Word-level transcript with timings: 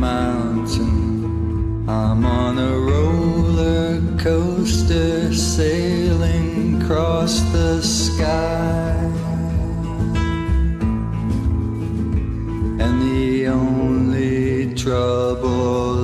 mountain, 0.00 1.84
I'm 1.86 2.24
on 2.24 2.58
a 2.58 2.72
roller 2.72 4.00
coaster 4.16 5.34
sailing 5.34 6.82
across 6.82 7.40
the 7.52 7.82
sky. 7.82 8.96
And 12.82 13.02
the 13.02 13.48
only 13.48 14.74
trouble 14.74 15.99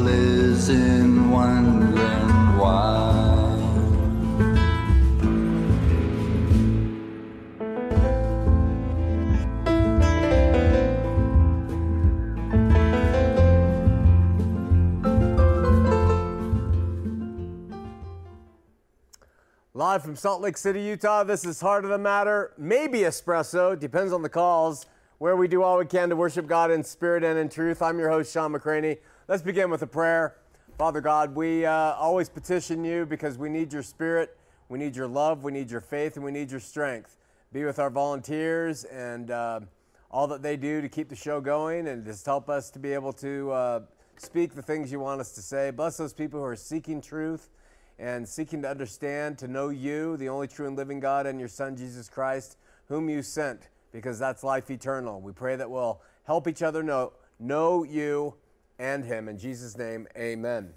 Live 19.97 20.02
from 20.02 20.15
Salt 20.15 20.43
Lake 20.43 20.59
City, 20.59 20.83
Utah, 20.83 21.25
this 21.25 21.47
is 21.47 21.59
Heart 21.59 21.85
of 21.85 21.91
the 21.91 21.97
Matter, 21.97 22.52
maybe 22.59 22.99
espresso, 22.99 23.80
depends 23.80 24.13
on 24.13 24.21
the 24.21 24.29
calls, 24.29 24.85
where 25.16 25.37
we 25.37 25.49
do 25.49 25.63
all 25.63 25.79
we 25.79 25.87
can 25.87 26.11
to 26.11 26.16
worship 26.16 26.47
God 26.47 26.71
in 26.71 26.85
spirit 26.85 27.25
and 27.25 27.39
in 27.39 27.49
truth. 27.49 27.80
I'm 27.80 27.99
your 27.99 28.11
host, 28.11 28.30
Shawn 28.30 28.52
McCraney. 28.52 28.99
Let's 29.27 29.43
begin 29.43 29.71
with 29.71 29.80
a 29.80 29.87
prayer. 29.87 30.37
Father 30.77 31.01
God, 31.01 31.35
we 31.35 31.65
uh, 31.65 31.73
always 31.95 32.29
petition 32.29 32.85
you 32.85 33.07
because 33.07 33.39
we 33.39 33.49
need 33.49 33.73
your 33.73 33.83
spirit, 33.83 34.37
we 34.69 34.79
need 34.79 34.95
your 34.95 35.07
love, 35.07 35.45
we 35.45 35.51
need 35.51 35.71
your 35.71 35.80
faith, 35.80 36.17
and 36.17 36.24
we 36.27 36.30
need 36.30 36.51
your 36.51 36.61
strength. 36.61 37.17
Be 37.55 37.65
with 37.65 37.79
our 37.79 37.89
volunteers 37.89 38.85
and 38.85 39.30
uh, 39.30 39.61
all 40.11 40.27
that 40.27 40.43
they 40.43 40.59
do 40.59 40.83
to 40.83 40.91
keep 40.91 41.09
the 41.09 41.17
show 41.17 41.41
going 41.41 41.89
and 41.89 42.05
just 42.05 42.27
help 42.27 42.51
us 42.51 42.69
to 42.73 42.79
be 42.79 42.93
able 42.93 43.15
to 43.15 43.51
uh, 43.51 43.80
speak 44.19 44.55
the 44.55 44.61
things 44.61 44.93
you 44.93 45.01
want 45.01 45.23
us 45.23 45.33
to 45.33 45.41
say. 45.41 45.71
Bless 45.71 45.97
those 45.97 46.13
people 46.13 46.39
who 46.39 46.45
are 46.45 46.55
seeking 46.55 47.01
truth 47.01 47.49
and 47.99 48.29
seeking 48.29 48.63
to 48.63 48.69
understand, 48.69 49.39
to 49.39 49.49
know 49.49 49.71
you, 49.71 50.16
the 50.16 50.29
only 50.29 50.47
true 50.47 50.66
and 50.66 50.77
living 50.77 51.01
God, 51.01 51.27
and 51.27 51.39
your 51.39 51.49
Son, 51.49 51.77
Jesus 51.77 52.09
Christ, 52.09 52.57
whom 52.89 53.09
you 53.09 53.23
sent, 53.23 53.69
because 53.93 54.19
that's 54.19 54.45
life 54.45 54.71
eternal. 54.71 55.21
We 55.21 55.33
pray 55.33 55.57
that 55.57 55.71
we'll 55.71 56.01
help 56.24 56.47
each 56.47 56.63
other 56.63 56.83
know, 56.83 57.13
know 57.39 57.85
you 57.85 58.35
and 58.79 59.05
him. 59.05 59.29
In 59.29 59.39
Jesus' 59.39 59.79
name, 59.79 60.07
amen. 60.17 60.71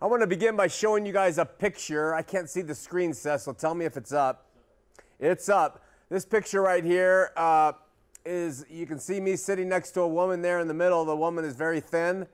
I 0.00 0.06
want 0.06 0.20
to 0.22 0.26
begin 0.26 0.56
by 0.56 0.66
showing 0.66 1.06
you 1.06 1.12
guys 1.12 1.38
a 1.38 1.44
picture. 1.44 2.14
I 2.14 2.22
can't 2.22 2.48
see 2.48 2.62
the 2.62 2.74
screen, 2.74 3.14
so 3.14 3.38
tell 3.58 3.74
me 3.74 3.84
if 3.84 3.96
it's 3.96 4.12
up. 4.12 4.46
It's 5.18 5.48
up. 5.48 5.84
This 6.08 6.24
picture 6.24 6.60
right 6.60 6.84
here 6.84 7.30
uh, 7.36 7.72
is, 8.24 8.64
you 8.68 8.86
can 8.86 8.98
see 8.98 9.20
me 9.20 9.36
sitting 9.36 9.68
next 9.68 9.92
to 9.92 10.00
a 10.02 10.08
woman 10.08 10.42
there 10.42 10.60
in 10.60 10.68
the 10.68 10.74
middle. 10.74 11.04
The 11.04 11.16
woman 11.16 11.44
is 11.44 11.56
very 11.56 11.80
thin. 11.80 12.26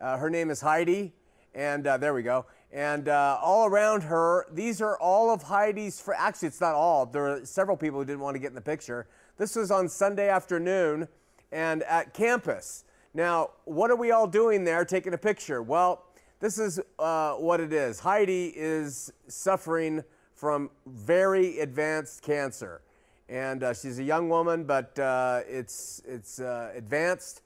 Uh, 0.00 0.18
her 0.18 0.30
name 0.30 0.50
is 0.50 0.60
Heidi. 0.60 1.14
And 1.54 1.86
uh, 1.86 1.96
there 1.96 2.14
we 2.14 2.22
go. 2.22 2.46
And 2.74 3.08
uh, 3.08 3.38
all 3.40 3.66
around 3.66 4.02
her, 4.02 4.46
these 4.52 4.82
are 4.82 4.98
all 4.98 5.32
of 5.32 5.44
Heidi's. 5.44 6.00
Fr- 6.00 6.14
Actually, 6.14 6.48
it's 6.48 6.60
not 6.60 6.74
all. 6.74 7.06
There 7.06 7.28
are 7.28 7.46
several 7.46 7.76
people 7.76 8.00
who 8.00 8.04
didn't 8.04 8.18
want 8.18 8.34
to 8.34 8.40
get 8.40 8.48
in 8.48 8.56
the 8.56 8.60
picture. 8.60 9.06
This 9.38 9.54
was 9.54 9.70
on 9.70 9.88
Sunday 9.88 10.28
afternoon 10.28 11.06
and 11.52 11.84
at 11.84 12.14
campus. 12.14 12.84
Now, 13.14 13.50
what 13.64 13.92
are 13.92 13.96
we 13.96 14.10
all 14.10 14.26
doing 14.26 14.64
there 14.64 14.84
taking 14.84 15.14
a 15.14 15.18
picture? 15.18 15.62
Well, 15.62 16.04
this 16.40 16.58
is 16.58 16.80
uh, 16.98 17.34
what 17.34 17.60
it 17.60 17.72
is. 17.72 18.00
Heidi 18.00 18.52
is 18.56 19.12
suffering 19.28 20.02
from 20.34 20.68
very 20.84 21.60
advanced 21.60 22.22
cancer. 22.22 22.82
And 23.28 23.62
uh, 23.62 23.72
she's 23.72 24.00
a 24.00 24.02
young 24.02 24.28
woman, 24.28 24.64
but 24.64 24.98
uh, 24.98 25.42
it's, 25.48 26.02
it's 26.06 26.40
uh, 26.40 26.72
advanced. 26.74 27.42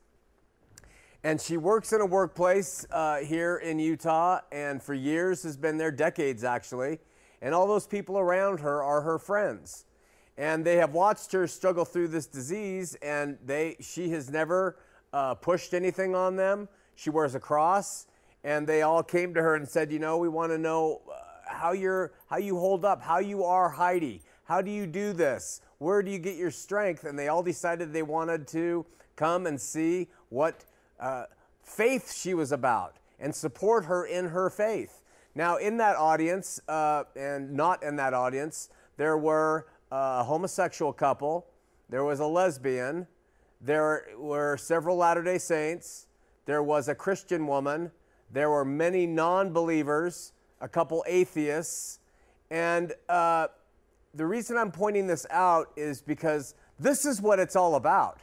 And 1.25 1.41
she 1.41 1.57
works 1.57 1.93
in 1.93 2.01
a 2.01 2.07
workplace 2.07 2.87
uh, 2.93 3.19
here 3.19 3.57
in 3.57 3.81
Utah 3.81 4.41
and 4.53 4.81
for 4.81 4.95
years 4.95 5.43
has 5.43 5.57
been 5.57 5.77
there, 5.77 5.91
decades 5.91 6.45
actually. 6.45 7.01
And 7.43 7.55
all 7.55 7.67
those 7.67 7.87
people 7.87 8.19
around 8.19 8.61
her 8.61 8.83
are 8.83 9.01
her 9.01 9.19
friends. 9.19 9.85
And 10.37 10.65
they 10.65 10.77
have 10.77 10.93
watched 10.93 11.33
her 11.33 11.49
struggle 11.49 11.85
through 11.85 12.09
this 12.09 12.27
disease, 12.27 12.95
and 13.03 13.39
they, 13.45 13.77
she 13.81 14.11
has 14.11 14.31
never 14.31 14.77
uh, 15.13 15.35
pushed 15.35 15.75
anything 15.75 16.15
on 16.15 16.37
them. 16.37 16.69
She 16.95 17.11
wears 17.11 17.35
a 17.35 17.41
cross, 17.41 18.07
and 18.45 18.65
they 18.65 18.83
all 18.83 19.03
came 19.03 19.35
to 19.35 19.43
her 19.43 19.57
and 19.57 19.67
said, 19.67 19.91
You 19.91 19.99
know, 19.99 20.17
we 20.19 20.29
want 20.29 20.53
to 20.53 20.59
know 20.59 21.03
uh, 21.11 21.53
how, 21.53 21.73
you're, 21.73 22.13
how 22.29 22.37
you 22.37 22.57
hold 22.57 22.85
up, 22.85 23.03
how 23.03 23.19
you 23.19 23.43
are 23.43 23.69
Heidi. 23.69 24.23
How 24.45 24.63
do 24.63 24.71
you 24.71 24.87
do 24.87 25.13
this? 25.13 25.61
Where 25.79 26.05
do 26.05 26.11
you 26.13 26.19
get 26.19 26.37
your 26.37 26.53
strength? 26.53 27.03
And 27.03 27.19
they 27.19 27.27
all 27.27 27.43
decided 27.43 27.93
they 27.93 28.03
wanted 28.03 28.47
to 28.49 28.87
come 29.17 29.47
and 29.47 29.61
see 29.61 30.07
what 30.29 30.65
uh, 31.01 31.25
faith 31.63 32.13
she 32.13 32.35
was 32.35 32.53
about 32.53 32.97
and 33.19 33.35
support 33.35 33.85
her 33.87 34.05
in 34.05 34.29
her 34.29 34.51
faith. 34.51 35.03
Now, 35.35 35.57
in 35.57 35.77
that 35.77 35.97
audience, 35.97 36.61
uh, 36.69 37.05
and 37.15 37.53
not 37.53 37.83
in 37.83 37.97
that 37.97 38.15
audience, 38.15 38.71
there 38.97 39.17
were 39.17 39.67
a 39.91 40.25
homosexual 40.25 40.93
couple, 40.93 41.47
there 41.89 42.05
was 42.05 42.21
a 42.21 42.27
lesbian, 42.27 43.07
there 43.61 44.09
were 44.19 44.57
several 44.57 44.97
Latter 44.97 45.23
day 45.23 45.39
Saints, 45.39 46.07
there 46.47 46.63
was 46.63 46.89
a 46.89 46.95
Christian 46.95 47.47
woman, 47.47 47.91
there 48.31 48.51
were 48.51 48.65
many 48.65 49.07
non 49.07 49.53
believers, 49.53 50.33
a 50.61 50.69
couple 50.69 51.05
atheists, 51.07 52.01
and 52.51 52.93
uh, 53.09 53.49
the 54.15 54.27
reason 54.27 54.57
I'm 54.57 54.73
pointing 54.73 55.07
this 55.07 55.27
out 55.31 55.71
is 55.77 56.01
because 56.01 56.55
this 56.79 57.05
is 57.05 57.21
what 57.21 57.39
it's 57.39 57.57
all 57.57 57.75
about 57.75 58.21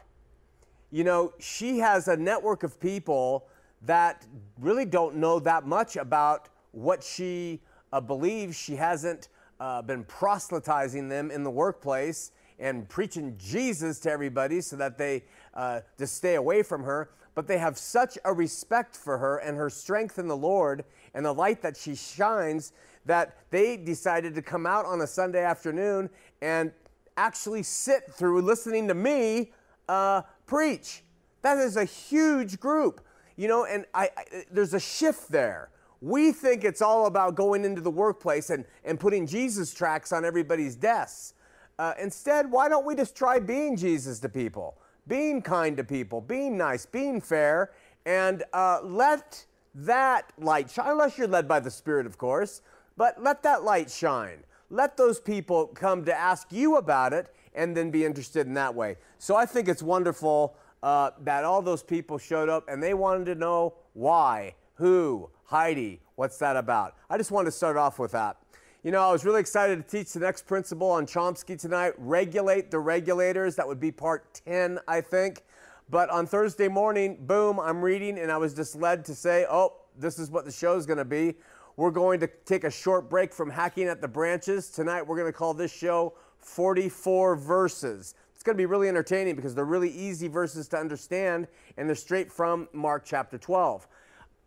you 0.90 1.04
know, 1.04 1.32
she 1.38 1.78
has 1.78 2.08
a 2.08 2.16
network 2.16 2.62
of 2.62 2.80
people 2.80 3.46
that 3.82 4.26
really 4.60 4.84
don't 4.84 5.16
know 5.16 5.38
that 5.40 5.66
much 5.66 5.96
about 5.96 6.48
what 6.72 7.02
she 7.02 7.60
uh, 7.92 8.00
believes. 8.00 8.56
She 8.56 8.76
hasn't 8.76 9.28
uh, 9.60 9.82
been 9.82 10.04
proselytizing 10.04 11.08
them 11.08 11.30
in 11.30 11.42
the 11.42 11.50
workplace 11.50 12.32
and 12.58 12.88
preaching 12.88 13.36
Jesus 13.38 13.98
to 14.00 14.10
everybody 14.10 14.60
so 14.60 14.76
that 14.76 14.96
they 14.96 15.24
uh, 15.54 15.80
just 15.98 16.14
stay 16.14 16.36
away 16.36 16.62
from 16.62 16.82
her. 16.84 17.10
But 17.34 17.46
they 17.46 17.58
have 17.58 17.76
such 17.76 18.16
a 18.24 18.32
respect 18.32 18.96
for 18.96 19.18
her 19.18 19.38
and 19.38 19.56
her 19.58 19.68
strength 19.68 20.18
in 20.18 20.26
the 20.26 20.36
Lord 20.36 20.84
and 21.12 21.24
the 21.24 21.32
light 21.32 21.60
that 21.62 21.76
she 21.76 21.94
shines 21.94 22.72
that 23.04 23.36
they 23.50 23.76
decided 23.76 24.34
to 24.34 24.42
come 24.42 24.66
out 24.66 24.86
on 24.86 25.00
a 25.02 25.06
Sunday 25.06 25.44
afternoon 25.44 26.08
and 26.40 26.72
actually 27.16 27.62
sit 27.62 28.10
through 28.12 28.42
listening 28.42 28.88
to 28.88 28.94
me 28.94 29.52
uh, 29.88 30.22
preach. 30.46 31.02
That 31.42 31.58
is 31.58 31.76
a 31.76 31.84
huge 31.84 32.58
group, 32.58 33.00
you 33.36 33.48
know, 33.48 33.64
and 33.64 33.84
I, 33.94 34.10
I, 34.16 34.44
there's 34.50 34.74
a 34.74 34.80
shift 34.80 35.30
there. 35.30 35.70
We 36.00 36.32
think 36.32 36.64
it's 36.64 36.82
all 36.82 37.06
about 37.06 37.34
going 37.34 37.64
into 37.64 37.80
the 37.80 37.90
workplace 37.90 38.50
and, 38.50 38.64
and 38.84 38.98
putting 38.98 39.26
Jesus 39.26 39.72
tracks 39.72 40.12
on 40.12 40.24
everybody's 40.24 40.76
desks. 40.76 41.34
Uh, 41.78 41.92
instead, 42.00 42.50
why 42.50 42.68
don't 42.68 42.86
we 42.86 42.94
just 42.94 43.14
try 43.16 43.38
being 43.38 43.76
Jesus 43.76 44.18
to 44.20 44.28
people, 44.28 44.76
being 45.06 45.42
kind 45.42 45.76
to 45.76 45.84
people, 45.84 46.20
being 46.20 46.56
nice, 46.56 46.86
being 46.86 47.20
fair, 47.20 47.70
and 48.06 48.44
uh, 48.52 48.80
let 48.82 49.44
that 49.74 50.32
light 50.38 50.70
shine, 50.70 50.92
unless 50.92 51.18
you're 51.18 51.28
led 51.28 51.46
by 51.46 51.60
the 51.60 51.70
Spirit, 51.70 52.06
of 52.06 52.16
course, 52.16 52.62
but 52.96 53.22
let 53.22 53.42
that 53.42 53.62
light 53.62 53.90
shine. 53.90 54.38
Let 54.70 54.96
those 54.96 55.20
people 55.20 55.66
come 55.66 56.04
to 56.06 56.14
ask 56.14 56.48
you 56.50 56.76
about 56.76 57.12
it 57.12 57.32
and 57.56 57.76
then 57.76 57.90
be 57.90 58.04
interested 58.04 58.46
in 58.46 58.54
that 58.54 58.74
way. 58.74 58.96
So 59.18 59.34
I 59.34 59.46
think 59.46 59.68
it's 59.68 59.82
wonderful 59.82 60.56
uh, 60.82 61.10
that 61.22 61.44
all 61.44 61.62
those 61.62 61.82
people 61.82 62.18
showed 62.18 62.48
up 62.48 62.68
and 62.68 62.82
they 62.82 62.94
wanted 62.94 63.24
to 63.26 63.34
know 63.34 63.74
why, 63.94 64.54
who, 64.74 65.28
Heidi, 65.44 66.00
what's 66.14 66.38
that 66.38 66.56
about? 66.56 66.94
I 67.10 67.16
just 67.18 67.30
wanted 67.30 67.46
to 67.46 67.56
start 67.56 67.76
off 67.76 67.98
with 67.98 68.12
that. 68.12 68.36
You 68.82 68.92
know, 68.92 69.02
I 69.02 69.10
was 69.10 69.24
really 69.24 69.40
excited 69.40 69.76
to 69.76 69.96
teach 69.96 70.12
the 70.12 70.20
next 70.20 70.46
principle 70.46 70.90
on 70.90 71.06
Chomsky 71.06 71.58
tonight 71.58 71.94
regulate 71.98 72.70
the 72.70 72.78
regulators. 72.78 73.56
That 73.56 73.66
would 73.66 73.80
be 73.80 73.90
part 73.90 74.40
10, 74.46 74.78
I 74.86 75.00
think. 75.00 75.42
But 75.90 76.10
on 76.10 76.26
Thursday 76.26 76.68
morning, 76.68 77.16
boom, 77.26 77.58
I'm 77.58 77.82
reading 77.82 78.18
and 78.18 78.30
I 78.30 78.36
was 78.36 78.54
just 78.54 78.76
led 78.76 79.04
to 79.06 79.14
say, 79.14 79.46
oh, 79.50 79.72
this 79.98 80.18
is 80.18 80.30
what 80.30 80.44
the 80.44 80.52
show 80.52 80.76
is 80.76 80.86
going 80.86 80.98
to 80.98 81.04
be. 81.04 81.34
We're 81.76 81.90
going 81.90 82.20
to 82.20 82.28
take 82.44 82.64
a 82.64 82.70
short 82.70 83.10
break 83.10 83.32
from 83.32 83.50
hacking 83.50 83.88
at 83.88 84.00
the 84.00 84.08
branches. 84.08 84.70
Tonight, 84.70 85.06
we're 85.06 85.16
going 85.16 85.32
to 85.32 85.36
call 85.36 85.52
this 85.52 85.72
show 85.72 86.14
44 86.46 87.36
Verses. 87.36 88.14
It's 88.34 88.42
going 88.42 88.54
to 88.54 88.60
be 88.60 88.66
really 88.66 88.88
entertaining 88.88 89.34
because 89.34 89.54
they're 89.54 89.64
really 89.64 89.90
easy 89.90 90.28
verses 90.28 90.68
to 90.68 90.78
understand 90.78 91.48
and 91.76 91.88
they're 91.88 91.96
straight 91.96 92.30
from 92.30 92.68
Mark 92.72 93.04
chapter 93.04 93.38
12. 93.38 93.86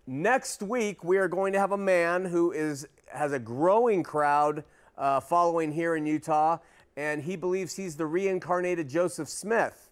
next 0.08 0.64
week 0.64 1.04
we 1.04 1.18
are 1.18 1.28
going 1.28 1.54
to 1.54 1.60
have 1.60 1.72
a 1.72 1.78
man 1.78 2.26
who 2.26 2.52
is 2.52 2.88
has 3.12 3.34
a 3.34 3.40
growing 3.40 4.04
crowd 4.04 4.64
uh, 4.98 5.20
following 5.20 5.72
here 5.72 5.96
in 5.96 6.06
Utah, 6.06 6.58
and 6.98 7.22
he 7.22 7.36
believes 7.36 7.76
he's 7.76 7.96
the 7.96 8.06
reincarnated 8.06 8.88
Joseph 8.88 9.30
Smith. 9.30 9.90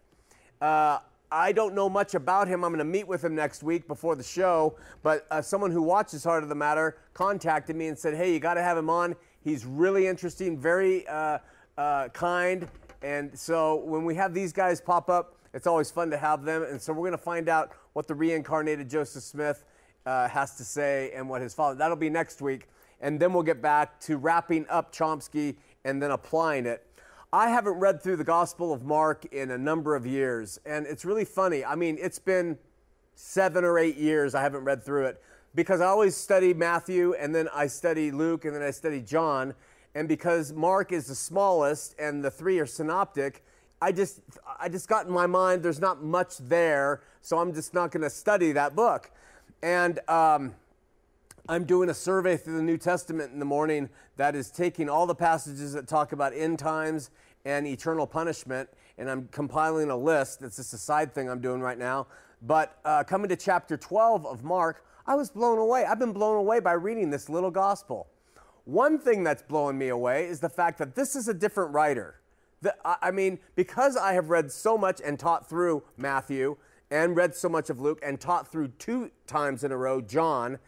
Uh, 0.62 1.00
I 1.30 1.52
don't 1.52 1.76
know 1.76 1.90
much 1.90 2.16
about 2.16 2.48
him. 2.48 2.64
I'm 2.64 2.72
going 2.72 2.80
to 2.80 2.86
meet 2.86 3.08
with 3.08 3.24
him 3.24 3.36
next 3.36 3.62
week 3.62 3.88
before 3.88 4.16
the 4.16 4.24
show. 4.24 4.78
But 5.04 5.28
uh, 5.30 5.42
someone 5.42 5.72
who 5.72 5.82
watches 5.82 6.24
Heart 6.24 6.44
of 6.44 6.50
the 6.50 6.56
Matter 6.56 6.98
contacted 7.14 7.76
me 7.76 7.88
and 7.88 7.98
said, 7.98 8.16
"Hey, 8.16 8.34
you 8.34 8.40
got 8.40 8.54
to 8.54 8.64
have 8.64 8.78
him 8.78 8.90
on. 8.90 9.16
He's 9.44 9.66
really 9.66 10.08
interesting, 10.08 10.58
very 10.58 11.08
uh, 11.08 11.40
uh, 11.78 12.10
kind." 12.10 12.68
And 13.02 13.38
so 13.38 13.76
when 13.76 14.06
we 14.06 14.16
have 14.16 14.34
these 14.34 14.52
guys 14.52 14.82
pop 14.82 15.10
up, 15.10 15.36
it's 15.54 15.68
always 15.68 15.92
fun 15.92 16.10
to 16.12 16.18
have 16.18 16.44
them. 16.44 16.64
And 16.64 16.82
so 16.82 16.94
we're 16.94 17.08
going 17.08 17.12
to 17.12 17.18
find 17.18 17.48
out 17.48 17.72
what 17.94 18.08
the 18.08 18.16
reincarnated 18.16 18.90
Joseph 18.90 19.24
Smith 19.24 19.66
uh, 20.06 20.28
has 20.30 20.56
to 20.56 20.64
say 20.64 21.12
and 21.16 21.30
what 21.30 21.42
his 21.42 21.54
father. 21.54 21.76
That'll 21.76 21.98
be 21.98 22.10
next 22.10 22.42
week, 22.42 22.68
and 23.02 23.20
then 23.20 23.34
we'll 23.34 23.44
get 23.44 23.62
back 23.62 24.00
to 24.02 24.18
wrapping 24.18 24.66
up 24.70 24.94
Chomsky 24.94 25.56
and 25.84 26.02
then 26.02 26.12
applying 26.12 26.66
it. 26.66 26.84
I 27.34 27.50
haven't 27.50 27.74
read 27.74 28.02
through 28.02 28.16
the 28.16 28.24
Gospel 28.24 28.72
of 28.72 28.84
Mark 28.84 29.26
in 29.34 29.52
a 29.52 29.58
number 29.58 29.96
of 29.96 30.06
years, 30.06 30.60
and 30.66 30.88
it's 30.88 31.04
really 31.04 31.26
funny. 31.26 31.64
I 31.66 31.76
mean, 31.76 31.98
it's 32.00 32.20
been 32.20 32.58
seven 33.16 33.66
or 33.66 33.80
eight 33.80 33.98
years 33.98 34.36
I 34.36 34.42
haven't 34.42 34.64
read 34.64 34.84
through 34.84 35.08
it 35.08 35.22
because 35.56 35.82
I 35.82 35.88
always 35.88 36.16
study 36.16 36.54
Matthew 36.54 37.16
and 37.16 37.34
then 37.34 37.50
I 37.54 37.66
study 37.66 38.12
Luke 38.12 38.46
and 38.46 38.56
then 38.56 38.62
I 38.62 38.70
study 38.70 39.02
John. 39.02 39.56
And 39.98 40.08
because 40.08 40.54
Mark 40.54 40.92
is 40.92 41.08
the 41.08 41.16
smallest 41.16 41.96
and 41.98 42.24
the 42.24 42.30
three 42.30 42.60
are 42.60 42.68
synoptic, 42.68 43.44
I 43.82 43.92
just 43.92 44.22
I 44.60 44.70
just 44.70 44.88
got 44.88 45.08
in 45.08 45.12
my 45.12 45.26
mind 45.26 45.64
there's 45.64 45.80
not 45.80 46.04
much 46.04 46.38
there, 46.38 47.02
so 47.24 47.40
I'm 47.40 47.52
just 47.52 47.74
not 47.74 47.90
going 47.90 48.04
to 48.04 48.10
study 48.12 48.52
that 48.52 48.76
book. 48.76 49.10
And 49.64 50.00
um, 50.08 50.54
I'm 51.50 51.64
doing 51.64 51.90
a 51.90 51.96
survey 51.96 52.38
through 52.38 52.58
the 52.58 52.64
New 52.64 52.78
Testament 52.78 53.34
in 53.34 53.40
the 53.40 53.46
morning 53.46 53.90
that 54.18 54.36
is 54.36 54.52
taking 54.52 54.88
all 54.88 55.08
the 55.08 55.16
passages 55.16 55.74
that 55.74 55.88
talk 55.88 56.12
about 56.12 56.32
end 56.32 56.60
times 56.60 57.10
and 57.44 57.66
eternal 57.66 58.06
punishment, 58.06 58.70
and 59.00 59.10
I'm 59.10 59.28
compiling 59.32 59.90
a 59.90 59.98
list. 59.98 60.44
It's 60.44 60.58
just 60.58 60.76
a 60.76 60.78
side 60.78 61.12
thing 61.16 61.28
I'm 61.28 61.42
doing 61.42 61.60
right 61.60 61.80
now. 61.80 62.06
But 62.44 62.78
uh, 62.86 63.04
coming 63.04 63.30
to 63.30 63.36
chapter 63.36 63.78
12 63.78 64.28
of 64.28 64.44
Mark, 64.44 64.86
I 65.08 65.16
was 65.16 65.32
blown 65.32 65.58
away. 65.58 65.86
I've 65.86 65.98
been 65.98 66.14
blown 66.14 66.36
away 66.36 66.60
by 66.60 66.74
reading 66.74 67.10
this 67.10 67.30
little 67.30 67.50
gospel. 67.50 68.06
One 68.68 69.00
thing 69.00 69.24
that's 69.24 69.42
blowing 69.42 69.78
me 69.78 69.88
away 69.88 70.26
is 70.26 70.42
the 70.42 70.50
fact 70.50 70.78
that 70.80 70.94
this 70.94 71.16
is 71.16 71.30
a 71.30 71.34
different 71.34 71.74
writer. 71.74 72.20
The, 72.62 72.76
I 72.84 73.12
mean, 73.12 73.40
because 73.56 73.96
I 73.96 74.12
have 74.12 74.30
read 74.30 74.52
so 74.52 74.78
much 74.78 75.00
and 75.00 75.18
taught 75.18 75.48
through 75.48 75.84
Matthew 75.96 76.58
and 76.92 77.16
read 77.16 77.34
so 77.34 77.48
much 77.48 77.70
of 77.70 77.80
Luke 77.80 77.98
and 78.04 78.20
taught 78.20 78.52
through 78.52 78.68
two 78.78 79.10
times 79.26 79.64
in 79.64 79.72
a 79.72 79.78
row 79.78 80.02
John, 80.02 80.60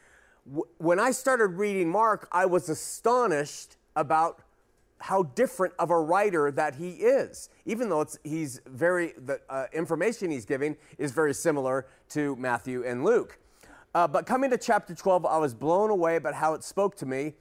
when 0.77 0.97
I 0.97 1.11
started 1.11 1.57
reading 1.57 1.89
Mark, 1.89 2.29
I 2.31 2.45
was 2.45 2.69
astonished 2.69 3.75
about 3.97 4.43
how 4.99 5.23
different 5.23 5.73
of 5.77 5.89
a 5.89 5.99
writer 5.99 6.51
that 6.51 6.75
he 6.75 6.91
is. 6.91 7.49
Even 7.65 7.89
though 7.89 7.99
it's, 7.99 8.17
he's 8.23 8.61
very, 8.65 9.11
the 9.25 9.41
uh, 9.49 9.65
information 9.73 10.31
he's 10.31 10.45
giving 10.45 10.77
is 10.97 11.11
very 11.11 11.33
similar 11.33 11.85
to 12.11 12.37
Matthew 12.37 12.85
and 12.85 13.03
Luke. 13.03 13.39
Uh, 13.93 14.07
but 14.07 14.25
coming 14.25 14.49
to 14.51 14.57
chapter 14.57 14.95
12, 14.95 15.25
I 15.25 15.37
was 15.37 15.53
blown 15.53 15.89
away 15.89 16.15
about 16.15 16.35
how 16.35 16.53
it 16.53 16.63
spoke 16.63 16.95
to 16.95 17.05
me. 17.05 17.33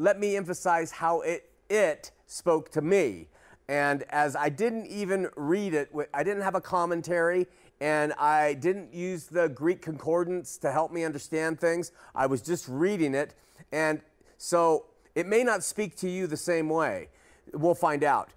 Let 0.00 0.18
me 0.18 0.34
emphasize 0.34 0.90
how 0.92 1.20
it, 1.20 1.50
it 1.68 2.10
spoke 2.24 2.70
to 2.70 2.80
me. 2.80 3.28
And 3.68 4.02
as 4.04 4.34
I 4.34 4.48
didn't 4.48 4.86
even 4.86 5.28
read 5.36 5.74
it, 5.74 5.90
I 6.14 6.22
didn't 6.22 6.42
have 6.42 6.54
a 6.54 6.60
commentary 6.60 7.46
and 7.82 8.14
I 8.14 8.54
didn't 8.54 8.94
use 8.94 9.26
the 9.26 9.50
Greek 9.50 9.82
concordance 9.82 10.56
to 10.58 10.72
help 10.72 10.90
me 10.90 11.04
understand 11.04 11.60
things. 11.60 11.92
I 12.14 12.24
was 12.24 12.40
just 12.40 12.66
reading 12.66 13.14
it. 13.14 13.34
And 13.72 14.00
so 14.38 14.86
it 15.14 15.26
may 15.26 15.44
not 15.44 15.62
speak 15.62 15.96
to 15.98 16.08
you 16.08 16.26
the 16.26 16.36
same 16.36 16.70
way. 16.70 17.10
We'll 17.52 17.74
find 17.74 18.02
out. 18.02 18.30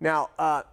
Now, 0.00 0.28
uh, 0.38 0.64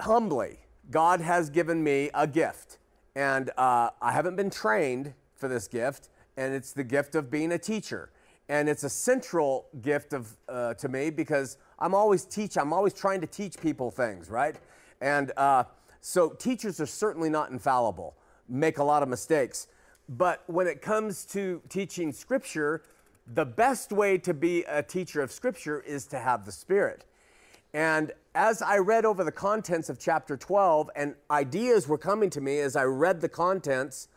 humbly, 0.00 0.58
God 0.90 1.20
has 1.20 1.48
given 1.48 1.84
me 1.84 2.10
a 2.12 2.26
gift. 2.26 2.78
And 3.14 3.50
uh, 3.56 3.90
I 4.02 4.10
haven't 4.10 4.34
been 4.34 4.50
trained 4.50 5.14
for 5.36 5.46
this 5.46 5.68
gift, 5.68 6.08
and 6.36 6.54
it's 6.54 6.72
the 6.72 6.84
gift 6.84 7.14
of 7.14 7.30
being 7.30 7.52
a 7.52 7.58
teacher. 7.58 8.10
And 8.48 8.68
it's 8.68 8.84
a 8.84 8.88
central 8.88 9.66
gift 9.82 10.12
of, 10.12 10.36
uh, 10.48 10.74
to 10.74 10.88
me 10.88 11.10
because 11.10 11.58
I'm 11.78 11.94
always 11.94 12.24
teach. 12.24 12.56
I'm 12.56 12.72
always 12.72 12.92
trying 12.92 13.20
to 13.20 13.26
teach 13.26 13.60
people 13.60 13.90
things, 13.90 14.30
right? 14.30 14.56
And 15.00 15.32
uh, 15.36 15.64
so 16.00 16.30
teachers 16.30 16.80
are 16.80 16.86
certainly 16.86 17.28
not 17.28 17.50
infallible, 17.50 18.16
make 18.48 18.78
a 18.78 18.84
lot 18.84 19.02
of 19.02 19.08
mistakes. 19.08 19.66
But 20.08 20.44
when 20.46 20.68
it 20.68 20.80
comes 20.80 21.24
to 21.26 21.60
teaching 21.68 22.12
Scripture, 22.12 22.82
the 23.26 23.44
best 23.44 23.90
way 23.90 24.18
to 24.18 24.32
be 24.32 24.62
a 24.64 24.82
teacher 24.82 25.20
of 25.20 25.32
Scripture 25.32 25.80
is 25.80 26.06
to 26.06 26.18
have 26.18 26.44
the 26.44 26.52
Spirit. 26.52 27.04
And 27.74 28.12
as 28.34 28.62
I 28.62 28.78
read 28.78 29.04
over 29.04 29.24
the 29.24 29.32
contents 29.32 29.88
of 29.88 29.98
chapter 29.98 30.36
12, 30.36 30.90
and 30.94 31.14
ideas 31.30 31.88
were 31.88 31.98
coming 31.98 32.30
to 32.30 32.40
me 32.40 32.60
as 32.60 32.76
I 32.76 32.84
read 32.84 33.20
the 33.20 33.28
contents, 33.28 34.08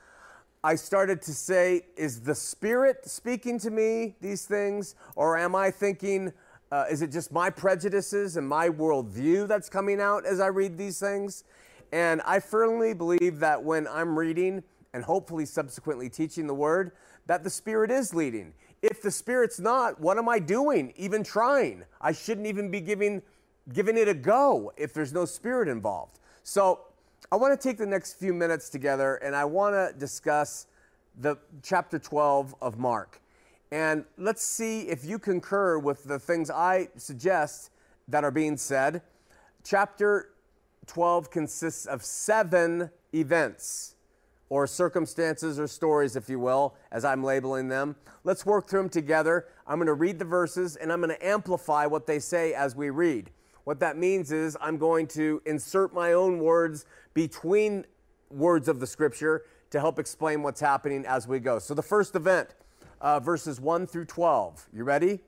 I 0.62 0.76
started 0.76 1.22
to 1.22 1.34
say, 1.34 1.84
is 1.96 2.20
the 2.20 2.36
Spirit 2.36 3.10
speaking 3.10 3.60
to 3.60 3.72
me 3.72 4.16
these 4.20 4.46
things? 4.46 4.96
Or 5.16 5.38
am 5.38 5.56
I 5.56 5.72
thinking, 5.72 6.34
uh, 6.70 6.84
is 6.92 7.02
it 7.02 7.14
just 7.14 7.32
my 7.32 7.50
prejudices 7.50 8.36
and 8.36 8.46
my 8.46 8.68
worldview 8.68 9.48
that's 9.48 9.70
coming 9.70 10.02
out 10.02 10.26
as 10.26 10.42
I 10.42 10.48
read 10.48 10.78
these 10.78 11.00
things? 11.00 11.46
And 11.94 12.22
I 12.26 12.42
firmly 12.42 12.94
believe 12.94 13.40
that 13.40 13.64
when 13.64 13.88
I'm 13.88 14.20
reading 14.20 14.62
and 14.94 15.02
hopefully 15.02 15.46
subsequently 15.46 16.10
teaching 16.10 16.46
the 16.46 16.54
word, 16.54 16.92
that 17.28 17.46
the 17.46 17.50
Spirit 17.50 17.90
is 17.90 18.14
leading. 18.14 18.54
If 18.82 19.02
the 19.02 19.12
Spirit's 19.12 19.62
not, 19.62 20.02
what 20.02 20.18
am 20.18 20.28
I 20.28 20.40
doing? 20.40 20.92
Even 20.98 21.24
trying? 21.24 21.86
I 22.02 22.12
shouldn't 22.12 22.48
even 22.48 22.70
be 22.70 22.82
giving, 22.82 23.22
giving 23.72 23.98
it 23.98 24.10
a 24.10 24.14
go 24.14 24.74
if 24.76 24.94
there's 24.94 25.14
no 25.14 25.24
Spirit 25.24 25.70
involved. 25.70 26.20
So 26.44 26.82
I 27.32 27.36
want 27.36 27.60
to 27.60 27.68
take 27.68 27.78
the 27.78 27.86
next 27.86 28.14
few 28.14 28.34
minutes 28.34 28.70
together 28.70 29.18
and 29.18 29.36
I 29.36 29.46
want 29.46 29.76
to 29.76 29.94
discuss 30.00 30.66
the 31.20 31.38
chapter 31.62 32.00
12 32.00 32.56
of 32.60 32.80
Mark. 32.80 33.22
And 33.72 34.06
let's 34.18 34.42
see 34.44 34.90
if 34.90 35.06
you 35.06 35.20
concur 35.20 35.78
with 35.78 36.06
the 36.06 36.18
things 36.18 36.50
I 36.50 36.88
suggest 36.98 37.70
that 38.08 38.24
are 38.24 38.32
being 38.32 38.58
said. 38.58 39.04
Chapter 39.64 40.32
12 40.88 41.30
consists 41.30 41.86
of 41.86 42.04
seven 42.04 42.90
events 43.14 43.94
or 44.50 44.66
circumstances 44.66 45.60
or 45.60 45.68
stories, 45.68 46.16
if 46.16 46.30
you 46.30 46.40
will, 46.40 46.74
as 46.92 47.06
I'm 47.06 47.24
labeling 47.24 47.68
them. 47.68 47.96
Let's 48.24 48.44
work 48.44 48.68
through 48.68 48.82
them 48.82 48.90
together. 48.90 49.46
I'm 49.68 49.78
going 49.78 49.86
to 49.86 49.94
read 49.94 50.18
the 50.18 50.26
verses 50.26 50.78
and 50.78 50.92
I'm 50.92 51.00
going 51.00 51.16
to 51.16 51.26
amplify 51.28 51.86
what 51.86 52.08
they 52.08 52.18
say 52.18 52.56
as 52.56 52.76
we 52.76 52.90
read. 52.90 53.30
What 53.64 53.80
that 53.80 53.98
means 53.98 54.32
is 54.32 54.58
I'm 54.62 54.78
going 54.78 55.08
to 55.08 55.42
insert 55.46 55.94
my 55.94 56.14
own 56.14 56.40
words 56.40 56.86
between 57.14 57.86
words 58.30 58.68
of 58.68 58.80
the 58.80 58.88
scripture 58.88 59.44
to 59.72 59.80
help 59.80 60.00
explain 60.00 60.42
what's 60.42 60.62
happening 60.62 61.06
as 61.06 61.28
we 61.28 61.40
go. 61.40 61.60
So 61.60 61.74
the 61.74 61.84
first 61.84 62.16
event, 62.16 62.50
uh, 63.02 63.20
verses 63.20 63.60
1 63.60 63.88
through 63.88 64.06
12. 64.06 64.68
You 64.74 64.84
ready? 64.84 65.20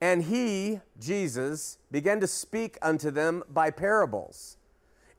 And 0.00 0.24
he, 0.24 0.80
Jesus, 1.00 1.78
began 1.90 2.20
to 2.20 2.26
speak 2.26 2.78
unto 2.82 3.10
them 3.10 3.42
by 3.48 3.70
parables 3.70 4.56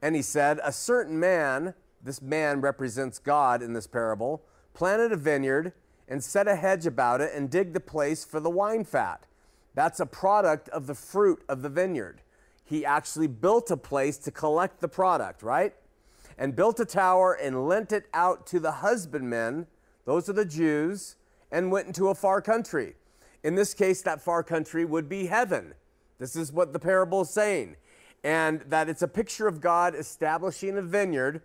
and 0.01 0.15
he 0.15 0.21
said, 0.21 0.59
A 0.63 0.71
certain 0.71 1.19
man, 1.19 1.73
this 2.03 2.21
man 2.21 2.61
represents 2.61 3.19
God 3.19 3.61
in 3.61 3.73
this 3.73 3.87
parable, 3.87 4.43
planted 4.73 5.11
a 5.11 5.17
vineyard 5.17 5.73
and 6.07 6.23
set 6.23 6.47
a 6.47 6.55
hedge 6.55 6.85
about 6.85 7.21
it 7.21 7.33
and 7.33 7.49
digged 7.49 7.73
the 7.73 7.79
place 7.79 8.23
for 8.23 8.39
the 8.39 8.49
wine 8.49 8.83
fat. 8.83 9.25
That's 9.73 9.99
a 9.99 10.05
product 10.05 10.69
of 10.69 10.87
the 10.87 10.95
fruit 10.95 11.43
of 11.49 11.61
the 11.61 11.69
vineyard. 11.69 12.21
He 12.67 12.85
actually 12.85 13.27
built 13.27 13.71
a 13.71 13.77
place 13.77 14.17
to 14.19 14.31
collect 14.31 14.81
the 14.81 14.87
product, 14.87 15.41
right? 15.41 15.73
And 16.37 16.55
built 16.55 16.79
a 16.79 16.85
tower 16.85 17.33
and 17.33 17.67
lent 17.67 17.91
it 17.91 18.07
out 18.13 18.45
to 18.47 18.59
the 18.59 18.71
husbandmen, 18.71 19.67
those 20.05 20.29
are 20.29 20.33
the 20.33 20.45
Jews, 20.45 21.15
and 21.51 21.71
went 21.71 21.87
into 21.87 22.09
a 22.09 22.15
far 22.15 22.41
country. 22.41 22.95
In 23.43 23.55
this 23.55 23.73
case, 23.73 24.01
that 24.01 24.21
far 24.21 24.43
country 24.43 24.85
would 24.85 25.07
be 25.07 25.27
heaven. 25.27 25.73
This 26.19 26.35
is 26.35 26.51
what 26.51 26.73
the 26.73 26.79
parable 26.79 27.21
is 27.21 27.29
saying 27.29 27.77
and 28.23 28.61
that 28.67 28.89
it's 28.89 29.01
a 29.01 29.07
picture 29.07 29.47
of 29.47 29.61
God 29.61 29.95
establishing 29.95 30.77
a 30.77 30.81
vineyard 30.81 31.41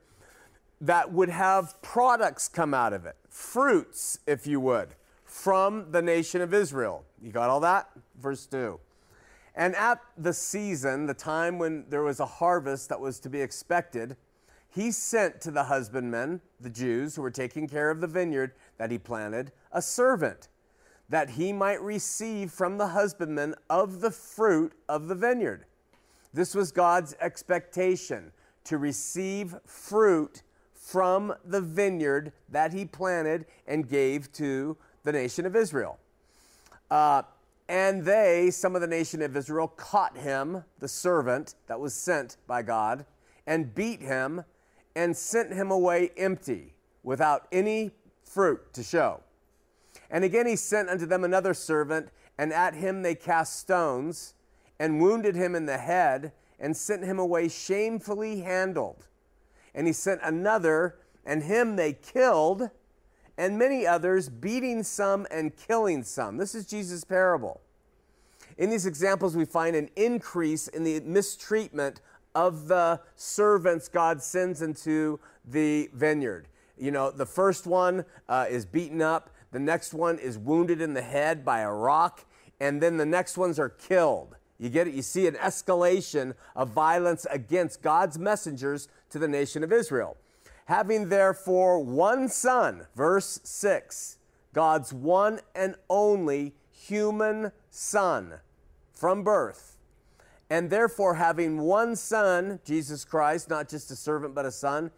that 0.81 1.12
would 1.12 1.29
have 1.29 1.81
products 1.81 2.49
come 2.49 2.75
out 2.75 2.93
of 2.93 3.07
it, 3.07 3.17
fruits, 3.29 4.19
if 4.26 4.47
you 4.47 4.59
would, 4.61 4.88
from 5.25 5.93
the 5.93 6.02
nation 6.02 6.41
of 6.41 6.52
Israel. 6.52 7.05
You 7.23 7.31
got 7.31 7.50
all 7.50 7.61
that? 7.61 7.88
Verse 8.21 8.47
2. 8.47 8.81
And 9.55 9.75
at 9.77 10.01
the 10.17 10.33
season, 10.33 11.07
the 11.07 11.15
time 11.15 11.59
when 11.59 11.85
there 11.89 12.03
was 12.03 12.21
a 12.21 12.27
harvest 12.27 12.89
that 12.89 13.01
was 13.01 13.21
to 13.21 13.29
be 13.29 13.41
expected, 13.41 14.17
he 14.69 14.91
sent 14.91 15.41
to 15.43 15.51
the 15.51 15.65
husbandmen, 15.65 16.41
the 16.61 16.71
Jews 16.71 17.15
who 17.15 17.23
were 17.23 17.31
taking 17.31 17.69
care 17.69 17.91
of 17.91 18.01
the 18.01 18.07
vineyard 18.07 18.53
that 18.79 18.91
he 18.91 18.99
planted, 18.99 19.53
a 19.71 19.83
servant, 19.83 20.49
that 21.11 21.31
he 21.31 21.53
might 21.53 21.83
receive 21.83 22.51
from 22.51 22.79
the 22.79 22.89
husbandmen 22.89 23.55
of 23.69 24.01
the 24.01 24.11
fruit 24.11 24.73
of 24.89 25.09
the 25.09 25.15
vineyard. 25.15 25.67
This 26.33 26.55
was 26.55 26.73
God's 26.73 27.15
expectation 27.21 28.33
to 28.65 28.79
receive 28.79 29.55
fruit 29.67 30.43
from 30.73 31.35
the 31.45 31.61
vineyard 31.61 32.33
that 32.49 32.73
he 32.73 32.87
planted 32.87 33.45
and 33.67 33.87
gave 33.87 34.33
to 34.33 34.77
the 35.05 35.13
nation 35.13 35.45
of 35.45 35.55
Israel. 35.55 35.99
Uh, 36.91 37.23
and 37.69 38.04
they, 38.04 38.50
some 38.50 38.75
of 38.75 38.81
the 38.81 38.87
nation 38.87 39.23
of 39.23 39.37
Israel, 39.37 39.69
caught 39.69 40.16
him, 40.16 40.64
the 40.78 40.88
servant 40.88 41.54
that 41.66 41.81
was 41.81 41.95
sent 41.95 42.37
by 42.47 42.62
God, 42.62 43.07
and 43.47 43.75
beat 43.75 44.00
him 44.00 44.45
and 44.95 45.16
sent 45.16 45.52
him 45.52 45.71
away 45.71 46.11
empty, 46.16 46.75
without 47.02 47.47
any 47.50 47.92
fruit 48.25 48.73
to 48.75 48.83
show. 48.83 49.21
And 50.11 50.25
again 50.25 50.47
he 50.47 50.57
sent 50.57 50.88
unto 50.88 51.07
them 51.07 51.25
another 51.25 51.54
servant, 51.54 52.11
and 52.38 52.52
at 52.52 52.75
him 52.75 53.02
they 53.02 53.14
cast 53.14 53.59
stones, 53.59 54.35
and 54.78 55.00
wounded 55.00 55.35
him 55.35 55.54
in 55.54 55.66
the 55.66 55.78
head, 55.78 56.33
and 56.61 56.76
sent 56.76 57.04
him 57.04 57.19
away 57.19 57.49
shamefully 57.49 58.40
handled. 58.40 59.07
And 59.75 59.87
he 59.87 59.92
sent 59.92 60.21
another, 60.23 60.99
and 61.25 61.42
him 61.42 61.76
they 61.76 61.95
killed, 61.95 62.71
and 63.39 63.59
many 63.59 63.87
others, 63.87 64.29
beating 64.29 64.83
some 64.83 65.27
and 65.31 65.57
killing 65.57 66.03
some. 66.03 66.37
This 66.37 66.55
is 66.55 66.67
Jesus' 66.67 67.05
parable. 67.05 67.61
In 68.59 68.71
these 68.71 68.87
examples, 68.87 69.37
we 69.37 69.45
find 69.45 69.75
an 69.75 69.89
increase 69.97 70.69
in 70.69 70.85
the 70.85 71.01
mistreatment 71.01 72.01
of 72.35 72.69
the 72.69 73.01
servants 73.17 73.89
God 73.89 74.23
sends 74.23 74.62
into 74.62 75.19
the 75.45 75.91
vineyard. 75.95 76.49
You 76.79 76.91
know, 76.91 77.11
the 77.11 77.27
first 77.27 77.67
one 77.67 78.05
uh, 78.29 78.47
is 78.49 78.65
beaten 78.65 79.03
up, 79.03 79.31
the 79.53 79.59
next 79.59 79.95
one 79.95 80.19
is 80.19 80.39
wounded 80.39 80.81
in 80.81 80.95
the 80.95 81.03
head 81.03 81.45
by 81.45 81.61
a 81.61 81.71
rock, 81.71 82.25
and 82.61 82.81
then 82.81 82.97
the 82.97 83.07
next 83.07 83.37
ones 83.37 83.59
are 83.59 83.69
killed. 83.69 84.37
You 84.59 84.69
get 84.69 84.87
it? 84.87 84.95
You 84.95 85.03
see 85.03 85.27
an 85.27 85.35
escalation 85.35 86.35
of 86.55 86.69
violence 86.69 87.27
against 87.31 87.83
God's 87.83 88.19
messengers 88.19 88.89
to 89.11 89.19
the 89.19 89.29
nation 89.29 89.65
of 89.65 89.73
Israel. 89.73 90.17
Having 90.66 91.09
therefore 91.09 91.81
one 91.81 92.28
son, 92.28 92.87
verse 92.95 93.40
6, 93.42 94.19
God's 94.52 94.92
one 94.92 95.40
and 95.54 95.75
only 95.88 96.54
human 96.71 97.52
son 97.71 98.35
from 98.92 99.25
birth, 99.25 99.76
and 100.49 100.71
therefore 100.71 101.14
having 101.14 101.61
one 101.61 101.97
son, 101.97 102.61
Jesus 102.64 103.04
Christ, 103.04 103.49
not 103.49 103.69
just 103.69 103.90
a 103.90 103.97
servant 103.97 104.35
but 104.35 104.47
a 104.47 104.52
son, 104.52 104.90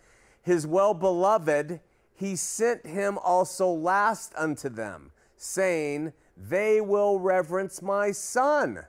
his 0.43 0.67
well 0.67 0.93
beloved, 0.93 1.81
he 2.15 2.37
sent 2.37 2.87
him 2.87 3.19
also 3.19 3.69
last 3.69 4.33
unto 4.37 4.69
them, 4.69 5.11
saying, 5.37 6.13
They 6.37 6.81
will 6.81 7.19
reverence 7.19 7.81
my 7.81 8.13
son. 8.13 8.85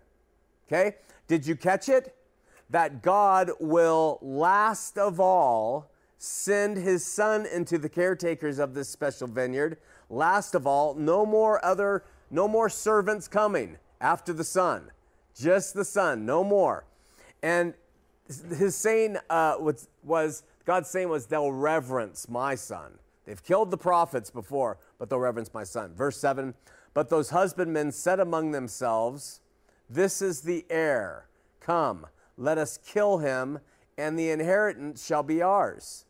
Okay? 0.68 0.98
Did 1.28 1.48
you 1.48 1.56
catch 1.56 1.90
it? 1.90 2.16
That 2.70 3.02
God 3.02 3.52
will 3.60 4.20
last 4.22 4.98
of 4.98 5.20
all 5.20 5.92
send 6.18 6.78
his 6.78 7.06
son 7.06 7.46
into 7.46 7.78
the 7.78 7.90
caretakers 7.90 8.60
of 8.60 8.74
this 8.74 8.90
special 8.90 9.28
vineyard. 9.28 9.78
Last 10.10 10.56
of 10.56 10.66
all, 10.66 10.94
no 10.94 11.26
more 11.26 11.64
other, 11.64 12.04
no 12.32 12.48
more 12.48 12.70
servants 12.70 13.28
coming 13.28 13.78
after 14.00 14.34
the 14.34 14.44
son. 14.44 14.92
Just 15.36 15.74
the 15.74 15.86
son, 15.86 16.26
no 16.26 16.44
more. 16.44 16.86
And 17.44 17.74
his 18.28 18.76
saying 18.76 19.18
uh, 19.30 19.58
was, 19.60 19.88
was, 20.04 20.44
God's 20.66 20.90
saying 20.90 21.10
was, 21.10 21.28
they'll 21.28 21.52
reverence 21.52 22.28
my 22.30 22.56
son. 22.56 22.94
They've 23.26 23.44
killed 23.44 23.72
the 23.72 23.78
prophets 23.78 24.30
before, 24.30 24.78
but 24.98 25.10
they'll 25.10 25.20
reverence 25.20 25.54
my 25.54 25.64
son. 25.64 25.94
Verse 25.96 26.18
7 26.18 26.54
But 26.94 27.10
those 27.10 27.32
husbandmen 27.32 27.92
said 27.92 28.20
among 28.20 28.52
themselves, 28.52 29.42
This 29.90 30.22
is 30.22 30.42
the 30.42 30.66
heir. 30.70 31.28
Come, 31.60 32.06
let 32.38 32.58
us 32.58 32.78
kill 32.78 33.18
him, 33.18 33.60
and 33.98 34.18
the 34.18 34.30
inheritance 34.30 35.06
shall 35.06 35.24
be 35.24 35.42
ours. 35.42 36.06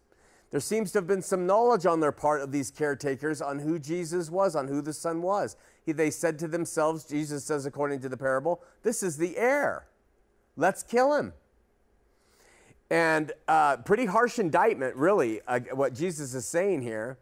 There 0.51 0.60
seems 0.60 0.92
to 0.92 1.00
have 1.00 1.08
been 1.08 1.22
some 1.22 1.46
knowledge 1.46 1.86
on 1.86 2.00
their 2.00 2.12
part 2.12 2.42
of 2.42 2.51
these 2.51 2.72
caretakers 2.72 3.42
on 3.42 3.60
who 3.60 3.77
Jesus 3.77 4.30
was, 4.30 4.56
on 4.56 4.68
who 4.68 4.82
the 4.82 4.94
Son 4.94 5.22
was. 5.22 5.58
He, 5.86 5.92
they 5.92 6.10
said 6.10 6.39
to 6.39 6.48
themselves, 6.48 7.04
Jesus 7.04 7.44
says, 7.44 7.65
according 7.65 8.00
to 8.01 8.10
the 8.10 8.18
parable, 8.18 8.63
This 8.84 9.04
is 9.04 9.18
the 9.18 9.38
heir. 9.38 9.88
Let's 10.56 10.82
kill 10.82 11.13
him. 11.15 11.34
And 12.89 13.32
uh, 13.48 13.77
pretty 13.77 14.06
harsh 14.06 14.39
indictment, 14.39 14.96
really, 14.96 15.42
uh, 15.48 15.60
what 15.74 15.94
Jesus 15.94 16.34
is 16.34 16.48
saying 16.48 16.84
here. 16.84 17.18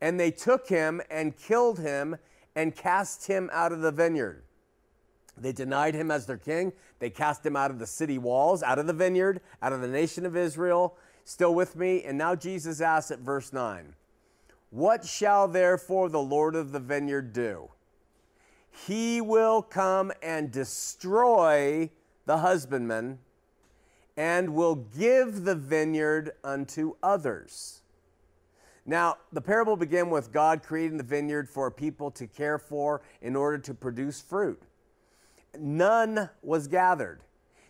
And 0.00 0.20
they 0.20 0.30
took 0.30 0.68
him 0.68 1.00
and 1.10 1.36
killed 1.36 1.78
him 1.78 2.16
and 2.54 2.74
cast 2.74 3.26
him 3.26 3.50
out 3.52 3.72
of 3.72 3.80
the 3.80 3.90
vineyard. 3.90 4.42
They 5.36 5.52
denied 5.52 5.94
him 5.94 6.10
as 6.10 6.26
their 6.26 6.38
king. 6.38 6.72
They 6.98 7.10
cast 7.10 7.44
him 7.44 7.56
out 7.56 7.70
of 7.70 7.78
the 7.78 7.86
city 7.86 8.18
walls, 8.18 8.62
out 8.62 8.78
of 8.78 8.86
the 8.86 8.92
vineyard, 8.92 9.40
out 9.60 9.72
of 9.72 9.80
the 9.80 9.88
nation 9.88 10.24
of 10.24 10.36
Israel. 10.36 10.96
Still 11.24 11.54
with 11.54 11.76
me? 11.76 12.04
And 12.04 12.16
now 12.16 12.34
Jesus 12.34 12.80
asks 12.80 13.10
at 13.10 13.18
verse 13.18 13.52
9 13.52 13.94
What 14.70 15.04
shall 15.04 15.48
therefore 15.48 16.08
the 16.08 16.20
Lord 16.20 16.54
of 16.54 16.72
the 16.72 16.80
vineyard 16.80 17.32
do? 17.32 17.70
He 18.86 19.20
will 19.20 19.62
come 19.62 20.12
and 20.22 20.50
destroy 20.50 21.90
the 22.26 22.38
husbandman 22.38 23.18
and 24.16 24.54
will 24.54 24.74
give 24.74 25.44
the 25.44 25.54
vineyard 25.54 26.32
unto 26.42 26.94
others. 27.02 27.82
Now, 28.84 29.16
the 29.32 29.40
parable 29.40 29.76
began 29.76 30.10
with 30.10 30.32
God 30.32 30.62
creating 30.62 30.96
the 30.96 31.04
vineyard 31.04 31.48
for 31.48 31.70
people 31.70 32.10
to 32.12 32.26
care 32.26 32.58
for 32.58 33.02
in 33.20 33.34
order 33.34 33.58
to 33.58 33.74
produce 33.74 34.20
fruit. 34.20 34.62
None 35.60 36.30
was 36.42 36.68
gathered. 36.68 37.20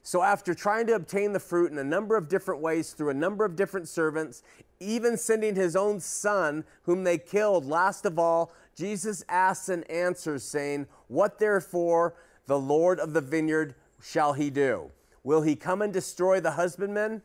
So, 0.02 0.23
after 0.23 0.55
trying 0.55 0.87
to 0.87 0.95
obtain 0.95 1.33
the 1.33 1.40
fruit 1.40 1.73
in 1.73 1.78
a 1.78 1.85
number 1.85 2.16
of 2.16 2.28
different 2.28 2.61
ways 2.61 2.93
through 2.93 3.11
a 3.11 3.14
number 3.14 3.45
of 3.45 3.57
different 3.57 3.88
servants, 3.88 4.43
even 4.78 5.16
sending 5.16 5.57
his 5.57 5.75
own 5.75 5.99
son, 5.99 6.64
whom 6.83 7.02
they 7.02 7.19
killed, 7.19 7.66
last 7.66 8.07
of 8.07 8.19
all, 8.19 8.52
Jesus 8.76 9.25
asks 9.28 9.69
and 9.69 9.88
answers, 9.90 10.45
saying, 10.45 10.87
What 11.09 11.38
therefore 11.38 12.14
the 12.47 12.59
Lord 12.59 13.00
of 13.00 13.14
the 13.14 13.21
vineyard 13.21 13.75
shall 14.00 14.35
he 14.35 14.49
do? 14.50 14.90
will 15.26 15.43
he 15.43 15.57
come 15.57 15.83
and 15.83 15.93
destroy 15.93 16.38
the 16.38 16.52
husbandman, 16.52 17.21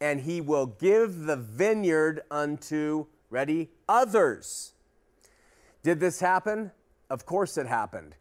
and 0.00 0.22
he 0.22 0.40
will 0.40 0.64
give 0.64 1.24
the 1.24 1.36
vineyard 1.36 2.22
unto, 2.30 3.04
ready, 3.28 3.68
others. 3.86 4.72
Did 5.82 6.00
this 6.00 6.20
happen? 6.20 6.70
Of 7.10 7.26
course 7.26 7.58
it 7.58 7.66
happened. 7.66 8.14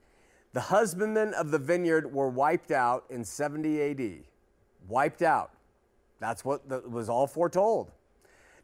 The 0.54 0.62
husbandmen 0.62 1.34
of 1.34 1.52
the 1.52 1.58
vineyard 1.58 2.14
were 2.14 2.30
wiped 2.30 2.72
out 2.72 3.06
in 3.10 3.26
70 3.26 3.82
AD. 3.82 4.24
Wiped 4.88 5.24
out. 5.24 5.52
That's 6.20 6.46
what 6.46 6.70
the, 6.70 6.80
was 6.82 7.10
all 7.10 7.28
foretold. 7.28 7.92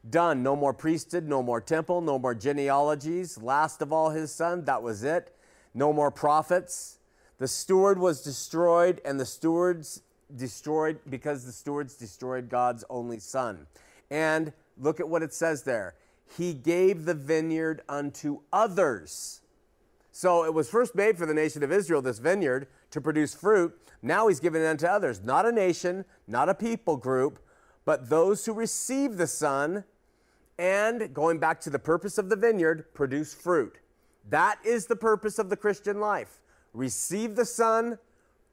Done. 0.08 0.44
No 0.44 0.56
more 0.56 0.74
priesthood, 0.74 1.28
no 1.28 1.42
more 1.42 1.60
temple, 1.60 2.00
no 2.02 2.20
more 2.20 2.36
genealogies. 2.36 3.38
Last 3.38 3.82
of 3.82 3.92
all, 3.92 4.12
his 4.12 4.32
son, 4.32 4.66
that 4.66 4.84
was 4.84 5.04
it. 5.04 5.36
No 5.74 5.92
more 5.92 6.12
prophets. 6.12 7.00
The 7.40 7.48
steward 7.48 7.98
was 7.98 8.22
destroyed, 8.22 9.02
and 9.04 9.20
the 9.20 9.26
stewards 9.26 10.04
destroyed 10.36 11.00
because 11.10 11.46
the 11.46 11.52
stewards 11.52 11.96
destroyed 11.96 12.50
God's 12.50 12.84
only 12.90 13.20
son. 13.20 13.66
And 14.12 14.54
look 14.78 15.00
at 15.00 15.10
what 15.10 15.24
it 15.24 15.34
says 15.34 15.64
there. 15.64 15.96
He 16.38 16.54
gave 16.54 17.06
the 17.06 17.14
vineyard 17.14 17.82
unto 17.90 18.42
others. 18.54 19.42
So 20.20 20.44
it 20.44 20.54
was 20.54 20.70
first 20.70 20.96
made 20.96 21.18
for 21.18 21.26
the 21.26 21.34
nation 21.34 21.64
of 21.64 21.72
Israel, 21.72 22.02
this 22.02 22.20
vineyard, 22.20 22.68
to 22.92 23.00
produce 23.00 23.34
fruit. 23.34 23.74
Now 24.02 24.28
he's 24.28 24.42
given 24.42 24.62
it 24.62 24.66
unto 24.66 24.86
others. 24.86 25.24
Not 25.24 25.46
a 25.46 25.52
nation, 25.54 26.04
not 26.28 26.50
a 26.50 26.54
people 26.54 26.98
group, 26.98 27.40
but 27.86 28.10
those 28.10 28.46
who 28.46 28.52
receive 28.52 29.16
the 29.16 29.28
Son 29.28 29.86
and, 30.58 31.14
going 31.14 31.40
back 31.40 31.62
to 31.62 31.70
the 31.70 31.80
purpose 31.80 32.18
of 32.18 32.28
the 32.28 32.36
vineyard, 32.36 32.94
produce 32.94 33.34
fruit. 33.34 33.80
That 34.28 34.60
is 34.66 34.88
the 34.88 34.96
purpose 34.98 35.40
of 35.40 35.50
the 35.50 35.56
Christian 35.56 36.02
life. 36.02 36.42
Receive 36.74 37.38
the 37.38 37.46
Son, 37.46 37.98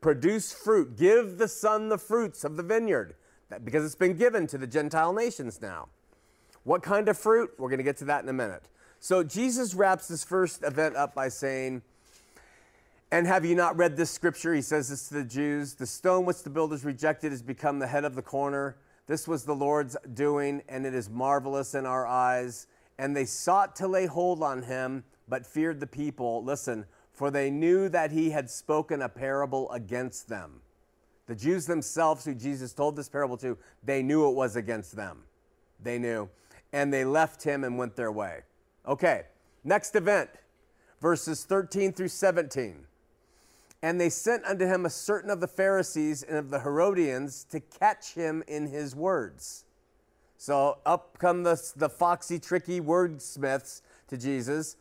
produce 0.00 0.52
fruit. 0.52 0.96
Give 0.96 1.36
the 1.36 1.48
Son 1.48 1.88
the 1.88 1.98
fruits 1.98 2.44
of 2.44 2.56
the 2.56 2.62
vineyard 2.62 3.16
because 3.64 3.84
it's 3.84 3.96
been 3.96 4.16
given 4.16 4.46
to 4.46 4.56
the 4.56 4.68
Gentile 4.68 5.12
nations 5.12 5.60
now. 5.60 5.88
What 6.62 6.84
kind 6.84 7.08
of 7.08 7.18
fruit? 7.18 7.50
We're 7.58 7.70
going 7.70 7.78
to 7.78 7.82
get 7.82 7.96
to 7.96 8.04
that 8.04 8.22
in 8.22 8.28
a 8.28 8.32
minute. 8.32 8.68
So 9.06 9.22
Jesus 9.22 9.72
wraps 9.72 10.08
this 10.08 10.24
first 10.24 10.64
event 10.64 10.96
up 10.96 11.14
by 11.14 11.28
saying, 11.28 11.82
And 13.12 13.24
have 13.24 13.44
you 13.44 13.54
not 13.54 13.76
read 13.76 13.96
this 13.96 14.10
scripture? 14.10 14.52
He 14.52 14.62
says 14.62 14.88
this 14.88 15.06
to 15.06 15.14
the 15.14 15.22
Jews 15.22 15.74
The 15.74 15.86
stone 15.86 16.24
which 16.24 16.42
the 16.42 16.50
builders 16.50 16.84
rejected 16.84 17.30
has 17.30 17.40
become 17.40 17.78
the 17.78 17.86
head 17.86 18.04
of 18.04 18.16
the 18.16 18.22
corner. 18.22 18.78
This 19.06 19.28
was 19.28 19.44
the 19.44 19.54
Lord's 19.54 19.96
doing, 20.14 20.60
and 20.68 20.84
it 20.84 20.92
is 20.92 21.08
marvelous 21.08 21.72
in 21.76 21.86
our 21.86 22.04
eyes. 22.04 22.66
And 22.98 23.16
they 23.16 23.26
sought 23.26 23.76
to 23.76 23.86
lay 23.86 24.06
hold 24.06 24.42
on 24.42 24.62
him, 24.62 25.04
but 25.28 25.46
feared 25.46 25.78
the 25.78 25.86
people. 25.86 26.42
Listen, 26.42 26.84
for 27.12 27.30
they 27.30 27.48
knew 27.48 27.88
that 27.88 28.10
he 28.10 28.30
had 28.30 28.50
spoken 28.50 29.02
a 29.02 29.08
parable 29.08 29.70
against 29.70 30.28
them. 30.28 30.62
The 31.28 31.36
Jews 31.36 31.64
themselves, 31.66 32.24
who 32.24 32.34
Jesus 32.34 32.72
told 32.72 32.96
this 32.96 33.08
parable 33.08 33.36
to, 33.36 33.56
they 33.84 34.02
knew 34.02 34.28
it 34.28 34.34
was 34.34 34.56
against 34.56 34.96
them. 34.96 35.22
They 35.80 35.96
knew. 35.96 36.28
And 36.72 36.92
they 36.92 37.04
left 37.04 37.44
him 37.44 37.62
and 37.62 37.78
went 37.78 37.94
their 37.94 38.10
way. 38.10 38.40
Okay, 38.86 39.22
next 39.64 39.96
event, 39.96 40.30
verses 41.00 41.44
13 41.44 41.92
through 41.92 42.08
17. 42.08 42.86
And 43.82 44.00
they 44.00 44.08
sent 44.08 44.44
unto 44.44 44.66
him 44.66 44.86
a 44.86 44.90
certain 44.90 45.30
of 45.30 45.40
the 45.40 45.48
Pharisees 45.48 46.22
and 46.22 46.36
of 46.36 46.50
the 46.50 46.60
Herodians 46.60 47.44
to 47.50 47.60
catch 47.60 48.14
him 48.14 48.42
in 48.46 48.68
his 48.68 48.94
words. 48.94 49.64
So 50.38 50.78
up 50.86 51.18
come 51.18 51.42
the, 51.42 51.60
the 51.76 51.88
foxy, 51.88 52.38
tricky 52.38 52.80
wordsmiths 52.80 53.82
to 54.08 54.16
Jesus. 54.16 54.76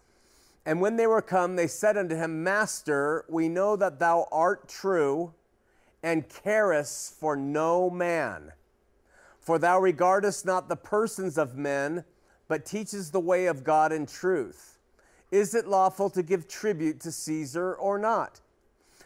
And 0.65 0.81
when 0.81 0.97
they 0.97 1.07
were 1.07 1.21
come, 1.21 1.55
they 1.55 1.67
said 1.67 1.97
unto 1.97 2.15
him, 2.15 2.43
Master, 2.43 3.25
we 3.29 3.47
know 3.49 3.75
that 3.75 3.99
thou 3.99 4.27
art 4.31 4.67
true 4.67 5.33
and 6.03 6.27
carest 6.27 7.15
for 7.19 7.35
no 7.35 7.89
man. 7.89 8.51
For 9.39 9.59
thou 9.59 9.79
regardest 9.79 10.45
not 10.45 10.69
the 10.69 10.75
persons 10.75 11.37
of 11.37 11.55
men, 11.55 12.03
but 12.47 12.65
teaches 12.65 13.11
the 13.11 13.19
way 13.19 13.47
of 13.47 13.63
God 13.63 13.91
in 13.91 14.05
truth. 14.05 14.77
Is 15.31 15.55
it 15.55 15.67
lawful 15.67 16.09
to 16.11 16.23
give 16.23 16.47
tribute 16.47 16.99
to 17.01 17.11
Caesar 17.11 17.73
or 17.73 17.97
not? 17.97 18.41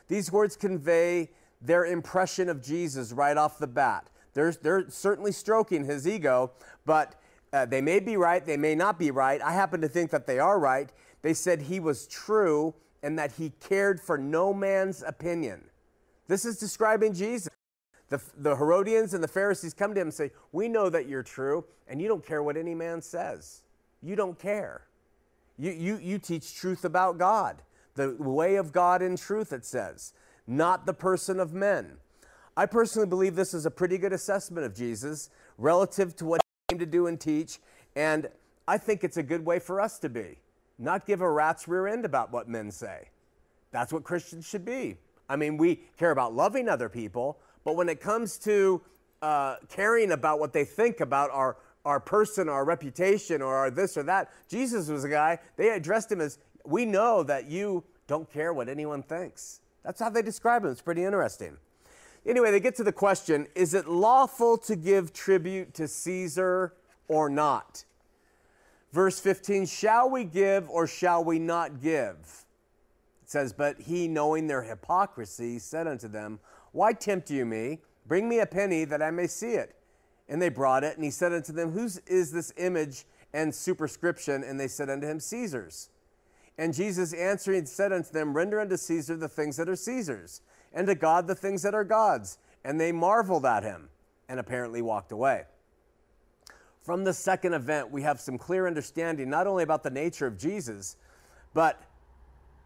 These 0.08 0.32
words 0.32 0.56
convey 0.56 1.30
their 1.62 1.86
impression 1.86 2.50
of 2.50 2.62
Jesus 2.62 3.12
right 3.12 3.38
off 3.38 3.58
the 3.60 3.68
bat. 3.68 4.10
They're, 4.34 4.52
they're 4.52 4.90
certainly 4.90 5.32
stroking 5.32 5.86
his 5.86 6.08
ego, 6.08 6.52
but 6.86 7.16
uh, 7.52 7.66
they 7.66 7.82
may 7.82 8.00
be 8.00 8.16
right, 8.18 8.46
they 8.46 8.58
may 8.58 8.76
not 8.76 9.00
be 9.00 9.12
right. 9.12 9.42
I 9.42 9.54
happen 9.54 9.82
to 9.82 9.88
think 9.88 10.12
that 10.12 10.28
they 10.28 10.40
are 10.40 10.60
right. 10.60 10.92
They 11.22 11.34
said 11.34 11.62
he 11.62 11.80
was 11.80 12.08
true 12.08 12.74
and 13.02 13.18
that 13.18 13.32
he 13.34 13.52
cared 13.60 14.00
for 14.00 14.18
no 14.18 14.54
man's 14.54 15.04
opinion. 15.04 15.64
This 16.28 16.46
is 16.46 16.58
describing 16.58 17.14
Jesus. 17.14 17.50
The, 18.10 18.22
the 18.38 18.56
Herodians 18.56 19.14
and 19.14 19.24
the 19.24 19.28
Pharisees 19.28 19.74
come 19.74 19.94
to 19.94 20.02
him 20.02 20.08
and 20.08 20.14
say, 20.14 20.32
We 20.52 20.68
know 20.68 20.90
that 20.90 21.08
you're 21.08 21.24
true, 21.24 21.66
and 21.88 22.02
you 22.02 22.08
don't 22.08 22.26
care 22.26 22.44
what 22.44 22.58
any 22.58 22.76
man 22.76 23.02
says. 23.02 23.62
You 24.02 24.16
don't 24.16 24.38
care. 24.38 24.84
You, 25.58 25.72
you, 25.72 26.00
you 26.02 26.20
teach 26.20 26.56
truth 26.56 26.86
about 26.86 27.18
God, 27.18 27.62
the 27.96 28.16
way 28.18 28.56
of 28.56 28.72
God 28.72 29.02
in 29.02 29.18
truth, 29.18 29.52
it 29.52 29.66
says, 29.66 30.14
not 30.48 30.86
the 30.86 30.94
person 30.94 31.40
of 31.40 31.54
men. 31.54 31.98
I 32.56 32.66
personally 32.66 33.08
believe 33.08 33.36
this 33.36 33.54
is 33.54 33.66
a 33.66 33.72
pretty 33.72 33.98
good 33.98 34.14
assessment 34.14 34.66
of 34.66 34.74
Jesus 34.74 35.30
relative 35.58 36.16
to 36.16 36.26
what 36.26 36.42
he 36.42 36.74
came 36.74 36.80
to 36.80 36.86
do 36.86 37.08
and 37.08 37.20
teach. 37.20 37.60
And 37.96 38.30
I 38.68 38.78
think 38.78 39.04
it's 39.04 39.18
a 39.18 39.24
good 39.24 39.46
way 39.46 39.60
for 39.60 39.82
us 39.82 40.00
to 40.00 40.10
be, 40.10 40.40
not 40.78 41.06
give 41.06 41.22
a 41.22 41.30
rat's 41.30 41.68
rear 41.68 41.88
end 41.88 42.06
about 42.06 42.32
what 42.32 42.48
men 42.48 42.72
say. 42.72 43.10
That's 43.72 43.94
what 43.94 44.04
Christians 44.04 44.48
should 44.48 44.66
be. 44.66 44.98
I 45.28 45.36
mean, 45.36 45.58
we 45.58 45.82
care 45.98 46.12
about 46.12 46.34
loving 46.34 46.68
other 46.68 46.90
people, 46.90 47.38
but 47.64 47.76
when 47.76 47.90
it 47.90 48.00
comes 48.00 48.38
to 48.40 48.82
uh, 49.22 49.56
caring 49.70 50.12
about 50.12 50.40
what 50.40 50.54
they 50.54 50.66
think 50.66 51.00
about 51.00 51.30
our, 51.32 51.58
our 51.86 52.00
person, 52.00 52.50
our 52.50 52.66
reputation, 52.66 53.42
or 53.42 53.56
our 53.56 53.72
this 53.72 53.98
or 53.98 54.04
that, 54.04 54.32
Jesus 54.48 54.90
was 54.90 55.04
a 55.04 55.10
guy, 55.10 55.40
they 55.58 55.70
addressed 55.70 56.12
him 56.12 56.22
as, 56.22 56.40
We 56.66 56.86
know 56.86 57.24
that 57.24 57.50
you 57.50 57.84
don't 58.08 58.32
care 58.32 58.54
what 58.54 58.70
anyone 58.70 59.04
thinks. 59.04 59.62
That's 59.84 60.00
how 60.00 60.10
they 60.10 60.22
describe 60.22 60.64
him. 60.64 60.72
It's 60.72 60.82
pretty 60.82 61.04
interesting. 61.04 61.58
Anyway, 62.26 62.52
they 62.52 62.60
get 62.60 62.76
to 62.76 62.84
the 62.84 62.92
question 62.92 63.48
Is 63.56 63.74
it 63.74 63.88
lawful 63.88 64.58
to 64.60 64.76
give 64.76 65.14
tribute 65.14 65.74
to 65.76 65.88
Caesar 65.88 66.74
or 67.08 67.30
not? 67.30 67.86
Verse 68.92 69.20
15 69.20 69.66
Shall 69.66 70.10
we 70.10 70.24
give 70.24 70.70
or 70.70 70.88
shall 70.88 71.24
we 71.24 71.40
not 71.40 71.82
give? 71.82 72.46
It 73.30 73.34
says, 73.34 73.54
But 73.54 73.82
he, 73.82 74.08
knowing 74.08 74.48
their 74.48 74.64
hypocrisy, 74.64 75.60
said 75.60 75.86
unto 75.86 76.08
them, 76.08 76.40
Why 76.72 76.94
tempt 76.94 77.30
you 77.30 77.46
me? 77.46 77.78
Bring 78.08 78.28
me 78.28 78.40
a 78.40 78.48
penny 78.48 78.86
that 78.86 79.04
I 79.04 79.12
may 79.12 79.28
see 79.28 79.52
it. 79.52 79.76
And 80.28 80.42
they 80.42 80.50
brought 80.50 80.84
it, 80.84 80.96
and 80.96 81.04
he 81.04 81.12
said 81.12 81.32
unto 81.32 81.54
them, 81.54 81.72
Whose 81.72 82.00
is 82.08 82.32
this 82.32 82.52
image 82.58 83.06
and 83.32 83.54
superscription? 83.54 84.44
And 84.44 84.60
they 84.60 84.68
said 84.68 84.90
unto 84.90 85.06
him, 85.06 85.20
Caesar's. 85.20 85.92
And 86.58 86.74
Jesus 86.74 87.14
answering 87.14 87.68
said 87.68 87.94
unto 87.94 88.12
them, 88.12 88.36
Render 88.36 88.60
unto 88.60 88.78
Caesar 88.78 89.16
the 89.16 89.30
things 89.30 89.58
that 89.58 89.70
are 89.70 89.76
Caesar's 89.76 90.42
and 90.74 90.88
to 90.88 90.96
God 90.96 91.28
the 91.28 91.36
things 91.36 91.62
that 91.62 91.76
are 91.76 91.84
God's. 91.84 92.40
And 92.64 92.82
they 92.82 92.92
marveled 92.92 93.46
at 93.46 93.62
him 93.62 93.90
and 94.28 94.40
apparently 94.40 94.82
walked 94.82 95.12
away. 95.12 95.44
From 96.82 97.04
the 97.04 97.14
second 97.14 97.54
event, 97.54 97.92
we 97.92 98.02
have 98.02 98.20
some 98.20 98.40
clear 98.40 98.66
understanding 98.66 99.30
not 99.30 99.46
only 99.46 99.62
about 99.62 99.84
the 99.84 99.92
nature 99.92 100.26
of 100.26 100.36
Jesus, 100.36 100.98
but 101.54 101.84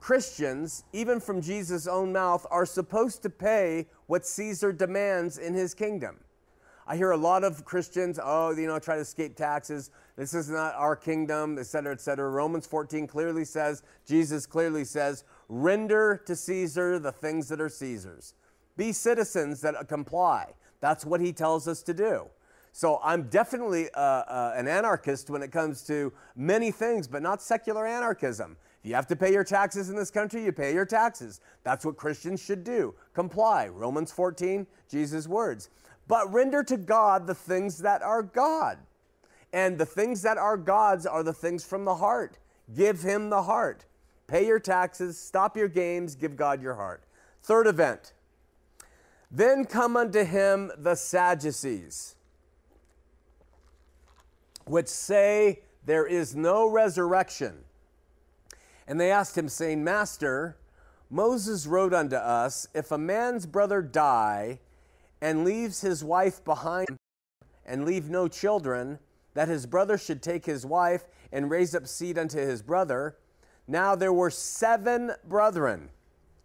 Christians, 0.03 0.83
even 0.92 1.22
from 1.22 1.42
Jesus' 1.42 1.87
own 1.87 2.11
mouth, 2.11 2.46
are 2.51 2.66
supposed 2.66 3.22
to 3.22 3.29
pay 3.29 3.87
what 4.07 4.25
Caesar 4.25 4.74
demands 4.74 5.37
in 5.37 5.53
his 5.53 5.74
kingdom. 5.74 6.20
I 6.85 6.98
hear 6.98 7.11
a 7.11 7.18
lot 7.18 7.46
of 7.46 7.63
Christians, 7.63 8.20
oh, 8.22 8.51
you 8.51 8.68
know, 8.68 8.77
try 8.79 8.96
to 8.96 9.01
escape 9.01 9.37
taxes. 9.37 9.92
This 10.18 10.33
is 10.33 10.50
not 10.50 10.75
our 10.75 10.98
kingdom, 10.98 11.57
et 11.57 11.68
cetera, 11.68 11.94
et 11.94 12.01
cetera. 12.01 12.29
Romans 12.29 12.68
14 12.68 13.07
clearly 13.07 13.46
says, 13.46 13.81
Jesus 14.05 14.46
clearly 14.46 14.83
says, 14.83 15.24
render 15.48 16.22
to 16.25 16.35
Caesar 16.35 17.00
the 17.00 17.13
things 17.13 17.48
that 17.48 17.61
are 17.61 17.70
Caesar's. 17.70 18.33
Be 18.75 18.92
citizens 18.92 19.61
that 19.61 19.87
comply. 19.87 20.51
That's 20.81 21.05
what 21.05 21.22
he 21.22 21.31
tells 21.31 21.66
us 21.66 21.81
to 21.83 21.94
do. 21.94 22.25
So 22.74 23.00
I'm 23.01 23.29
definitely 23.29 23.89
uh, 23.94 24.01
uh, 24.01 24.53
an 24.57 24.68
anarchist 24.68 25.29
when 25.29 25.44
it 25.44 25.53
comes 25.53 25.81
to 25.83 26.11
many 26.35 26.72
things, 26.72 27.07
but 27.07 27.22
not 27.22 27.42
secular 27.42 27.87
anarchism. 27.87 28.57
You 28.83 28.96
have 28.96 29.07
to 29.07 29.15
pay 29.15 29.31
your 29.31 29.46
taxes 29.46 29.89
in 29.89 29.96
this 29.96 30.11
country, 30.11 30.43
you 30.43 30.51
pay 30.51 30.74
your 30.74 30.85
taxes. 30.85 31.39
That's 31.63 31.85
what 31.85 31.98
Christians 31.98 32.43
should 32.43 32.63
do. 32.63 32.93
Comply. 33.13 33.69
Romans 33.69 34.11
14, 34.11 34.67
Jesus' 34.89 35.27
words 35.27 35.69
but 36.07 36.31
render 36.33 36.63
to 36.63 36.77
God 36.77 37.27
the 37.27 37.35
things 37.35 37.79
that 37.79 38.01
are 38.01 38.24
God. 38.24 38.77
And 39.51 39.77
the 39.77 39.85
things 39.85 40.22
that 40.24 40.37
are 40.37 40.57
God's 40.57 41.05
are 41.05 41.24
the 41.24 41.33
things 41.33 41.63
from 41.63 41.85
the 41.85 41.96
heart. 41.96 42.39
Give 42.75 43.01
Him 43.01 43.29
the 43.29 43.43
heart. 43.43 43.85
Pay 44.27 44.48
your 44.48 44.59
taxes, 44.59 45.17
stop 45.17 45.55
your 45.55 45.67
games, 45.67 46.15
give 46.15 46.35
God 46.35 46.61
your 46.61 46.75
heart. 46.75 47.03
Third 47.41 47.67
event. 47.67 48.13
Then 49.29 49.65
come 49.65 49.98
unto 49.98 50.24
him 50.24 50.72
the 50.77 50.96
Sadducees, 50.96 52.15
which 54.65 54.87
say 54.87 55.61
there 55.85 56.05
is 56.05 56.35
no 56.35 56.69
resurrection. 56.69 57.63
And 58.87 59.00
they 59.00 59.11
asked 59.11 59.37
him, 59.37 59.50
saying, 59.50 59.83
Master, 59.83 60.57
Moses 61.09 61.67
wrote 61.67 61.93
unto 61.93 62.15
us, 62.15 62.67
If 62.74 62.91
a 62.91 62.98
man's 62.98 63.46
brother 63.46 63.81
die, 63.81 64.59
and 65.24 65.46
leaves 65.46 65.79
his 65.79 66.03
wife 66.03 66.43
behind 66.43 66.98
and 67.65 67.85
leave 67.85 68.09
no 68.09 68.27
children, 68.27 69.00
that 69.35 69.48
his 69.48 69.65
brother 69.65 69.98
should 69.98 70.22
take 70.22 70.46
his 70.46 70.65
wife 70.65 71.05
and 71.31 71.50
raise 71.50 71.74
up 71.74 71.87
seed 71.87 72.17
unto 72.17 72.37
his 72.37 72.61
brother. 72.61 73.15
Now 73.65 73.96
there 73.96 74.11
were 74.11 74.29
seven 74.29 75.13
brethren. 75.29 75.89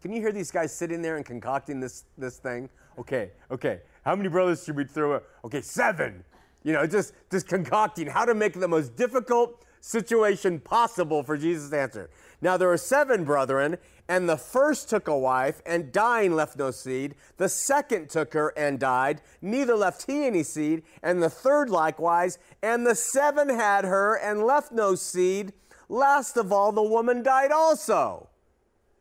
Can 0.00 0.12
you 0.12 0.20
hear 0.20 0.30
these 0.30 0.52
guys 0.52 0.72
sitting 0.72 1.02
there 1.02 1.16
and 1.16 1.26
concocting 1.26 1.80
this, 1.80 2.04
this 2.16 2.38
thing? 2.38 2.68
Okay, 2.98 3.32
okay. 3.50 3.80
How 4.04 4.14
many 4.14 4.28
brothers 4.28 4.64
should 4.64 4.76
we 4.76 4.84
throw? 4.84 5.20
Okay, 5.44 5.60
seven. 5.60 6.24
You 6.62 6.72
know, 6.72 6.86
just, 6.86 7.14
just 7.32 7.48
concocting 7.48 8.06
how 8.06 8.24
to 8.24 8.34
make 8.34 8.52
the 8.52 8.68
most 8.68 8.94
difficult 8.94 9.64
situation 9.80 10.60
possible 10.60 11.22
for 11.22 11.36
Jesus 11.36 11.70
to 11.70 11.80
answer. 11.80 12.10
Now 12.40 12.56
there 12.56 12.68
were 12.68 12.76
seven 12.76 13.24
brethren, 13.24 13.78
and 14.08 14.28
the 14.28 14.36
first 14.36 14.88
took 14.88 15.06
a 15.06 15.18
wife, 15.18 15.60
and 15.66 15.92
dying 15.92 16.34
left 16.34 16.56
no 16.56 16.70
seed. 16.70 17.14
The 17.36 17.48
second 17.48 18.08
took 18.08 18.32
her 18.32 18.54
and 18.56 18.80
died, 18.80 19.20
neither 19.42 19.74
left 19.74 20.06
he 20.10 20.26
any 20.26 20.42
seed. 20.42 20.82
And 21.02 21.22
the 21.22 21.28
third 21.28 21.68
likewise. 21.68 22.38
And 22.62 22.86
the 22.86 22.94
seven 22.94 23.50
had 23.50 23.84
her 23.84 24.14
and 24.16 24.44
left 24.44 24.72
no 24.72 24.94
seed. 24.94 25.52
Last 25.90 26.36
of 26.36 26.52
all, 26.52 26.72
the 26.72 26.82
woman 26.82 27.22
died 27.22 27.52
also. 27.52 28.28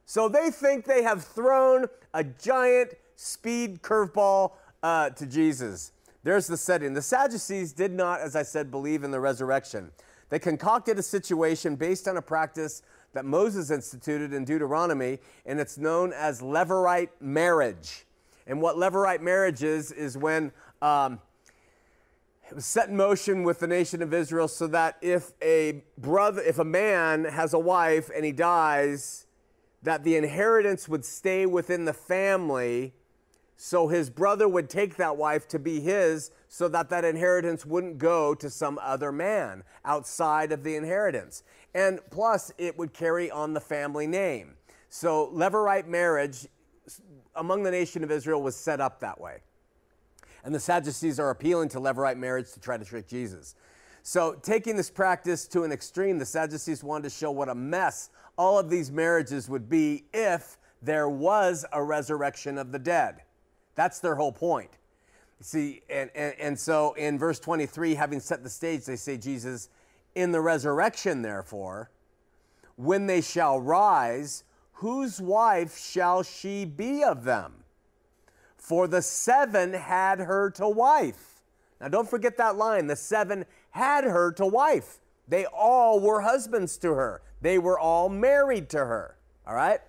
So 0.05 0.27
they 0.29 0.51
think 0.51 0.85
they 0.85 1.03
have 1.03 1.23
thrown 1.23 1.85
a 2.13 2.23
giant 2.23 2.93
speed 3.15 3.81
curveball 3.81 4.53
uh, 4.83 5.09
to 5.11 5.25
Jesus. 5.25 5.91
There's 6.23 6.47
the 6.47 6.57
setting. 6.57 6.93
The 6.93 7.01
Sadducees 7.01 7.71
did 7.71 7.91
not, 7.91 8.19
as 8.19 8.35
I 8.35 8.43
said, 8.43 8.71
believe 8.71 9.03
in 9.03 9.11
the 9.11 9.19
resurrection. 9.19 9.91
They 10.29 10.39
concocted 10.39 10.99
a 10.99 11.03
situation 11.03 11.75
based 11.75 12.07
on 12.07 12.17
a 12.17 12.21
practice 12.21 12.81
that 13.13 13.25
Moses 13.25 13.71
instituted 13.71 14.33
in 14.33 14.45
Deuteronomy, 14.45 15.19
and 15.45 15.59
it's 15.59 15.77
known 15.77 16.13
as 16.13 16.41
Levirate 16.41 17.09
marriage. 17.19 18.05
And 18.45 18.61
what 18.61 18.75
Levirate 18.75 19.21
marriage 19.21 19.63
is, 19.63 19.91
is 19.91 20.17
when 20.17 20.51
um, 20.81 21.19
it 22.49 22.55
was 22.55 22.65
set 22.65 22.89
in 22.89 22.97
motion 22.97 23.43
with 23.43 23.59
the 23.59 23.67
nation 23.67 24.01
of 24.01 24.13
Israel 24.13 24.47
so 24.47 24.67
that 24.67 24.97
if 25.01 25.31
a 25.41 25.83
brother, 25.97 26.41
if 26.41 26.59
a 26.59 26.65
man 26.65 27.25
has 27.25 27.53
a 27.53 27.59
wife 27.59 28.09
and 28.13 28.23
he 28.23 28.31
dies, 28.31 29.25
that 29.83 30.03
the 30.03 30.15
inheritance 30.15 30.87
would 30.87 31.05
stay 31.05 31.45
within 31.45 31.85
the 31.85 31.93
family 31.93 32.93
so 33.57 33.87
his 33.87 34.09
brother 34.09 34.47
would 34.47 34.69
take 34.69 34.95
that 34.97 35.17
wife 35.17 35.47
to 35.49 35.59
be 35.59 35.79
his 35.79 36.31
so 36.47 36.67
that 36.69 36.89
that 36.89 37.03
inheritance 37.03 37.65
wouldn't 37.65 37.97
go 37.97 38.33
to 38.35 38.49
some 38.49 38.79
other 38.81 39.11
man 39.11 39.63
outside 39.83 40.51
of 40.51 40.63
the 40.63 40.75
inheritance. 40.75 41.43
And 41.73 41.99
plus, 42.09 42.51
it 42.57 42.77
would 42.77 42.93
carry 42.93 43.29
on 43.29 43.53
the 43.53 43.59
family 43.59 44.07
name. 44.07 44.55
So 44.89 45.29
Levirate 45.33 45.87
marriage 45.87 46.47
among 47.35 47.63
the 47.63 47.71
nation 47.71 48.03
of 48.03 48.11
Israel 48.11 48.41
was 48.41 48.55
set 48.55 48.79
up 48.79 48.99
that 49.01 49.19
way. 49.19 49.39
And 50.43 50.55
the 50.55 50.59
Sadducees 50.59 51.19
are 51.19 51.29
appealing 51.29 51.69
to 51.69 51.79
Levirate 51.79 52.17
marriage 52.17 52.51
to 52.53 52.59
try 52.59 52.77
to 52.77 52.85
trick 52.85 53.07
Jesus. 53.07 53.55
So, 54.03 54.35
taking 54.41 54.77
this 54.77 54.89
practice 54.89 55.45
to 55.49 55.63
an 55.63 55.73
extreme, 55.73 56.17
the 56.17 56.25
Sadducees 56.25 56.81
wanted 56.81 57.03
to 57.03 57.09
show 57.09 57.29
what 57.29 57.49
a 57.49 57.55
mess 57.55 58.09
all 58.37 58.57
of 58.57 58.69
these 58.69 58.89
marriages 58.89 59.49
would 59.49 59.67
be 59.67 60.05
if 60.13 60.57
there 60.81 61.09
was 61.09 61.65
a 61.73 61.83
resurrection 61.83 62.57
of 62.57 62.71
the 62.71 62.79
dead. 62.79 63.23
That's 63.75 63.99
their 63.99 64.15
whole 64.15 64.31
point. 64.31 64.76
See, 65.41 65.81
and, 65.89 66.09
and, 66.15 66.33
and 66.39 66.59
so 66.59 66.93
in 66.93 67.19
verse 67.19 67.39
23, 67.39 67.95
having 67.95 68.19
set 68.19 68.43
the 68.43 68.49
stage, 68.49 68.85
they 68.85 68.95
say, 68.95 69.17
Jesus, 69.17 69.69
in 70.15 70.31
the 70.31 70.41
resurrection, 70.41 71.21
therefore, 71.21 71.91
when 72.75 73.07
they 73.07 73.21
shall 73.21 73.59
rise, 73.59 74.43
whose 74.73 75.21
wife 75.21 75.77
shall 75.77 76.23
she 76.23 76.65
be 76.65 77.03
of 77.03 77.23
them? 77.23 77.63
For 78.57 78.87
the 78.87 79.01
seven 79.01 79.73
had 79.73 80.19
her 80.19 80.49
to 80.51 80.67
wife. 80.67 81.41
Now, 81.79 81.87
don't 81.87 82.09
forget 82.09 82.37
that 82.37 82.55
line. 82.55 82.87
The 82.87 82.95
seven 82.95 83.45
had 83.71 84.03
her 84.03 84.31
to 84.33 84.45
wife. 84.45 84.99
They 85.27 85.45
all 85.45 85.99
were 85.99 86.21
husbands 86.21 86.77
to 86.79 86.93
her, 86.93 87.21
they 87.41 87.59
were 87.59 87.79
all 87.79 88.09
married 88.09 88.69
to 88.69 88.79
her. 88.79 89.17
All 89.45 89.53
right? 89.53 89.79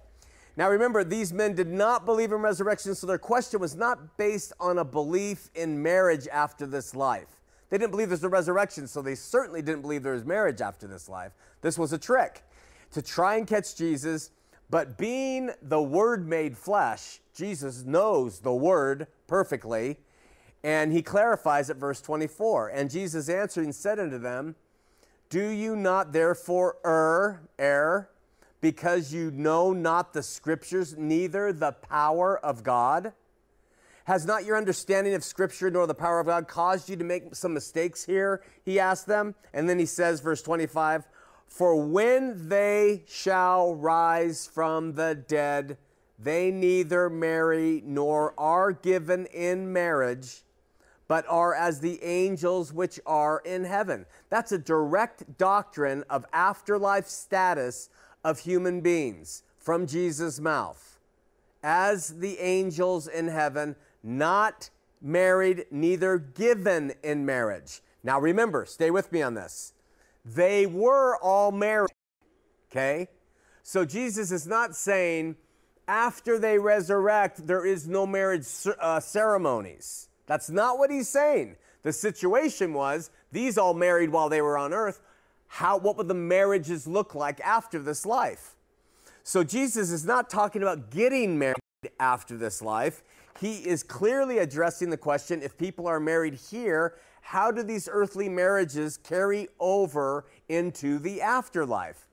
Now 0.59 0.71
remember, 0.71 1.05
these 1.05 1.33
men 1.33 1.55
did 1.55 1.68
not 1.68 2.05
believe 2.05 2.33
in 2.33 2.38
resurrection, 2.38 2.97
so 2.97 3.07
their 3.07 3.16
question 3.16 3.61
was 3.61 3.77
not 3.77 4.16
based 4.16 4.53
on 4.59 4.79
a 4.79 4.85
belief 4.85 5.51
in 5.55 5.81
marriage 5.81 6.27
after 6.27 6.66
this 6.66 6.97
life. 6.97 7.40
They 7.71 7.79
didn't 7.79 7.92
believe 7.92 8.09
there's 8.09 8.25
a 8.25 8.29
resurrection, 8.29 8.88
so 8.88 9.01
they 9.01 9.14
certainly 9.14 9.62
didn't 9.62 9.83
believe 9.83 10.03
there 10.03 10.14
was 10.14 10.25
marriage 10.25 10.61
after 10.61 10.88
this 10.88 11.09
life. 11.09 11.31
This 11.61 11.79
was 11.79 11.92
a 11.92 11.99
trick 11.99 12.42
to 12.90 13.01
try 13.01 13.37
and 13.37 13.47
catch 13.47 13.77
Jesus, 13.77 14.33
but 14.68 14.99
being 14.99 15.53
the 15.62 15.81
Word 15.81 16.27
made 16.27 16.59
flesh, 16.59 17.21
Jesus 17.37 17.85
knows 17.85 18.40
the 18.40 18.53
Word 18.53 19.07
perfectly, 19.29 19.99
and 20.64 20.92
he 20.92 21.03
clarifies 21.03 21.71
at 21.71 21.77
verse 21.77 22.01
24. 22.01 22.71
And 22.71 22.90
Jesus 22.90 23.29
answering 23.29 23.71
said 23.71 24.01
unto 24.01 24.18
them, 24.18 24.57
Do 25.31 25.51
you 25.51 25.77
not 25.77 26.12
therefore 26.12 26.79
err, 26.85 27.42
err, 27.61 28.11
because 28.61 29.12
you 29.12 29.31
know 29.31 29.73
not 29.73 30.12
the 30.12 30.23
scriptures, 30.23 30.97
neither 30.97 31.53
the 31.53 31.73
power 31.73 32.38
of 32.38 32.62
God? 32.62 33.12
Has 34.05 34.25
not 34.25 34.47
your 34.47 34.57
understanding 34.57 35.12
of 35.12 35.23
scripture 35.23 35.71
nor 35.71 35.87
the 35.87 35.94
power 35.94 36.18
of 36.18 36.27
God 36.27 36.49
caused 36.49 36.88
you 36.88 36.97
to 36.97 37.05
make 37.05 37.35
some 37.35 37.53
mistakes 37.53 38.05
here? 38.05 38.42
He 38.64 38.81
asked 38.81 39.07
them. 39.07 39.35
And 39.53 39.68
then 39.68 39.79
he 39.79 39.85
says, 39.85 40.21
verse 40.21 40.40
25, 40.40 41.07
For 41.47 41.77
when 41.77 42.49
they 42.49 43.03
shall 43.07 43.75
rise 43.75 44.47
from 44.47 44.94
the 44.94 45.14
dead, 45.14 45.77
they 46.18 46.51
neither 46.51 47.11
marry 47.11 47.83
nor 47.85 48.33
are 48.38 48.73
given 48.73 49.27
in 49.27 49.73
marriage, 49.73 50.42
but 51.07 51.27
are 51.29 51.55
as 51.55 51.81
the 51.81 52.03
angels 52.03 52.73
which 52.73 52.99
are 53.05 53.40
in 53.44 53.64
heaven. 53.64 54.07
That's 54.31 54.53
a 54.53 54.59
direct 54.59 55.37
doctrine 55.37 56.03
of 56.09 56.25
afterlife 56.33 57.07
status 57.07 57.90
of 58.24 58.40
human 58.40 58.81
beings 58.81 59.42
from 59.59 59.87
Jesus' 59.87 60.40
mouth 60.40 60.98
as 61.62 62.18
the 62.18 62.38
angels 62.38 63.09
in 63.09 63.28
heaven, 63.28 63.76
not 64.02 64.70
married, 65.00 65.66
neither 65.70 66.18
given 66.18 66.92
in 67.02 67.26
marriage. 67.26 67.81
Now 68.02 68.20
remember, 68.20 68.64
stay 68.64 68.90
with 68.90 69.12
me 69.12 69.22
on 69.22 69.35
this. 69.35 69.72
They 70.24 70.66
were 70.66 71.16
all 71.16 71.52
married, 71.52 71.90
okay? 72.70 73.09
So 73.62 73.85
Jesus 73.85 74.31
is 74.31 74.46
not 74.46 74.74
saying 74.74 75.37
after 75.87 76.38
they 76.38 76.59
resurrect, 76.59 77.46
there 77.46 77.64
is 77.64 77.88
no 77.88 78.07
marriage 78.07 78.46
uh, 78.81 79.00
ceremonies. 79.00 80.09
That's 80.26 80.50
not 80.50 80.78
what 80.78 80.90
he's 80.90 81.09
saying. 81.09 81.57
The 81.83 81.92
situation 81.92 82.74
was 82.74 83.11
these 83.33 83.57
all 83.57 83.74
married 83.74 84.11
while 84.11 84.28
they 84.28 84.42
were 84.42 84.59
on 84.59 84.72
earth 84.74 85.00
how, 85.48 85.78
what 85.78 85.96
would 85.96 86.08
the 86.08 86.14
marriages 86.14 86.87
look 86.87 87.14
like 87.14 87.40
after 87.40 87.78
this 87.78 88.06
life? 88.06 88.54
So 89.24 89.42
Jesus 89.42 89.90
is 89.90 90.04
not 90.04 90.30
talking 90.30 90.62
about 90.62 90.90
getting 90.90 91.38
married 91.38 91.56
after 91.98 92.37
this 92.37 92.62
life. 92.62 93.02
He 93.40 93.56
is 93.58 93.82
clearly 93.82 94.38
addressing 94.38 94.90
the 94.90 94.96
question 94.96 95.42
if 95.42 95.56
people 95.56 95.87
are 95.87 96.00
married 96.00 96.34
here, 96.34 96.94
how 97.20 97.50
do 97.50 97.62
these 97.62 97.88
earthly 97.90 98.28
marriages 98.28 98.96
carry 98.96 99.48
over 99.61 100.24
into 100.48 100.98
the 100.98 101.20
afterlife? 101.20 102.06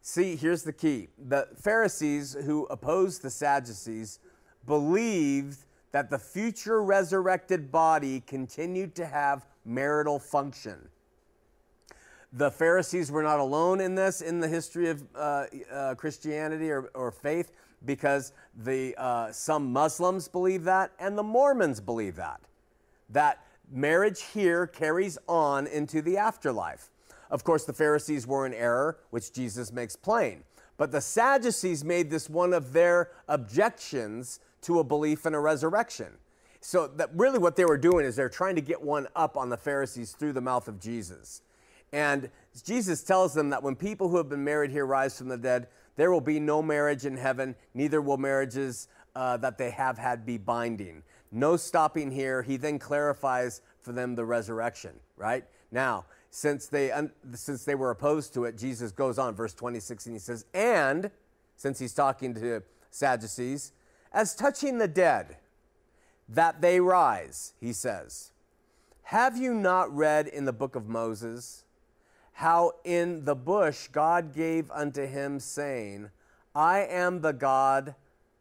See, 0.00 0.34
here's 0.34 0.62
the 0.62 0.72
key. 0.72 1.08
The 1.28 1.48
Pharisees 1.60 2.34
who 2.44 2.66
opposed 2.66 3.22
the 3.22 3.30
Sadducees 3.30 4.18
believed 4.66 5.58
that 5.92 6.10
the 6.10 6.18
future 6.18 6.82
resurrected 6.82 7.70
body 7.70 8.20
continued 8.26 8.94
to 8.96 9.06
have 9.06 9.46
marital 9.64 10.18
function. 10.18 10.88
The 12.32 12.50
Pharisees 12.50 13.10
were 13.10 13.22
not 13.22 13.40
alone 13.40 13.80
in 13.80 13.94
this 13.94 14.22
in 14.22 14.40
the 14.40 14.48
history 14.48 14.88
of 14.88 15.04
uh, 15.14 15.46
uh, 15.70 15.94
Christianity 15.94 16.70
or, 16.70 16.90
or, 16.94 17.10
faith 17.10 17.52
because 17.84 18.32
the, 18.64 18.94
uh, 18.96 19.30
some 19.32 19.70
Muslims 19.72 20.28
believe 20.28 20.64
that 20.64 20.92
and 20.98 21.18
the 21.18 21.22
Mormons 21.22 21.80
believe 21.80 22.16
that. 22.16 22.40
That 23.10 23.44
marriage 23.70 24.22
here 24.22 24.66
carries 24.66 25.18
on 25.28 25.66
into 25.66 26.00
the 26.00 26.16
afterlife. 26.16 26.90
Of 27.30 27.44
course, 27.44 27.64
the 27.64 27.72
Pharisees 27.72 28.26
were 28.26 28.46
in 28.46 28.54
error, 28.54 28.98
which 29.10 29.32
Jesus 29.32 29.72
makes 29.72 29.96
plain. 29.96 30.44
But 30.76 30.90
the 30.90 31.00
Sadducees 31.00 31.84
made 31.84 32.10
this 32.10 32.30
one 32.30 32.52
of 32.52 32.72
their 32.72 33.10
objections 33.28 34.40
to 34.62 34.78
a 34.78 34.84
belief 34.84 35.26
in 35.26 35.34
a 35.34 35.40
resurrection. 35.40 36.18
So 36.60 36.86
that 36.86 37.10
really 37.14 37.38
what 37.38 37.56
they 37.56 37.64
were 37.64 37.78
doing 37.78 38.06
is 38.06 38.16
they're 38.16 38.28
trying 38.28 38.54
to 38.54 38.60
get 38.60 38.80
one 38.80 39.08
up 39.16 39.36
on 39.36 39.48
the 39.48 39.56
Pharisees 39.56 40.12
through 40.12 40.32
the 40.32 40.40
mouth 40.40 40.68
of 40.68 40.80
Jesus. 40.80 41.42
And 41.92 42.30
Jesus 42.64 43.02
tells 43.02 43.34
them 43.34 43.50
that 43.50 43.62
when 43.62 43.76
people 43.76 44.08
who 44.08 44.16
have 44.16 44.28
been 44.28 44.44
married 44.44 44.70
here 44.70 44.86
rise 44.86 45.18
from 45.18 45.28
the 45.28 45.36
dead, 45.36 45.68
there 45.96 46.10
will 46.10 46.20
be 46.20 46.40
no 46.40 46.62
marriage 46.62 47.04
in 47.04 47.16
heaven, 47.16 47.54
neither 47.74 48.00
will 48.00 48.16
marriages 48.16 48.88
uh, 49.14 49.36
that 49.38 49.58
they 49.58 49.70
have 49.70 49.98
had 49.98 50.24
be 50.24 50.38
binding. 50.38 51.02
No 51.30 51.56
stopping 51.56 52.10
here. 52.10 52.42
He 52.42 52.56
then 52.56 52.78
clarifies 52.78 53.60
for 53.82 53.92
them 53.92 54.14
the 54.14 54.24
resurrection, 54.24 54.92
right? 55.16 55.44
Now, 55.70 56.06
since 56.30 56.66
they, 56.66 56.90
un- 56.90 57.12
since 57.34 57.64
they 57.64 57.74
were 57.74 57.90
opposed 57.90 58.32
to 58.34 58.44
it, 58.44 58.56
Jesus 58.56 58.90
goes 58.90 59.18
on, 59.18 59.34
verse 59.34 59.52
26, 59.52 60.06
and 60.06 60.14
he 60.14 60.18
says, 60.18 60.46
And, 60.54 61.10
since 61.56 61.78
he's 61.78 61.94
talking 61.94 62.34
to 62.34 62.62
Sadducees, 62.90 63.72
as 64.12 64.34
touching 64.34 64.78
the 64.78 64.88
dead, 64.88 65.36
that 66.28 66.60
they 66.60 66.80
rise, 66.80 67.52
he 67.60 67.72
says. 67.72 68.30
Have 69.04 69.36
you 69.36 69.54
not 69.54 69.94
read 69.94 70.26
in 70.26 70.44
the 70.44 70.52
book 70.52 70.74
of 70.76 70.88
Moses? 70.88 71.61
How 72.32 72.72
in 72.84 73.24
the 73.24 73.34
bush 73.34 73.88
God 73.88 74.34
gave 74.34 74.70
unto 74.70 75.06
him, 75.06 75.38
saying, 75.40 76.10
I 76.54 76.80
am 76.80 77.20
the 77.20 77.32
God 77.32 77.94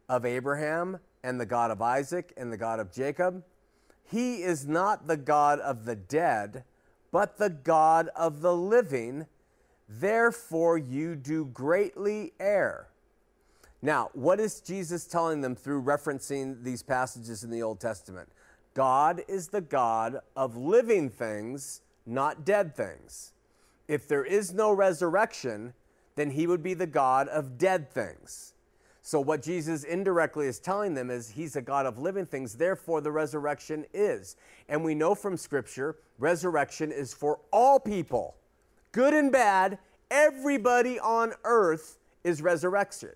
of 0.09 0.25
Abraham, 0.25 0.99
and 1.23 1.39
the 1.39 1.45
God 1.45 1.71
of 1.71 1.81
Isaac, 1.81 2.33
and 2.35 2.51
the 2.51 2.57
God 2.57 2.79
of 2.79 2.91
Jacob. 2.91 3.43
He 4.03 4.41
is 4.41 4.67
not 4.67 5.07
the 5.07 5.17
God 5.17 5.59
of 5.59 5.85
the 5.85 5.95
dead, 5.95 6.63
but 7.11 7.37
the 7.37 7.49
God 7.49 8.09
of 8.15 8.41
the 8.41 8.55
living. 8.55 9.27
Therefore, 9.87 10.77
you 10.77 11.15
do 11.15 11.45
greatly 11.45 12.33
err. 12.39 12.87
Now, 13.81 14.09
what 14.13 14.39
is 14.39 14.61
Jesus 14.61 15.05
telling 15.05 15.41
them 15.41 15.55
through 15.55 15.83
referencing 15.83 16.63
these 16.63 16.83
passages 16.83 17.43
in 17.43 17.49
the 17.49 17.63
Old 17.63 17.79
Testament? 17.79 18.29
God 18.73 19.23
is 19.27 19.47
the 19.47 19.61
God 19.61 20.19
of 20.35 20.55
living 20.55 21.09
things, 21.09 21.81
not 22.05 22.45
dead 22.45 22.75
things. 22.75 23.33
If 23.91 24.07
there 24.07 24.23
is 24.23 24.53
no 24.53 24.71
resurrection, 24.71 25.73
then 26.15 26.31
he 26.31 26.47
would 26.47 26.63
be 26.63 26.73
the 26.73 26.87
God 26.87 27.27
of 27.27 27.57
dead 27.57 27.91
things. 27.91 28.53
So, 29.01 29.19
what 29.19 29.41
Jesus 29.41 29.83
indirectly 29.83 30.47
is 30.47 30.59
telling 30.59 30.93
them 30.93 31.09
is 31.09 31.31
he's 31.31 31.57
a 31.57 31.61
God 31.61 31.85
of 31.85 31.99
living 31.99 32.25
things, 32.25 32.53
therefore, 32.53 33.01
the 33.01 33.11
resurrection 33.11 33.85
is. 33.93 34.37
And 34.69 34.85
we 34.85 34.95
know 34.95 35.13
from 35.13 35.35
Scripture, 35.35 35.97
resurrection 36.19 36.89
is 36.89 37.13
for 37.13 37.41
all 37.51 37.81
people, 37.81 38.37
good 38.93 39.13
and 39.13 39.29
bad, 39.29 39.77
everybody 40.09 40.97
on 40.97 41.33
earth 41.43 41.97
is 42.23 42.41
resurrected. 42.41 43.15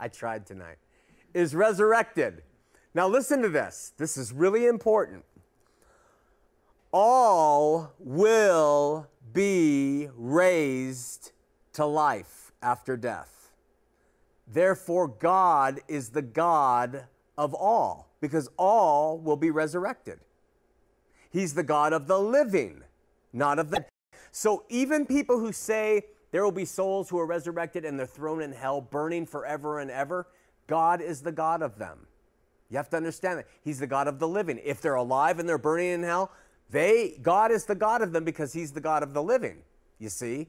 I 0.00 0.08
tried 0.08 0.46
tonight. 0.46 0.78
Is 1.34 1.54
resurrected. 1.54 2.40
Now, 2.94 3.06
listen 3.06 3.42
to 3.42 3.50
this. 3.50 3.92
This 3.98 4.16
is 4.16 4.32
really 4.32 4.64
important 4.64 5.26
all 6.92 7.92
will 7.98 9.08
be 9.32 10.08
raised 10.14 11.32
to 11.74 11.86
life 11.86 12.52
after 12.62 12.96
death. 12.96 13.52
Therefore, 14.46 15.06
God 15.06 15.80
is 15.88 16.10
the 16.10 16.22
God 16.22 17.04
of 17.38 17.54
all, 17.54 18.10
because 18.20 18.48
all 18.56 19.18
will 19.18 19.36
be 19.36 19.50
resurrected. 19.50 20.18
He's 21.30 21.54
the 21.54 21.62
God 21.62 21.92
of 21.92 22.08
the 22.08 22.18
living, 22.18 22.82
not 23.32 23.58
of 23.58 23.70
the. 23.70 23.84
So, 24.32 24.64
even 24.68 25.06
people 25.06 25.38
who 25.38 25.52
say 25.52 26.02
there 26.32 26.44
will 26.44 26.52
be 26.52 26.64
souls 26.64 27.08
who 27.08 27.18
are 27.18 27.26
resurrected 27.26 27.84
and 27.84 27.98
they're 27.98 28.06
thrown 28.06 28.42
in 28.42 28.52
hell, 28.52 28.80
burning 28.80 29.26
forever 29.26 29.78
and 29.78 29.90
ever, 29.90 30.26
God 30.66 31.00
is 31.00 31.22
the 31.22 31.32
God 31.32 31.62
of 31.62 31.78
them. 31.78 32.06
You 32.68 32.76
have 32.76 32.88
to 32.90 32.96
understand 32.96 33.38
that. 33.38 33.48
He's 33.62 33.80
the 33.80 33.86
God 33.86 34.06
of 34.06 34.18
the 34.18 34.28
living. 34.28 34.60
If 34.62 34.80
they're 34.80 34.94
alive 34.94 35.38
and 35.38 35.48
they're 35.48 35.58
burning 35.58 35.90
in 35.90 36.02
hell, 36.02 36.32
they, 36.70 37.18
God 37.22 37.50
is 37.50 37.64
the 37.64 37.74
God 37.74 38.02
of 38.02 38.12
them 38.12 38.24
because 38.24 38.52
He's 38.52 38.72
the 38.72 38.80
God 38.80 39.02
of 39.02 39.14
the 39.14 39.22
living, 39.22 39.62
you 39.98 40.08
see? 40.08 40.48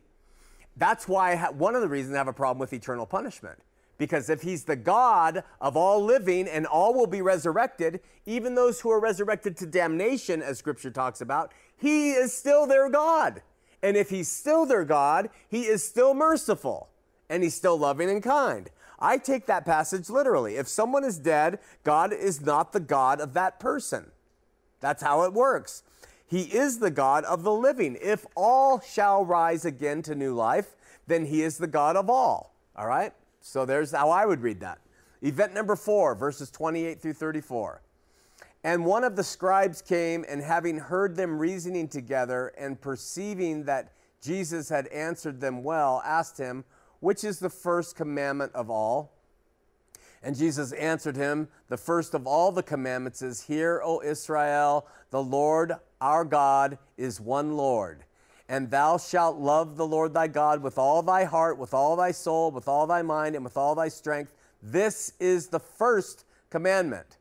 That's 0.77 1.07
why, 1.07 1.35
one 1.51 1.75
of 1.75 1.81
the 1.81 1.89
reasons 1.89 2.15
I 2.15 2.19
have 2.19 2.27
a 2.27 2.33
problem 2.33 2.59
with 2.59 2.73
eternal 2.73 3.05
punishment. 3.05 3.59
Because 3.97 4.31
if 4.31 4.41
he's 4.41 4.63
the 4.63 4.75
God 4.75 5.43
of 5.59 5.77
all 5.77 6.03
living 6.03 6.47
and 6.47 6.65
all 6.65 6.95
will 6.95 7.05
be 7.05 7.21
resurrected, 7.21 7.99
even 8.25 8.55
those 8.55 8.81
who 8.81 8.89
are 8.89 8.99
resurrected 8.99 9.55
to 9.57 9.67
damnation, 9.67 10.41
as 10.41 10.57
scripture 10.57 10.89
talks 10.89 11.21
about, 11.21 11.51
he 11.77 12.13
is 12.13 12.33
still 12.33 12.65
their 12.65 12.89
God. 12.89 13.43
And 13.83 13.95
if 13.95 14.09
he's 14.09 14.27
still 14.27 14.65
their 14.65 14.85
God, 14.85 15.29
he 15.47 15.67
is 15.67 15.87
still 15.87 16.15
merciful 16.15 16.89
and 17.29 17.43
he's 17.43 17.53
still 17.53 17.77
loving 17.77 18.09
and 18.09 18.23
kind. 18.23 18.71
I 18.97 19.19
take 19.19 19.45
that 19.45 19.65
passage 19.65 20.09
literally. 20.09 20.55
If 20.55 20.67
someone 20.67 21.03
is 21.03 21.19
dead, 21.19 21.59
God 21.83 22.11
is 22.11 22.41
not 22.41 22.73
the 22.73 22.79
God 22.79 23.21
of 23.21 23.33
that 23.33 23.59
person. 23.59 24.11
That's 24.79 25.03
how 25.03 25.25
it 25.25 25.33
works. 25.33 25.83
He 26.31 26.43
is 26.43 26.79
the 26.79 26.89
God 26.89 27.25
of 27.25 27.43
the 27.43 27.51
living. 27.51 27.97
If 28.01 28.25
all 28.37 28.79
shall 28.79 29.25
rise 29.25 29.65
again 29.65 30.01
to 30.03 30.15
new 30.15 30.33
life, 30.33 30.77
then 31.05 31.25
he 31.25 31.43
is 31.43 31.57
the 31.57 31.67
God 31.67 31.97
of 31.97 32.09
all. 32.09 32.55
All 32.73 32.87
right? 32.87 33.11
So 33.41 33.65
there's 33.65 33.91
how 33.91 34.11
I 34.11 34.25
would 34.25 34.39
read 34.39 34.61
that. 34.61 34.79
Event 35.21 35.53
number 35.53 35.75
four, 35.75 36.15
verses 36.15 36.49
28 36.49 37.01
through 37.01 37.15
34. 37.15 37.81
And 38.63 38.85
one 38.85 39.03
of 39.03 39.17
the 39.17 39.25
scribes 39.25 39.81
came, 39.81 40.23
and 40.29 40.41
having 40.41 40.77
heard 40.77 41.17
them 41.17 41.37
reasoning 41.37 41.89
together, 41.89 42.53
and 42.57 42.79
perceiving 42.79 43.65
that 43.65 43.91
Jesus 44.21 44.69
had 44.69 44.87
answered 44.87 45.41
them 45.41 45.63
well, 45.63 46.01
asked 46.05 46.37
him, 46.37 46.63
Which 47.01 47.25
is 47.25 47.39
the 47.39 47.49
first 47.49 47.97
commandment 47.97 48.53
of 48.55 48.69
all? 48.69 49.11
And 50.23 50.37
Jesus 50.37 50.71
answered 50.71 51.17
him, 51.17 51.49
The 51.67 51.75
first 51.75 52.13
of 52.13 52.25
all 52.25 52.53
the 52.53 52.63
commandments 52.63 53.21
is, 53.21 53.41
Hear, 53.41 53.81
O 53.83 54.01
Israel, 54.01 54.87
the 55.09 55.21
Lord 55.21 55.73
our 56.01 56.25
God 56.25 56.77
is 56.97 57.21
one 57.21 57.55
Lord. 57.55 58.03
And 58.49 58.69
thou 58.69 58.97
shalt 58.97 59.37
love 59.37 59.77
the 59.77 59.87
Lord 59.87 60.13
thy 60.13 60.27
God 60.27 60.61
with 60.61 60.77
all 60.77 61.01
thy 61.01 61.23
heart, 61.23 61.57
with 61.57 61.73
all 61.73 61.95
thy 61.95 62.11
soul, 62.11 62.51
with 62.51 62.67
all 62.67 62.85
thy 62.85 63.01
mind, 63.01 63.35
and 63.35 63.45
with 63.45 63.55
all 63.55 63.75
thy 63.75 63.87
strength. 63.87 64.33
This 64.61 65.13
is 65.19 65.47
the 65.47 65.59
first 65.59 66.25
commandment. 66.49 67.17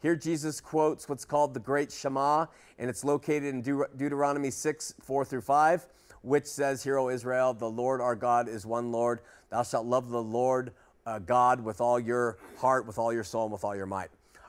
Here, 0.00 0.16
Jesus 0.16 0.60
quotes 0.60 1.08
what's 1.08 1.24
called 1.24 1.54
the 1.54 1.60
Great 1.60 1.92
Shema, 1.92 2.46
and 2.80 2.90
it's 2.90 3.04
located 3.04 3.44
in 3.44 3.62
Deut- 3.62 3.96
Deuteronomy 3.96 4.50
6 4.50 4.94
4 5.00 5.24
through 5.24 5.42
5, 5.42 5.86
which 6.22 6.46
says, 6.46 6.82
Hear, 6.82 6.98
O 6.98 7.08
Israel, 7.08 7.54
the 7.54 7.70
Lord 7.70 8.00
our 8.00 8.16
God 8.16 8.48
is 8.48 8.66
one 8.66 8.90
Lord. 8.90 9.20
Thou 9.50 9.62
shalt 9.62 9.86
love 9.86 10.10
the 10.10 10.22
Lord 10.22 10.72
uh, 11.06 11.20
God 11.20 11.60
with 11.60 11.80
all 11.80 12.00
your 12.00 12.38
heart, 12.56 12.86
with 12.86 12.98
all 12.98 13.12
your 13.12 13.22
soul, 13.22 13.44
and 13.44 13.52
with 13.52 13.62
all 13.62 13.76
your 13.76 13.86
might. 13.86 14.08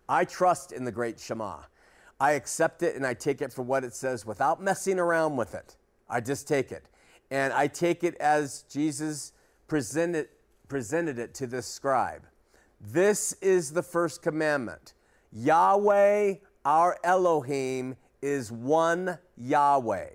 I 0.10 0.26
trust 0.26 0.72
in 0.72 0.84
the 0.84 0.92
Great 0.92 1.20
Shema. 1.20 1.60
I 2.24 2.32
accept 2.32 2.84
it 2.84 2.96
and 2.96 3.06
I 3.06 3.16
take 3.16 3.42
it 3.42 3.52
for 3.52 3.64
what 3.64 3.84
it 3.84 3.94
says 3.94 4.26
without 4.26 4.64
messing 4.64 4.98
around 4.98 5.36
with 5.36 5.54
it. 5.54 5.76
I 6.10 6.22
just 6.22 6.48
take 6.48 6.72
it. 6.72 6.86
And 7.30 7.52
I 7.52 7.68
take 7.68 8.02
it 8.02 8.16
as 8.16 8.64
Jesus 8.70 9.34
presented, 9.68 10.30
presented 10.70 11.20
it 11.20 11.34
to 11.34 11.48
this 11.48 11.66
scribe. 11.66 12.22
This 12.80 13.34
is 13.42 13.72
the 13.72 13.84
first 13.84 14.22
commandment 14.22 14.94
Yahweh, 15.34 16.36
our 16.64 16.98
Elohim, 17.04 17.98
is 18.22 18.54
one 18.54 19.18
Yahweh. 19.36 20.12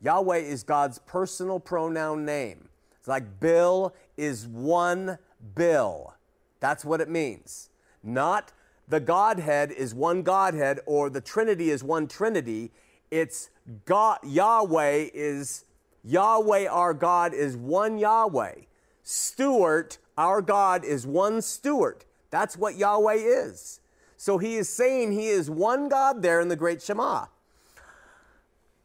Yahweh 0.00 0.38
is 0.38 0.62
God's 0.62 1.00
personal 1.00 1.60
pronoun 1.60 2.24
name. 2.24 2.70
It's 2.98 3.08
like 3.08 3.40
Bill 3.40 3.94
is 4.16 4.48
one 4.48 5.18
Bill. 5.54 6.14
That's 6.60 6.82
what 6.82 7.02
it 7.02 7.10
means. 7.10 7.68
Not 8.02 8.52
the 8.92 9.00
Godhead 9.00 9.72
is 9.72 9.94
one 9.94 10.20
Godhead 10.20 10.80
or 10.84 11.08
the 11.08 11.22
Trinity 11.22 11.70
is 11.70 11.82
one 11.82 12.06
Trinity. 12.06 12.70
It's 13.10 13.48
God, 13.86 14.18
Yahweh 14.22 15.08
is 15.14 15.64
Yahweh, 16.04 16.66
our 16.66 16.92
God, 16.92 17.32
is 17.32 17.56
one 17.56 17.96
Yahweh. 17.96 18.54
Stewart, 19.02 19.96
our 20.18 20.42
God, 20.42 20.84
is 20.84 21.06
one 21.06 21.40
Stewart. 21.40 22.04
That's 22.28 22.54
what 22.58 22.76
Yahweh 22.76 23.14
is. 23.14 23.80
So 24.18 24.36
he 24.36 24.56
is 24.56 24.68
saying 24.68 25.12
he 25.12 25.28
is 25.28 25.48
one 25.48 25.88
God 25.88 26.20
there 26.20 26.42
in 26.42 26.48
the 26.48 26.56
great 26.56 26.82
Shema. 26.82 27.28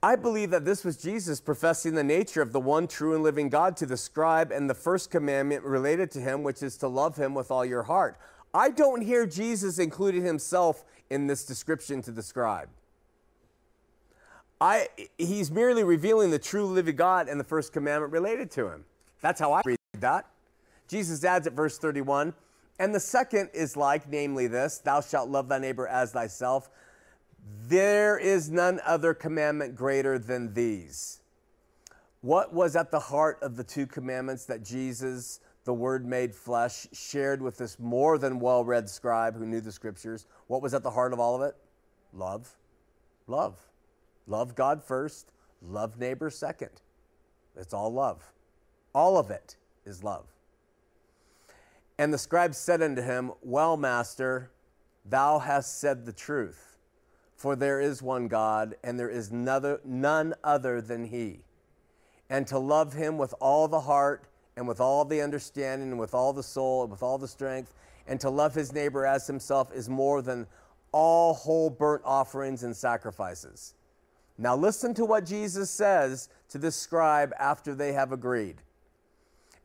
I 0.01 0.15
believe 0.15 0.51
that 0.51 0.63
this 0.63 0.85
was 0.85 0.95
Jesus 0.95 1.41
professing 1.41 1.95
the 1.95 2.03
nature 2.03 2.41
of 2.41 2.53
the 2.53 2.61
one 2.61 2.87
true 2.87 3.13
and 3.13 3.23
living 3.23 3.49
God 3.49 3.75
to 3.75 3.85
the 3.85 3.97
scribe 3.97 4.53
and 4.53 4.69
the 4.69 4.73
first 4.73 5.11
commandment 5.11 5.65
related 5.65 6.11
to 6.11 6.21
him, 6.21 6.43
which 6.43 6.63
is 6.63 6.77
to 6.77 6.87
love 6.87 7.17
him 7.17 7.33
with 7.33 7.51
all 7.51 7.65
your 7.65 7.83
heart. 7.83 8.17
I 8.53 8.69
don't 8.69 9.01
hear 9.01 9.25
Jesus 9.25 9.79
including 9.79 10.23
himself 10.23 10.83
in 11.09 11.27
this 11.27 11.45
description 11.45 12.01
to 12.03 12.11
the 12.11 12.23
scribe. 12.23 12.69
I, 14.59 14.87
he's 15.17 15.51
merely 15.51 15.83
revealing 15.83 16.31
the 16.31 16.39
true 16.39 16.65
living 16.65 16.95
God 16.95 17.29
and 17.29 17.39
the 17.39 17.43
first 17.43 17.73
commandment 17.73 18.11
related 18.11 18.49
to 18.51 18.69
him. 18.69 18.85
That's 19.21 19.39
how 19.39 19.53
I 19.53 19.61
read 19.65 19.77
that. 19.99 20.25
Jesus 20.87 21.23
adds 21.23 21.45
at 21.45 21.53
verse 21.53 21.77
31 21.77 22.33
and 22.79 22.93
the 22.93 22.99
second 22.99 23.49
is 23.53 23.75
like, 23.75 24.09
namely 24.09 24.47
this 24.47 24.79
Thou 24.79 25.01
shalt 25.01 25.29
love 25.29 25.49
thy 25.49 25.59
neighbor 25.59 25.87
as 25.87 26.11
thyself. 26.11 26.69
There 27.67 28.17
is 28.17 28.49
none 28.49 28.79
other 28.85 29.13
commandment 29.13 29.75
greater 29.75 30.19
than 30.19 30.53
these. 30.53 31.21
What 32.21 32.53
was 32.53 32.75
at 32.75 32.91
the 32.91 32.99
heart 32.99 33.39
of 33.41 33.55
the 33.55 33.63
two 33.63 33.87
commandments 33.87 34.45
that 34.45 34.63
Jesus, 34.63 35.39
the 35.67 35.73
Word 35.73 36.07
made 36.07 36.33
flesh, 36.33 36.87
shared 36.93 37.41
with 37.41 37.57
this 37.57 37.77
more 37.77 38.17
than 38.17 38.39
well 38.39 38.63
read 38.63 38.89
scribe 38.89 39.35
who 39.35 39.45
knew 39.45 39.59
the 39.59 39.71
scriptures? 39.71 40.25
What 40.47 40.61
was 40.61 40.73
at 40.73 40.81
the 40.81 40.91
heart 40.91 41.11
of 41.11 41.19
all 41.19 41.35
of 41.35 41.41
it? 41.41 41.57
Love. 42.13 42.55
Love. 43.27 43.59
Love 44.27 44.55
God 44.55 44.81
first, 44.81 45.33
love 45.61 45.99
neighbor 45.99 46.29
second. 46.29 46.69
It's 47.57 47.73
all 47.73 47.91
love. 47.91 48.31
All 48.95 49.17
of 49.17 49.29
it 49.29 49.57
is 49.85 50.05
love. 50.05 50.25
And 51.97 52.13
the 52.13 52.17
scribe 52.17 52.55
said 52.55 52.81
unto 52.81 53.01
him, 53.01 53.33
Well, 53.41 53.75
master, 53.75 54.51
thou 55.03 55.39
hast 55.39 55.81
said 55.81 56.05
the 56.05 56.13
truth. 56.13 56.77
For 57.35 57.57
there 57.57 57.81
is 57.81 58.01
one 58.01 58.29
God, 58.29 58.75
and 58.85 58.97
there 58.97 59.09
is 59.09 59.33
none 59.33 60.33
other 60.45 60.81
than 60.81 61.05
He. 61.05 61.41
And 62.29 62.47
to 62.47 62.57
love 62.57 62.93
Him 62.93 63.17
with 63.17 63.33
all 63.41 63.67
the 63.67 63.81
heart, 63.81 64.27
and 64.57 64.67
with 64.67 64.81
all 64.81 65.05
the 65.05 65.21
understanding, 65.21 65.91
and 65.91 65.99
with 65.99 66.13
all 66.13 66.33
the 66.33 66.43
soul, 66.43 66.81
and 66.81 66.91
with 66.91 67.03
all 67.03 67.17
the 67.17 67.27
strength, 67.27 67.73
and 68.07 68.19
to 68.19 68.29
love 68.29 68.53
His 68.53 68.73
neighbor 68.73 69.05
as 69.05 69.27
Himself 69.27 69.73
is 69.73 69.87
more 69.87 70.21
than 70.21 70.47
all 70.91 71.33
whole 71.33 71.69
burnt 71.69 72.01
offerings 72.03 72.63
and 72.63 72.75
sacrifices. 72.75 73.75
Now, 74.37 74.55
listen 74.55 74.93
to 74.95 75.05
what 75.05 75.25
Jesus 75.25 75.69
says 75.69 76.29
to 76.49 76.57
this 76.57 76.75
scribe 76.75 77.33
after 77.39 77.73
they 77.73 77.93
have 77.93 78.11
agreed. 78.11 78.57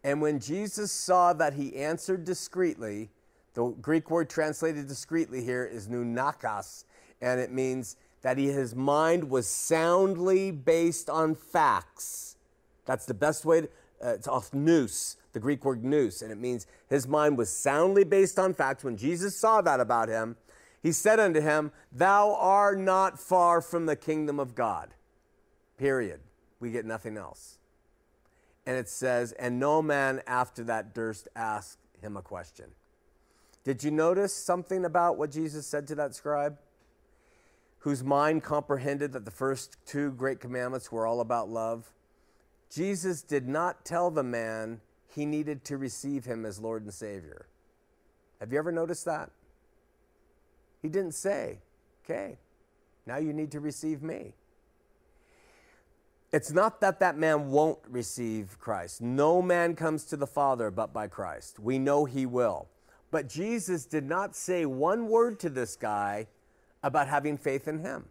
And 0.04 0.20
when 0.20 0.40
Jesus 0.40 0.90
saw 0.90 1.32
that 1.34 1.54
he 1.54 1.76
answered 1.76 2.24
discreetly, 2.24 3.10
the 3.54 3.66
Greek 3.66 4.10
word 4.10 4.30
translated 4.30 4.88
discreetly 4.88 5.44
here 5.44 5.64
is 5.64 5.88
nunakas, 5.88 6.84
and 7.20 7.38
it 7.38 7.52
means 7.52 7.96
that 8.22 8.38
he, 8.38 8.46
his 8.46 8.74
mind 8.74 9.28
was 9.28 9.46
soundly 9.46 10.50
based 10.50 11.10
on 11.10 11.34
facts. 11.34 12.36
That's 12.84 13.04
the 13.04 13.14
best 13.14 13.44
way 13.44 13.62
to, 13.62 13.68
uh, 14.02 14.14
it's 14.14 14.28
off 14.28 14.52
nous, 14.52 15.16
the 15.32 15.40
Greek 15.40 15.64
word 15.64 15.84
nous, 15.84 16.22
and 16.22 16.32
it 16.32 16.38
means 16.38 16.66
his 16.88 17.06
mind 17.06 17.38
was 17.38 17.50
soundly 17.50 18.04
based 18.04 18.38
on 18.38 18.54
facts. 18.54 18.84
When 18.84 18.96
Jesus 18.96 19.36
saw 19.36 19.60
that 19.62 19.80
about 19.80 20.08
him, 20.08 20.36
he 20.82 20.92
said 20.92 21.20
unto 21.20 21.40
him, 21.40 21.72
Thou 21.92 22.34
art 22.34 22.78
not 22.78 23.18
far 23.18 23.60
from 23.60 23.86
the 23.86 23.96
kingdom 23.96 24.40
of 24.40 24.54
God. 24.54 24.94
Period. 25.78 26.20
We 26.60 26.70
get 26.70 26.84
nothing 26.84 27.16
else 27.16 27.58
and 28.66 28.76
it 28.76 28.88
says, 28.88 29.32
And 29.32 29.58
no 29.58 29.82
man 29.82 30.22
after 30.26 30.64
that 30.64 30.94
durst 30.94 31.28
ask 31.34 31.78
him 32.00 32.16
a 32.16 32.22
question. 32.22 32.70
Did 33.64 33.84
you 33.84 33.90
notice 33.90 34.34
something 34.34 34.84
about 34.84 35.18
what 35.18 35.30
Jesus 35.30 35.66
said 35.66 35.86
to 35.88 35.94
that 35.96 36.14
scribe? 36.14 36.58
Whose 37.78 38.02
mind 38.02 38.42
comprehended 38.42 39.12
that 39.12 39.24
the 39.24 39.30
first 39.30 39.76
two 39.86 40.12
great 40.12 40.40
commandments 40.40 40.90
were 40.90 41.06
all 41.06 41.20
about 41.20 41.48
love? 41.48 41.92
Jesus 42.72 43.22
did 43.22 43.46
not 43.48 43.84
tell 43.84 44.10
the 44.10 44.22
man 44.22 44.80
he 45.06 45.26
needed 45.26 45.64
to 45.64 45.76
receive 45.76 46.24
him 46.24 46.46
as 46.46 46.58
Lord 46.58 46.82
and 46.82 46.94
Savior. 46.94 47.46
Have 48.40 48.52
you 48.52 48.58
ever 48.58 48.72
noticed 48.72 49.04
that? 49.04 49.30
He 50.80 50.88
didn't 50.88 51.12
say, 51.12 51.58
okay, 52.04 52.38
now 53.06 53.18
you 53.18 53.32
need 53.32 53.50
to 53.52 53.60
receive 53.60 54.02
me. 54.02 54.34
It's 56.32 56.50
not 56.50 56.80
that 56.80 56.98
that 57.00 57.18
man 57.18 57.50
won't 57.50 57.78
receive 57.90 58.58
Christ. 58.58 59.02
No 59.02 59.42
man 59.42 59.76
comes 59.76 60.04
to 60.04 60.16
the 60.16 60.26
Father 60.26 60.70
but 60.70 60.94
by 60.94 61.08
Christ. 61.08 61.58
We 61.60 61.78
know 61.78 62.06
he 62.06 62.24
will. 62.24 62.68
But 63.10 63.28
Jesus 63.28 63.84
did 63.84 64.04
not 64.04 64.34
say 64.34 64.64
one 64.64 65.08
word 65.08 65.38
to 65.40 65.50
this 65.50 65.76
guy 65.76 66.26
about 66.82 67.06
having 67.06 67.36
faith 67.36 67.68
in 67.68 67.80
him. 67.80 68.06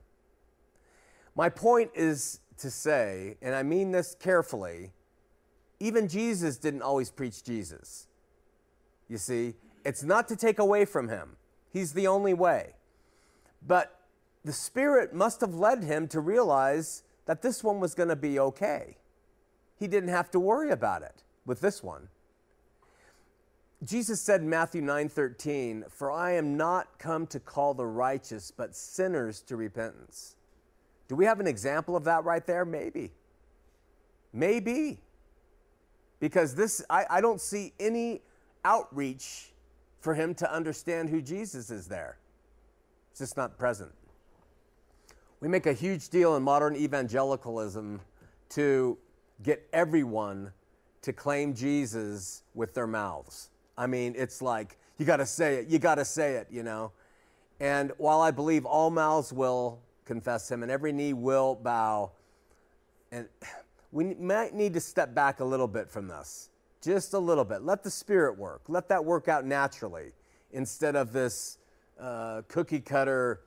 My 1.36 1.50
point 1.50 1.90
is 1.96 2.42
to 2.62 2.72
say, 2.72 3.38
and 3.42 3.54
I 3.54 3.64
mean 3.64 3.92
this 3.92 4.16
carefully, 4.20 4.92
even 5.80 6.08
Jesus 6.08 6.58
didn't 6.58 6.82
always 6.82 7.12
preach 7.12 7.44
Jesus. 7.44 8.08
You 9.08 9.18
see, 9.18 9.56
it's 9.84 10.04
not 10.04 10.28
to 10.30 10.36
take 10.36 10.60
away 10.60 10.86
from 10.86 11.10
him, 11.10 11.38
he's 11.72 11.94
the 11.94 12.08
only 12.08 12.34
way. 12.34 12.76
But 13.66 14.00
the 14.44 14.54
Spirit 14.54 15.14
must 15.14 15.42
have 15.42 15.54
led 15.54 15.84
him 15.84 16.08
to 16.10 16.20
realize 16.20 17.04
that 17.26 17.42
this 17.42 17.64
one 17.64 17.80
was 17.80 17.94
going 17.94 18.10
to 18.10 18.16
be 18.16 18.40
okay. 18.40 18.98
He 19.78 19.88
didn't 19.88 20.10
have 20.10 20.32
to 20.32 20.40
worry 20.40 20.72
about 20.72 21.04
it 21.04 21.24
with 21.46 21.62
this 21.62 21.84
one. 21.84 22.10
Jesus 23.84 24.22
said 24.22 24.42
in 24.42 24.50
Matthew 24.50 24.82
9:13, 24.82 25.86
"For 25.90 26.12
I 26.12 26.32
am 26.32 26.56
not 26.56 27.00
come 27.00 27.26
to 27.28 27.40
call 27.40 27.74
the 27.74 27.88
righteous, 27.88 28.52
but 28.52 28.76
sinners 28.76 29.42
to 29.44 29.56
repentance." 29.56 30.36
Do 31.12 31.18
we 31.18 31.26
have 31.26 31.42
an 31.42 31.48
example 31.48 31.98
of 31.98 32.06
that 32.06 32.24
right 32.24 32.48
there? 32.48 32.64
Maybe. 32.64 33.12
Maybe. 34.32 35.02
Because 36.22 36.56
this 36.56 36.82
I, 36.90 37.04
I 37.10 37.20
don't 37.20 37.42
see 37.42 37.74
any 37.82 38.22
outreach 38.64 39.52
for 40.00 40.16
him 40.16 40.34
to 40.36 40.50
understand 40.50 41.10
who 41.10 41.22
Jesus 41.22 41.70
is 41.70 41.90
there. 41.90 42.18
It's 43.10 43.20
just 43.20 43.36
not 43.36 43.58
present. 43.58 43.92
We 45.42 45.50
make 45.50 45.66
a 45.66 45.74
huge 45.74 46.08
deal 46.08 46.38
in 46.38 46.44
modern 46.44 46.78
evangelicalism 46.78 48.00
to 48.52 48.98
get 49.44 49.68
everyone 49.74 50.54
to 51.02 51.12
claim 51.12 51.54
Jesus 51.54 52.44
with 52.54 52.74
their 52.74 52.88
mouths. 52.88 53.50
I 53.78 53.86
mean, 53.86 54.16
it's 54.18 54.42
like, 54.42 54.78
you 54.98 55.06
got 55.06 55.18
to 55.18 55.26
say 55.26 55.56
it, 55.56 55.68
you 55.68 55.78
got 55.78 55.96
to 55.96 56.06
say 56.06 56.36
it, 56.36 56.48
you 56.50 56.64
know. 56.64 56.94
And 57.60 57.92
while 57.98 58.22
I 58.22 58.32
believe 58.32 58.64
all 58.64 58.90
mouths 58.90 59.34
will 59.34 59.82
confess 60.12 60.52
him 60.52 60.62
and 60.62 60.70
every 60.70 60.92
knee 60.92 61.14
will 61.14 61.56
bow, 61.56 62.12
and 63.14 63.30
we 63.94 64.14
might 64.16 64.54
need 64.54 64.74
to 64.74 64.82
step 64.82 65.16
back 65.16 65.40
a 65.40 65.46
little 65.46 65.70
bit 65.70 65.90
from 65.90 66.10
this, 66.10 66.50
just 66.82 67.14
a 67.14 67.18
little 67.18 67.46
bit. 67.46 67.62
Let 67.62 67.82
the 67.82 67.90
Spirit 67.90 68.38
work. 68.38 68.64
Let 68.68 68.90
that 68.90 69.06
work 69.06 69.30
out 69.30 69.46
naturally 69.46 70.12
instead 70.52 70.98
of 70.98 71.14
this 71.14 71.60
uh, 71.98 72.42
cookie 72.50 72.82
cutter, 72.82 73.40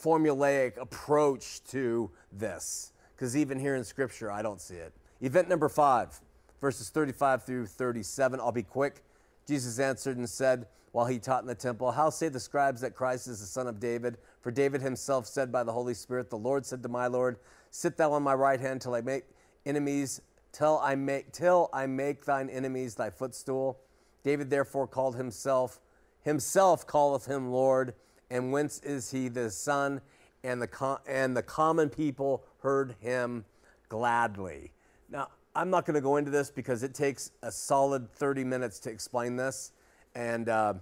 formulaic 0.00 0.76
approach 0.80 1.64
to 1.70 2.08
this. 2.30 2.92
Because 3.16 3.36
even 3.36 3.58
here 3.58 3.74
in 3.74 3.82
Scripture, 3.82 4.30
I 4.30 4.42
don't 4.42 4.60
see 4.60 4.76
it. 4.76 4.92
Event 5.22 5.48
number 5.48 5.68
five, 5.68 6.20
verses 6.60 6.88
35 6.90 7.42
through 7.42 7.66
37. 7.66 8.38
I'll 8.38 8.52
be 8.52 8.62
quick. 8.62 9.02
Jesus 9.44 9.80
answered 9.80 10.18
and 10.18 10.28
said, 10.28 10.66
while 10.92 11.06
he 11.06 11.18
taught 11.18 11.42
in 11.42 11.48
the 11.48 11.54
temple, 11.54 11.92
How 11.92 12.10
say 12.10 12.28
the 12.28 12.40
scribes 12.40 12.80
that 12.80 12.94
Christ 12.94 13.28
is 13.28 13.40
the 13.40 13.46
son 13.46 13.66
of 13.66 13.80
David? 13.80 14.18
For 14.40 14.50
David 14.50 14.80
himself 14.80 15.26
said 15.26 15.52
by 15.52 15.62
the 15.64 15.72
Holy 15.72 15.94
Spirit, 15.94 16.30
The 16.30 16.36
Lord 16.36 16.64
said 16.64 16.82
to 16.82 16.88
my 16.88 17.06
Lord, 17.06 17.36
Sit 17.70 17.96
thou 17.96 18.12
on 18.12 18.22
my 18.22 18.34
right 18.34 18.60
hand 18.60 18.80
till 18.80 18.94
I 18.94 19.00
make 19.00 19.24
enemies, 19.66 20.20
till 20.52 20.80
I 20.82 20.94
make 20.94 21.32
till 21.32 21.68
I 21.72 21.86
make 21.86 22.24
thine 22.24 22.48
enemies 22.48 22.94
thy 22.94 23.10
footstool. 23.10 23.80
David 24.22 24.50
therefore 24.50 24.86
called 24.86 25.16
himself, 25.16 25.80
himself 26.22 26.86
calleth 26.86 27.26
him 27.26 27.50
Lord, 27.50 27.94
and 28.30 28.52
whence 28.52 28.80
is 28.80 29.10
he 29.10 29.28
the 29.28 29.50
son? 29.50 30.00
And 30.44 30.62
the 30.62 30.98
and 31.06 31.36
the 31.36 31.42
common 31.42 31.90
people 31.90 32.44
heard 32.60 32.94
him 33.00 33.44
gladly. 33.88 34.72
Now 35.10 35.28
I'm 35.54 35.70
not 35.70 35.84
going 35.84 35.94
to 35.94 36.00
go 36.00 36.16
into 36.16 36.30
this 36.30 36.50
because 36.50 36.82
it 36.82 36.94
takes 36.94 37.32
a 37.42 37.50
solid 37.50 38.12
30 38.12 38.44
minutes 38.44 38.78
to 38.80 38.90
explain 38.90 39.36
this. 39.36 39.72
And, 40.18 40.48
uh, 40.48 40.74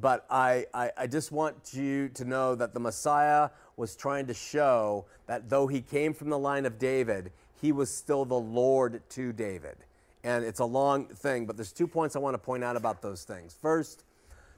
but 0.00 0.24
I, 0.30 0.64
I, 0.72 0.90
I 0.96 1.06
just 1.06 1.32
want 1.32 1.74
you 1.74 2.08
to 2.14 2.24
know 2.24 2.54
that 2.54 2.72
the 2.72 2.80
Messiah 2.80 3.50
was 3.76 3.94
trying 3.94 4.26
to 4.28 4.34
show 4.34 5.04
that 5.26 5.50
though 5.50 5.66
he 5.66 5.82
came 5.82 6.14
from 6.14 6.30
the 6.30 6.38
line 6.38 6.64
of 6.64 6.78
David, 6.78 7.30
he 7.60 7.72
was 7.72 7.94
still 7.94 8.24
the 8.24 8.38
Lord 8.38 9.02
to 9.10 9.34
David. 9.34 9.76
And 10.24 10.46
it's 10.46 10.60
a 10.60 10.64
long 10.64 11.08
thing, 11.08 11.44
but 11.44 11.56
there's 11.56 11.72
two 11.72 11.86
points 11.86 12.16
I 12.16 12.20
want 12.20 12.32
to 12.32 12.38
point 12.38 12.64
out 12.64 12.74
about 12.74 13.02
those 13.02 13.24
things. 13.24 13.54
First, 13.60 14.04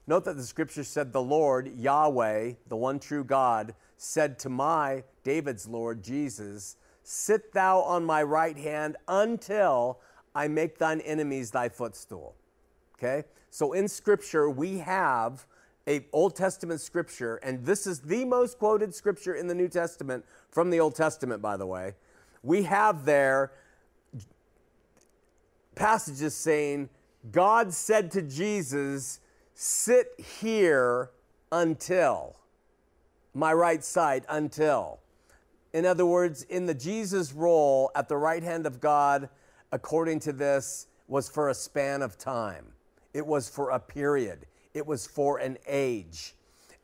note 0.07 0.23
that 0.23 0.37
the 0.37 0.43
scripture 0.43 0.85
said 0.85 1.11
the 1.11 1.21
Lord, 1.21 1.77
Yahweh, 1.77 2.53
the 2.69 2.77
one 2.77 2.99
true 2.99 3.25
God, 3.25 3.75
said 3.97 4.39
to 4.39 4.49
my, 4.49 5.03
David's 5.25 5.67
Lord, 5.67 6.01
Jesus, 6.01 6.77
Sit 7.03 7.51
thou 7.51 7.79
on 7.81 8.05
my 8.05 8.23
right 8.23 8.57
hand 8.57 8.95
until 9.05 9.99
I 10.33 10.47
make 10.47 10.77
thine 10.77 11.01
enemies 11.01 11.51
thy 11.51 11.67
footstool. 11.67 12.35
Okay? 13.03 13.27
So 13.49 13.73
in 13.73 13.87
scripture 13.87 14.49
we 14.49 14.77
have 14.77 15.45
a 15.87 16.05
Old 16.13 16.35
Testament 16.35 16.79
scripture 16.79 17.35
and 17.37 17.65
this 17.65 17.85
is 17.85 17.99
the 17.99 18.23
most 18.23 18.57
quoted 18.57 18.95
scripture 18.95 19.35
in 19.35 19.47
the 19.47 19.55
New 19.55 19.67
Testament 19.67 20.23
from 20.49 20.69
the 20.69 20.79
Old 20.79 20.95
Testament 20.95 21.41
by 21.41 21.57
the 21.57 21.65
way. 21.65 21.95
We 22.43 22.63
have 22.63 23.03
there 23.03 23.51
passages 25.75 26.33
saying 26.33 26.89
God 27.31 27.73
said 27.73 28.11
to 28.11 28.21
Jesus, 28.21 29.19
"Sit 29.53 30.19
here 30.19 31.11
until 31.51 32.37
my 33.33 33.53
right 33.53 33.83
side 33.83 34.25
until." 34.29 34.99
In 35.73 35.85
other 35.85 36.05
words, 36.05 36.43
in 36.43 36.67
the 36.67 36.73
Jesus 36.73 37.33
role 37.33 37.91
at 37.95 38.07
the 38.07 38.17
right 38.17 38.43
hand 38.43 38.65
of 38.65 38.79
God, 38.79 39.29
according 39.71 40.19
to 40.21 40.31
this, 40.33 40.87
was 41.07 41.27
for 41.27 41.49
a 41.49 41.53
span 41.53 42.01
of 42.01 42.17
time. 42.17 42.72
It 43.13 43.25
was 43.25 43.49
for 43.49 43.69
a 43.69 43.79
period. 43.79 44.45
It 44.73 44.85
was 44.85 45.05
for 45.05 45.37
an 45.37 45.57
age. 45.67 46.33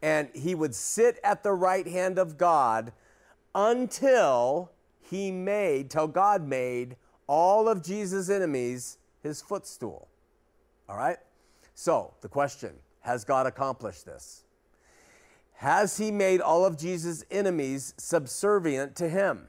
And 0.02 0.30
he 0.34 0.56
would 0.56 0.76
sit 0.76 1.20
at 1.24 1.44
the 1.44 1.54
right 1.54 1.88
hand 1.88 2.18
of 2.18 2.38
God 2.38 2.94
until 3.54 4.72
he 5.02 5.32
made, 5.32 5.90
till 5.90 6.08
God 6.08 6.48
made 6.48 6.96
all 7.28 7.68
of 7.68 7.84
Jesus' 7.84 8.30
enemies 8.30 8.98
his 9.22 9.42
footstool. 9.42 10.08
All 10.88 10.98
right? 10.98 11.18
So, 11.76 12.14
the 12.22 12.28
question 12.28 12.74
has 13.02 13.24
God 13.24 13.46
accomplished 13.46 14.06
this? 14.06 14.44
Has 15.56 15.98
he 15.98 16.12
made 16.12 16.42
all 16.42 16.66
of 16.66 16.78
Jesus' 16.78 17.26
enemies 17.30 17.94
subservient 17.98 18.96
to 18.96 19.10
him? 19.10 19.48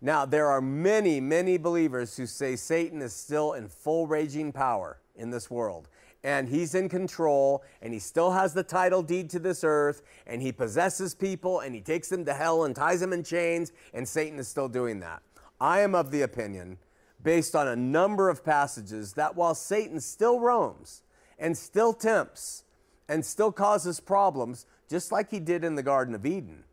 Now, 0.00 0.24
there 0.24 0.48
are 0.48 0.60
many, 0.60 1.20
many 1.20 1.58
believers 1.58 2.16
who 2.16 2.26
say 2.26 2.56
Satan 2.56 3.02
is 3.02 3.12
still 3.12 3.52
in 3.52 3.68
full 3.68 4.06
raging 4.06 4.52
power 4.52 4.98
in 5.14 5.30
this 5.30 5.50
world. 5.50 5.88
And 6.24 6.48
he's 6.48 6.74
in 6.74 6.88
control, 6.88 7.64
and 7.80 7.92
he 7.92 7.98
still 7.98 8.30
has 8.30 8.54
the 8.54 8.62
title 8.62 9.02
deed 9.02 9.28
to 9.30 9.40
this 9.40 9.64
earth, 9.64 10.02
and 10.26 10.40
he 10.40 10.52
possesses 10.52 11.14
people, 11.14 11.60
and 11.60 11.74
he 11.74 11.80
takes 11.80 12.08
them 12.08 12.24
to 12.26 12.34
hell 12.34 12.64
and 12.64 12.76
ties 12.76 13.00
them 13.00 13.12
in 13.12 13.24
chains, 13.24 13.72
and 13.92 14.06
Satan 14.06 14.38
is 14.38 14.46
still 14.46 14.68
doing 14.68 15.00
that. 15.00 15.22
I 15.60 15.80
am 15.80 15.94
of 15.94 16.10
the 16.10 16.22
opinion, 16.22 16.78
based 17.22 17.56
on 17.56 17.66
a 17.66 17.76
number 17.76 18.28
of 18.28 18.44
passages, 18.44 19.14
that 19.14 19.34
while 19.34 19.54
Satan 19.54 20.00
still 20.00 20.38
roams 20.38 21.02
and 21.38 21.56
still 21.56 21.92
tempts 21.92 22.64
and 23.08 23.24
still 23.24 23.50
causes 23.52 24.00
problems, 24.00 24.66
just 24.88 25.10
like 25.10 25.30
he 25.30 25.40
did 25.40 25.64
in 25.64 25.74
the 25.74 25.82
Garden 25.82 26.14
of 26.14 26.24
Eden. 26.24 26.64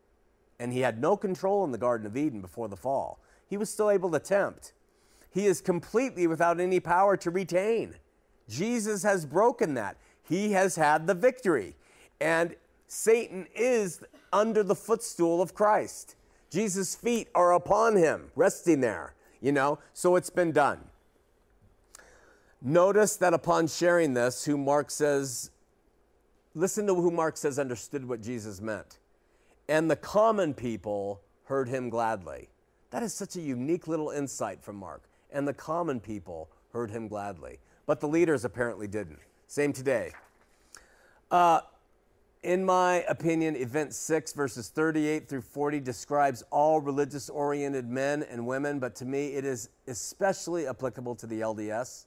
And 0.60 0.74
he 0.74 0.82
had 0.82 1.02
no 1.02 1.18
control 1.18 1.64
in 1.64 1.72
the 1.72 1.78
Garden 1.78 2.06
of 2.06 2.18
Eden 2.18 2.42
before 2.42 2.68
the 2.68 2.78
fall. 2.78 3.20
He 3.48 3.58
was 3.58 3.70
still 3.70 3.90
able 3.90 4.12
to 4.12 4.20
tempt. 4.20 4.74
He 5.32 5.46
is 5.46 5.62
completely 5.62 6.28
without 6.28 6.60
any 6.60 6.80
power 6.80 7.18
to 7.18 7.32
retain. 7.32 7.96
Jesus 8.50 9.04
has 9.04 9.26
broken 9.26 9.76
that. 9.76 9.96
He 10.24 10.52
has 10.52 10.76
had 10.76 11.08
the 11.08 11.14
victory. 11.14 11.76
And 12.20 12.56
Satan 12.88 13.48
is 13.56 14.02
under 14.34 14.64
the 14.64 14.76
footstool 14.76 15.42
of 15.42 15.54
Christ. 15.54 16.16
Jesus' 16.50 16.96
feet 16.96 17.30
are 17.36 17.54
upon 17.54 17.96
him, 17.96 18.32
resting 18.36 18.82
there, 18.82 19.14
you 19.40 19.52
know, 19.52 19.80
so 19.94 20.16
it's 20.16 20.32
been 20.32 20.52
done. 20.52 20.80
Notice 22.62 23.16
that 23.18 23.34
upon 23.34 23.68
sharing 23.68 24.16
this, 24.16 24.44
who 24.46 24.58
Mark 24.58 24.92
says 24.92 25.52
Listen 26.56 26.88
to 26.88 26.96
who 26.96 27.12
Mark 27.12 27.38
says 27.38 27.60
understood 27.60 28.08
what 28.08 28.22
Jesus 28.22 28.60
meant. 28.60 28.98
And 29.68 29.90
the 29.90 29.96
common 29.96 30.54
people 30.54 31.22
heard 31.46 31.70
him 31.70 31.90
gladly. 31.90 32.50
That 32.90 33.04
is 33.04 33.14
such 33.14 33.36
a 33.36 33.42
unique 33.42 33.88
little 33.88 34.10
insight 34.10 34.64
from 34.64 34.76
Mark. 34.76 35.04
And 35.32 35.48
the 35.48 35.54
common 35.54 36.00
people 36.00 36.50
heard 36.74 36.90
him 36.90 37.08
gladly. 37.08 37.60
But 37.90 38.02
the 38.02 38.08
leaders 38.08 38.46
apparently 38.46 38.86
didn't. 38.86 39.18
Same 39.48 39.74
today. 39.74 40.12
Uh, 41.32 41.62
in 42.44 42.64
my 42.64 43.04
opinion, 43.10 43.56
event 43.56 43.96
6, 43.96 44.32
verses 44.34 44.70
38 44.70 45.28
through 45.28 45.42
40, 45.42 45.80
describes 45.80 46.44
all 46.52 46.82
religious 46.82 47.32
oriented 47.32 47.90
men 47.90 48.22
and 48.22 48.46
women, 48.46 48.78
but 48.78 48.94
to 48.98 49.06
me, 49.06 49.30
it 49.30 49.44
is 49.44 49.70
especially 49.88 50.68
applicable 50.68 51.16
to 51.16 51.26
the 51.26 51.42
LDS. 51.42 52.06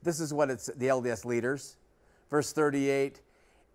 This 0.00 0.20
is 0.20 0.32
what 0.32 0.48
it's 0.48 0.66
the 0.66 0.86
LDS 0.86 1.24
leaders. 1.24 1.76
Verse 2.30 2.52
38 2.52 3.20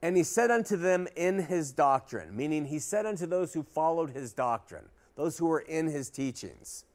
and 0.01 0.15
he 0.15 0.23
said 0.23 0.51
unto 0.51 0.77
them 0.77 1.05
in 1.17 1.39
his 1.39 1.73
doctrine, 1.73 2.33
meaning 2.33 2.63
he 2.65 2.79
said 2.79 3.05
unto 3.05 3.25
those 3.25 3.53
who 3.53 3.63
followed 3.63 4.11
his 4.11 4.31
doctrine, 4.31 4.85
those 5.17 5.37
who 5.37 5.47
were 5.47 5.59
in 5.59 5.87
his 5.87 6.09
teachings, 6.09 6.85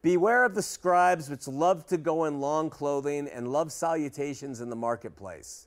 Beware 0.00 0.44
of 0.44 0.54
the 0.54 0.62
scribes 0.62 1.28
which 1.28 1.48
love 1.48 1.84
to 1.86 1.96
go 1.96 2.24
in 2.24 2.40
long 2.40 2.70
clothing 2.70 3.26
and 3.28 3.50
love 3.50 3.72
salutations 3.72 4.60
in 4.60 4.70
the 4.70 4.76
marketplace, 4.76 5.66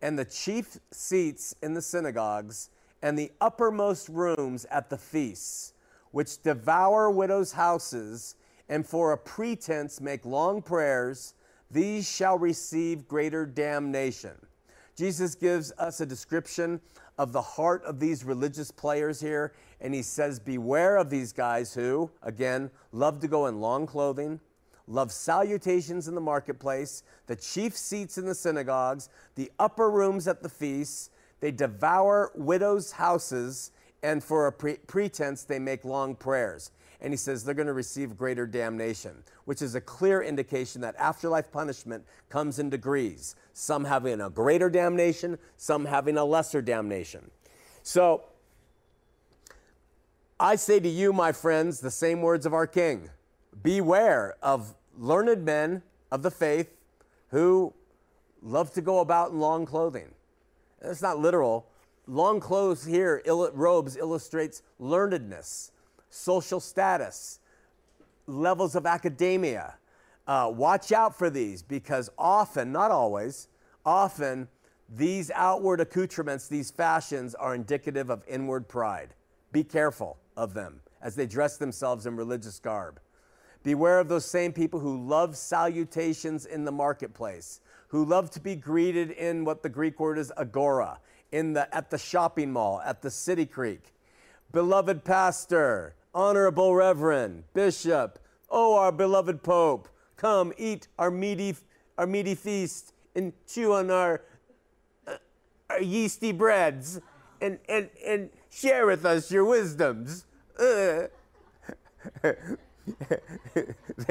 and 0.00 0.18
the 0.18 0.24
chief 0.24 0.78
seats 0.90 1.54
in 1.62 1.74
the 1.74 1.82
synagogues, 1.82 2.70
and 3.02 3.18
the 3.18 3.30
uppermost 3.42 4.08
rooms 4.08 4.64
at 4.70 4.88
the 4.88 4.96
feasts, 4.96 5.74
which 6.12 6.42
devour 6.42 7.10
widows' 7.10 7.52
houses, 7.52 8.36
and 8.70 8.86
for 8.86 9.12
a 9.12 9.18
pretense 9.18 10.00
make 10.00 10.24
long 10.24 10.62
prayers, 10.62 11.34
these 11.70 12.10
shall 12.10 12.38
receive 12.38 13.06
greater 13.06 13.44
damnation. 13.44 14.34
Jesus 14.96 15.34
gives 15.34 15.72
us 15.78 16.00
a 16.00 16.06
description 16.06 16.80
of 17.18 17.32
the 17.32 17.42
heart 17.42 17.82
of 17.84 17.98
these 17.98 18.24
religious 18.24 18.70
players 18.70 19.20
here, 19.20 19.52
and 19.80 19.92
he 19.92 20.02
says, 20.02 20.38
Beware 20.38 20.96
of 20.96 21.10
these 21.10 21.32
guys 21.32 21.74
who, 21.74 22.10
again, 22.22 22.70
love 22.92 23.20
to 23.20 23.28
go 23.28 23.46
in 23.46 23.60
long 23.60 23.86
clothing, 23.86 24.40
love 24.86 25.12
salutations 25.12 26.08
in 26.08 26.14
the 26.14 26.20
marketplace, 26.20 27.02
the 27.26 27.36
chief 27.36 27.76
seats 27.76 28.16
in 28.16 28.24
the 28.24 28.34
synagogues, 28.34 29.08
the 29.34 29.50
upper 29.58 29.90
rooms 29.90 30.28
at 30.28 30.42
the 30.42 30.48
feasts. 30.48 31.10
They 31.40 31.50
devour 31.50 32.32
widows' 32.34 32.92
houses, 32.92 33.72
and 34.02 34.22
for 34.22 34.46
a 34.46 34.52
pre- 34.52 34.78
pretense, 34.86 35.44
they 35.44 35.58
make 35.58 35.84
long 35.84 36.14
prayers. 36.14 36.70
And 37.00 37.12
he 37.12 37.16
says 37.16 37.44
they're 37.44 37.54
going 37.54 37.68
to 37.68 37.72
receive 37.72 38.16
greater 38.16 38.46
damnation, 38.46 39.22
which 39.44 39.62
is 39.62 39.74
a 39.74 39.80
clear 39.80 40.20
indication 40.20 40.80
that 40.80 40.96
afterlife 40.96 41.52
punishment 41.52 42.04
comes 42.28 42.58
in 42.58 42.70
degrees, 42.70 43.36
some 43.52 43.84
having 43.84 44.20
a 44.20 44.30
greater 44.30 44.68
damnation, 44.68 45.38
some 45.56 45.84
having 45.84 46.16
a 46.16 46.24
lesser 46.24 46.60
damnation. 46.60 47.30
So, 47.82 48.24
I 50.40 50.56
say 50.56 50.78
to 50.80 50.88
you, 50.88 51.12
my 51.12 51.32
friends, 51.32 51.80
the 51.80 51.90
same 51.90 52.22
words 52.22 52.46
of 52.46 52.54
our 52.54 52.66
King 52.66 53.10
Beware 53.62 54.36
of 54.42 54.74
learned 54.96 55.44
men 55.44 55.82
of 56.10 56.22
the 56.22 56.30
faith 56.30 56.76
who 57.30 57.74
love 58.42 58.72
to 58.74 58.80
go 58.80 59.00
about 59.00 59.30
in 59.30 59.40
long 59.40 59.66
clothing. 59.66 60.14
That's 60.80 61.02
not 61.02 61.18
literal. 61.18 61.66
Long 62.06 62.40
clothes 62.40 62.84
here, 62.84 63.22
robes, 63.26 63.96
illustrates 63.96 64.62
learnedness, 64.80 65.70
social 66.10 66.60
status, 66.60 67.40
levels 68.26 68.74
of 68.74 68.86
academia. 68.86 69.74
Uh, 70.26 70.50
watch 70.54 70.92
out 70.92 71.16
for 71.16 71.30
these 71.30 71.62
because 71.62 72.10
often, 72.18 72.70
not 72.70 72.90
always, 72.90 73.48
often 73.84 74.48
these 74.88 75.30
outward 75.34 75.80
accoutrements, 75.80 76.48
these 76.48 76.70
fashions, 76.70 77.34
are 77.34 77.54
indicative 77.54 78.10
of 78.10 78.22
inward 78.26 78.68
pride. 78.68 79.14
Be 79.52 79.64
careful 79.64 80.18
of 80.36 80.54
them 80.54 80.80
as 81.02 81.14
they 81.14 81.26
dress 81.26 81.56
themselves 81.56 82.06
in 82.06 82.16
religious 82.16 82.58
garb. 82.58 83.00
Beware 83.62 84.00
of 84.00 84.08
those 84.08 84.24
same 84.24 84.52
people 84.52 84.80
who 84.80 85.06
love 85.06 85.36
salutations 85.36 86.46
in 86.46 86.64
the 86.64 86.72
marketplace, 86.72 87.60
who 87.88 88.04
love 88.04 88.30
to 88.30 88.40
be 88.40 88.54
greeted 88.54 89.10
in 89.10 89.44
what 89.44 89.62
the 89.62 89.68
Greek 89.68 89.98
word 89.98 90.18
is 90.18 90.32
agora, 90.36 90.98
in 91.32 91.52
the, 91.52 91.74
at 91.74 91.90
the 91.90 91.98
shopping 91.98 92.52
mall, 92.52 92.80
at 92.84 93.02
the 93.02 93.10
city 93.10 93.46
creek. 93.46 93.92
Beloved 94.52 95.04
pastor, 95.04 95.94
honorable 96.18 96.74
reverend, 96.74 97.44
bishop, 97.54 98.18
oh, 98.50 98.76
our 98.76 98.90
beloved 98.90 99.40
pope, 99.40 99.88
come 100.16 100.52
eat 100.58 100.88
our 100.98 101.12
meaty, 101.12 101.54
our 101.96 102.08
meaty 102.08 102.34
feast 102.34 102.92
and 103.14 103.32
chew 103.46 103.72
on 103.72 103.88
our, 103.88 104.22
uh, 105.06 105.14
our 105.70 105.80
yeasty 105.80 106.32
breads 106.32 107.00
and, 107.40 107.60
and, 107.68 107.88
and 108.04 108.30
share 108.50 108.84
with 108.84 109.06
us 109.06 109.30
your 109.30 109.44
wisdoms. 109.44 110.24
they 110.58 111.08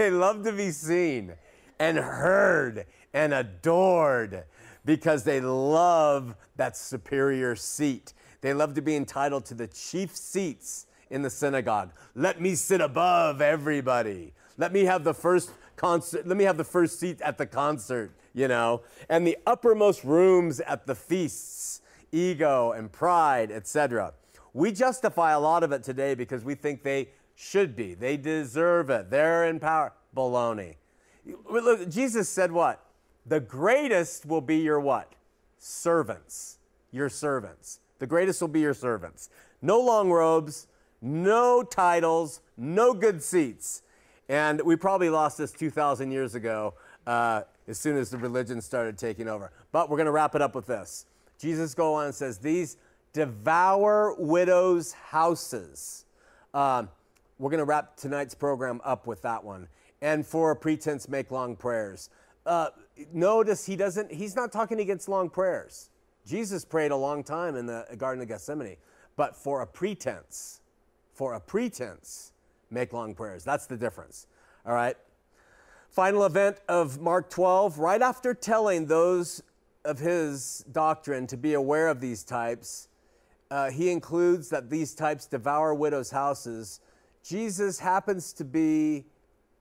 love 0.09 0.45
to 0.45 0.53
be 0.53 0.71
seen 0.71 1.33
and 1.77 1.97
heard 1.97 2.85
and 3.13 3.33
adored 3.33 4.45
because 4.85 5.25
they 5.25 5.41
love 5.41 6.35
that 6.55 6.77
superior 6.77 7.53
seat. 7.57 8.13
They 8.39 8.53
love 8.53 8.75
to 8.75 8.81
be 8.81 8.95
entitled 8.95 9.43
to 9.47 9.53
the 9.53 9.67
chief 9.67 10.15
seats 10.15 10.85
in 11.09 11.21
the 11.21 11.29
synagogue. 11.29 11.91
Let 12.15 12.41
me 12.41 12.55
sit 12.55 12.81
above 12.81 13.41
everybody. 13.41 14.33
Let 14.57 14.73
me 14.73 14.85
have 14.85 15.03
the 15.03 15.13
first 15.13 15.51
concert. 15.75 16.27
Let 16.27 16.37
me 16.37 16.43
have 16.43 16.57
the 16.57 16.63
first 16.63 16.99
seat 16.99 17.21
at 17.21 17.37
the 17.37 17.45
concert, 17.45 18.11
you 18.33 18.47
know. 18.47 18.81
And 19.09 19.25
the 19.25 19.37
uppermost 19.45 20.03
rooms 20.03 20.59
at 20.59 20.87
the 20.87 20.95
feasts, 20.95 21.81
ego 22.11 22.71
and 22.71 22.91
pride, 22.91 23.51
etc. 23.51 24.13
We 24.53 24.71
justify 24.71 25.33
a 25.33 25.39
lot 25.39 25.63
of 25.63 25.71
it 25.71 25.83
today 25.83 26.15
because 26.15 26.43
we 26.43 26.55
think 26.55 26.83
they 26.83 27.09
should 27.35 27.75
be. 27.75 27.93
They 27.93 28.17
deserve 28.17 28.89
it. 28.89 29.09
They're 29.09 29.45
in 29.45 29.59
power. 29.59 29.93
Baloney. 30.15 30.75
Look, 31.49 31.89
Jesus 31.89 32.27
said 32.27 32.51
what? 32.51 32.83
The 33.25 33.39
greatest 33.39 34.25
will 34.25 34.41
be 34.41 34.57
your 34.57 34.79
what? 34.79 35.13
Servants. 35.59 36.57
Your 36.91 37.09
servants. 37.09 37.79
The 37.99 38.07
greatest 38.07 38.41
will 38.41 38.47
be 38.47 38.61
your 38.61 38.73
servants. 38.73 39.29
No 39.61 39.79
long 39.79 40.09
robes, 40.09 40.67
no 41.01 41.63
titles, 41.63 42.41
no 42.57 42.93
good 42.93 43.21
seats. 43.21 43.83
And 44.29 44.61
we 44.61 44.75
probably 44.75 45.09
lost 45.09 45.37
this 45.37 45.51
2,000 45.51 46.11
years 46.11 46.35
ago 46.35 46.73
uh, 47.05 47.43
as 47.67 47.77
soon 47.77 47.97
as 47.97 48.09
the 48.09 48.17
religion 48.17 48.61
started 48.61 48.97
taking 48.97 49.27
over. 49.27 49.51
But 49.71 49.89
we're 49.89 49.97
going 49.97 50.05
to 50.05 50.11
wrap 50.11 50.35
it 50.35 50.41
up 50.41 50.55
with 50.55 50.65
this. 50.65 51.05
Jesus 51.39 51.73
goes 51.73 51.95
on 51.95 52.05
and 52.05 52.15
says, 52.15 52.39
These 52.39 52.77
devour 53.13 54.15
widows' 54.17 54.91
houses. 54.91 56.05
Um, 56.53 56.89
we're 57.39 57.51
going 57.51 57.59
to 57.59 57.65
wrap 57.65 57.95
tonight's 57.95 58.35
program 58.35 58.81
up 58.83 59.07
with 59.07 59.21
that 59.21 59.43
one. 59.43 59.67
And 60.01 60.25
for 60.25 60.51
a 60.51 60.55
pretense, 60.55 61.07
make 61.07 61.31
long 61.31 61.55
prayers. 61.55 62.09
Uh, 62.45 62.69
notice 63.13 63.65
he 63.65 63.75
doesn't, 63.75 64.11
he's 64.11 64.35
not 64.35 64.51
talking 64.51 64.79
against 64.79 65.07
long 65.07 65.29
prayers. 65.29 65.89
Jesus 66.25 66.65
prayed 66.65 66.91
a 66.91 66.95
long 66.95 67.23
time 67.23 67.55
in 67.55 67.65
the 67.65 67.85
Garden 67.97 68.21
of 68.21 68.27
Gethsemane, 68.27 68.77
but 69.15 69.35
for 69.35 69.61
a 69.61 69.67
pretense, 69.67 70.61
for 71.17 71.33
a 71.33 71.39
pretense, 71.39 72.31
make 72.69 72.93
long 72.93 73.15
prayers. 73.15 73.43
That's 73.43 73.65
the 73.65 73.75
difference. 73.75 74.27
All 74.67 74.73
right. 74.73 74.95
Final 75.89 76.25
event 76.25 76.57
of 76.69 77.01
Mark 77.01 77.31
12, 77.31 77.79
right 77.79 78.03
after 78.03 78.35
telling 78.35 78.85
those 78.85 79.41
of 79.83 79.97
his 79.97 80.63
doctrine 80.71 81.25
to 81.25 81.35
be 81.35 81.55
aware 81.55 81.87
of 81.87 81.99
these 82.01 82.23
types, 82.23 82.87
uh, 83.49 83.71
he 83.71 83.89
includes 83.89 84.49
that 84.49 84.69
these 84.69 84.93
types 84.93 85.25
devour 85.25 85.73
widows' 85.73 86.11
houses. 86.11 86.81
Jesus 87.23 87.79
happens 87.79 88.31
to 88.33 88.45
be 88.45 89.03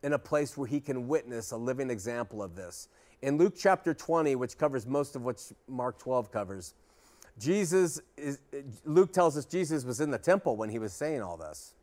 in 0.03 0.13
a 0.13 0.19
place 0.19 0.59
where 0.59 0.69
he 0.69 0.79
can 0.79 1.09
witness 1.09 1.53
a 1.53 1.57
living 1.57 1.89
example 1.89 2.43
of 2.43 2.55
this. 2.55 2.89
In 3.23 3.39
Luke 3.39 3.55
chapter 3.57 3.95
20, 3.95 4.37
which 4.37 4.59
covers 4.59 4.87
most 4.87 5.17
of 5.17 5.25
what 5.25 5.41
Mark 5.69 5.99
12 5.99 6.31
covers, 6.31 6.75
Jesus 7.39 8.01
is, 8.17 8.39
Luke 8.85 9.13
tells 9.13 9.37
us 9.37 9.45
Jesus 9.45 9.85
was 9.85 10.01
in 10.01 10.11
the 10.11 10.19
temple 10.19 10.57
when 10.57 10.71
he 10.71 10.79
was 10.79 10.93
saying 10.93 11.23
all 11.23 11.37
this. 11.37 11.75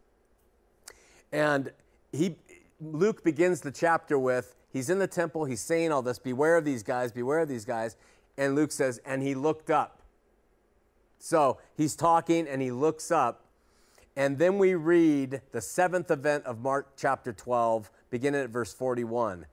And 1.31 1.71
he, 2.11 2.35
Luke 2.81 3.23
begins 3.23 3.61
the 3.61 3.71
chapter 3.71 4.17
with, 4.17 4.55
he's 4.71 4.89
in 4.89 4.99
the 4.99 5.07
temple, 5.07 5.45
he's 5.45 5.61
saying 5.61 5.91
all 5.91 6.01
this, 6.01 6.19
beware 6.19 6.57
of 6.57 6.65
these 6.65 6.83
guys, 6.83 7.11
beware 7.11 7.39
of 7.39 7.49
these 7.49 7.65
guys. 7.65 7.95
And 8.37 8.55
Luke 8.55 8.71
says, 8.71 8.99
and 9.05 9.21
he 9.21 9.35
looked 9.35 9.69
up. 9.69 10.01
So 11.19 11.59
he's 11.77 11.95
talking 11.95 12.47
and 12.47 12.61
he 12.61 12.71
looks 12.71 13.11
up. 13.11 13.45
And 14.15 14.37
then 14.37 14.57
we 14.57 14.75
read 14.75 15.41
the 15.51 15.61
seventh 15.61 16.11
event 16.11 16.45
of 16.45 16.59
Mark 16.59 16.93
chapter 16.97 17.33
12, 17.33 17.89
beginning 18.09 18.41
at 18.41 18.49
verse 18.49 18.73
41. 18.73 19.45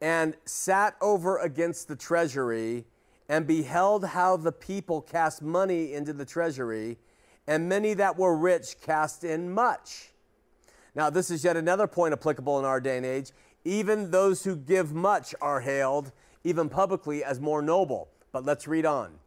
And 0.00 0.36
sat 0.44 0.96
over 1.00 1.38
against 1.38 1.88
the 1.88 1.96
treasury 1.96 2.86
and 3.28 3.46
beheld 3.46 4.06
how 4.06 4.36
the 4.36 4.52
people 4.52 5.00
cast 5.00 5.42
money 5.42 5.92
into 5.92 6.12
the 6.12 6.24
treasury, 6.24 6.98
and 7.46 7.68
many 7.68 7.94
that 7.94 8.18
were 8.18 8.36
rich 8.36 8.80
cast 8.80 9.24
in 9.24 9.50
much. 9.50 10.10
Now, 10.94 11.10
this 11.10 11.30
is 11.30 11.44
yet 11.44 11.56
another 11.56 11.86
point 11.86 12.12
applicable 12.12 12.58
in 12.58 12.64
our 12.64 12.80
day 12.80 12.96
and 12.96 13.06
age. 13.06 13.32
Even 13.64 14.10
those 14.10 14.44
who 14.44 14.56
give 14.56 14.94
much 14.94 15.34
are 15.40 15.60
hailed, 15.60 16.12
even 16.44 16.68
publicly, 16.68 17.22
as 17.22 17.40
more 17.40 17.62
noble. 17.62 18.08
But 18.32 18.44
let's 18.44 18.66
read 18.66 18.86
on 18.86 19.18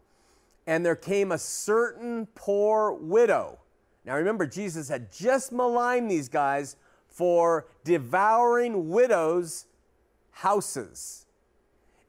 and 0.67 0.85
there 0.85 0.95
came 0.95 1.31
a 1.31 1.37
certain 1.37 2.27
poor 2.35 2.93
widow. 2.93 3.59
Now 4.05 4.15
remember, 4.15 4.45
Jesus 4.45 4.89
had 4.89 5.11
just 5.11 5.51
maligned 5.51 6.09
these 6.09 6.29
guys 6.29 6.75
for 7.07 7.67
devouring 7.83 8.89
widows' 8.89 9.65
houses. 10.31 11.25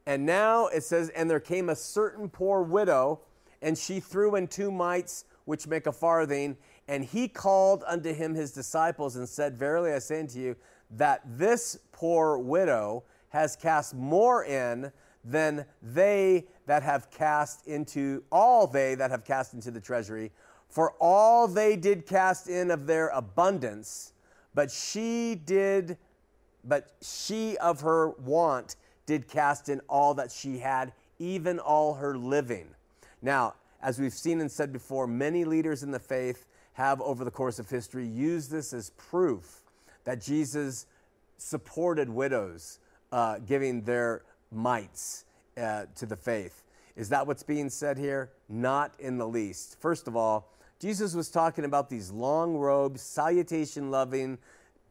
And 0.05 0.25
now 0.25 0.67
it 0.67 0.83
says, 0.83 1.09
and 1.09 1.29
there 1.29 1.39
came 1.39 1.69
a 1.69 1.75
certain 1.75 2.29
poor 2.29 2.61
widow, 2.61 3.21
and 3.61 3.77
she 3.77 3.99
threw 3.99 4.35
in 4.35 4.47
two 4.47 4.71
mites, 4.71 5.25
which 5.45 5.67
make 5.67 5.87
a 5.87 5.91
farthing. 5.91 6.57
And 6.87 7.05
he 7.05 7.27
called 7.27 7.83
unto 7.87 8.13
him 8.13 8.35
his 8.35 8.51
disciples 8.51 9.15
and 9.15 9.27
said, 9.27 9.57
Verily 9.57 9.93
I 9.93 9.99
say 9.99 10.19
unto 10.19 10.39
you, 10.39 10.55
that 10.91 11.21
this 11.25 11.79
poor 11.91 12.37
widow 12.37 13.03
has 13.29 13.55
cast 13.55 13.95
more 13.95 14.45
in 14.45 14.91
than 15.23 15.65
they 15.81 16.45
that 16.65 16.83
have 16.83 17.09
cast 17.09 17.65
into 17.67 18.23
all 18.31 18.67
they 18.67 18.95
that 18.95 19.09
have 19.09 19.23
cast 19.23 19.53
into 19.53 19.71
the 19.71 19.79
treasury 19.79 20.31
for 20.69 20.93
all 20.99 21.47
they 21.47 21.75
did 21.75 22.05
cast 22.05 22.49
in 22.49 22.69
of 22.69 22.85
their 22.85 23.07
abundance 23.09 24.11
but 24.53 24.69
she 24.69 25.39
did 25.45 25.97
but 26.65 26.91
she 27.01 27.57
of 27.57 27.81
her 27.81 28.09
want 28.19 28.75
did 29.05 29.27
cast 29.27 29.69
in 29.69 29.79
all 29.89 30.13
that 30.13 30.31
she 30.31 30.57
had 30.59 30.93
even 31.19 31.59
all 31.59 31.95
her 31.95 32.17
living 32.17 32.67
now 33.21 33.53
as 33.81 33.99
we've 33.99 34.13
seen 34.13 34.41
and 34.41 34.51
said 34.51 34.71
before 34.71 35.07
many 35.07 35.45
leaders 35.45 35.83
in 35.83 35.91
the 35.91 35.99
faith 35.99 36.45
have 36.73 37.01
over 37.01 37.23
the 37.23 37.31
course 37.31 37.59
of 37.59 37.69
history 37.69 38.05
used 38.05 38.49
this 38.49 38.73
as 38.73 38.89
proof 38.91 39.61
that 40.03 40.21
jesus 40.21 40.85
supported 41.37 42.09
widows 42.09 42.79
uh, 43.11 43.37
giving 43.39 43.83
their 43.83 44.23
mites 44.51 45.25
uh, 45.57 45.85
to 45.95 46.05
the 46.05 46.15
faith. 46.15 46.63
Is 46.95 47.09
that 47.09 47.25
what's 47.27 47.43
being 47.43 47.69
said 47.69 47.97
here? 47.97 48.31
Not 48.49 48.93
in 48.99 49.17
the 49.17 49.27
least. 49.27 49.77
First 49.79 50.07
of 50.07 50.15
all, 50.15 50.49
Jesus 50.79 51.13
was 51.13 51.29
talking 51.29 51.65
about 51.65 51.89
these 51.89 52.11
long 52.11 52.55
robes, 52.55 53.01
salutation 53.01 53.89
loving, 53.89 54.37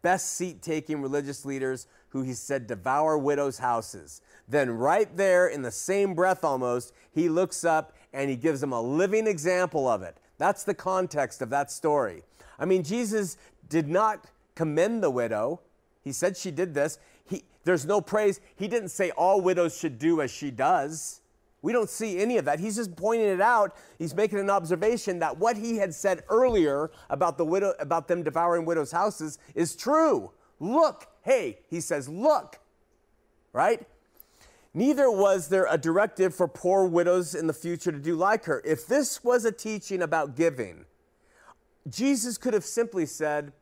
best 0.03 0.35
seat 0.35 0.63
taking 0.63 1.01
religious 1.01 1.45
leaders 1.45 1.87
who 2.13 2.23
he 2.23 2.35
said 2.35 2.67
devour 2.67 3.17
widows' 3.17 3.59
houses. 3.59 4.21
Then, 4.47 4.71
right 4.71 5.17
there 5.17 5.47
in 5.49 5.63
the 5.63 5.71
same 5.71 6.15
breath 6.15 6.45
almost, 6.45 6.93
he 7.11 7.31
looks 7.31 7.65
up 7.65 7.95
and 8.13 8.29
he 8.29 8.37
gives 8.37 8.61
them 8.61 8.73
a 8.73 8.81
living 8.81 9.27
example 9.27 9.89
of 9.89 10.03
it. 10.03 10.19
That's 10.37 10.63
the 10.63 10.75
context 10.75 11.41
of 11.41 11.49
that 11.51 11.71
story. 11.71 12.23
I 12.59 12.67
mean, 12.67 12.83
Jesus 12.83 13.39
did 13.71 13.89
not 13.89 14.27
commend 14.55 15.03
the 15.03 15.11
widow. 15.11 15.61
He 16.03 16.13
said 16.13 16.37
she 16.37 16.51
did 16.51 16.75
this. 16.75 16.99
He, 17.25 17.45
there's 17.65 17.87
no 17.87 18.03
praise. 18.03 18.41
He 18.57 18.69
didn't 18.69 18.91
say 18.91 19.11
all 19.13 19.41
widows 19.41 19.77
should 19.77 19.99
do 19.99 20.21
as 20.21 20.31
she 20.31 20.51
does. 20.51 21.23
We 21.63 21.73
don't 21.73 21.89
see 21.89 22.19
any 22.19 22.37
of 22.37 22.45
that. 22.45 22.61
He's 22.61 22.77
just 22.77 22.95
pointing 22.95 23.29
it 23.29 23.41
out. 23.41 23.75
He's 23.99 24.15
making 24.15 24.41
an 24.41 24.51
observation 24.51 25.21
that 25.21 25.39
what 25.39 25.57
he 25.57 25.77
had 25.77 25.95
said 25.95 26.25
earlier 26.29 26.91
about 27.09 27.39
the 27.39 27.45
widow 27.45 27.73
about 27.79 28.09
them 28.09 28.23
devouring 28.23 28.67
widows' 28.67 28.93
houses 28.93 29.39
is 29.55 29.77
true. 29.77 30.33
Look, 30.59 31.07
hey, 31.23 31.59
he 31.69 31.81
says, 31.81 32.09
look. 32.09 32.59
Right? 33.53 33.87
Neither 34.75 35.11
was 35.11 35.49
there 35.49 35.67
a 35.69 35.77
directive 35.77 36.35
for 36.35 36.49
poor 36.49 36.87
widows 36.87 37.35
in 37.35 37.47
the 37.47 37.53
future 37.53 37.93
to 37.93 37.99
do 37.99 38.17
like 38.17 38.45
her. 38.47 38.63
If 38.65 38.87
this 38.87 39.23
was 39.23 39.45
a 39.45 39.53
teaching 39.53 40.01
about 40.01 40.35
giving, 40.37 40.87
Jesus 41.89 42.39
could 42.39 42.55
have 42.55 42.65
simply 42.65 43.05
said, 43.05 43.53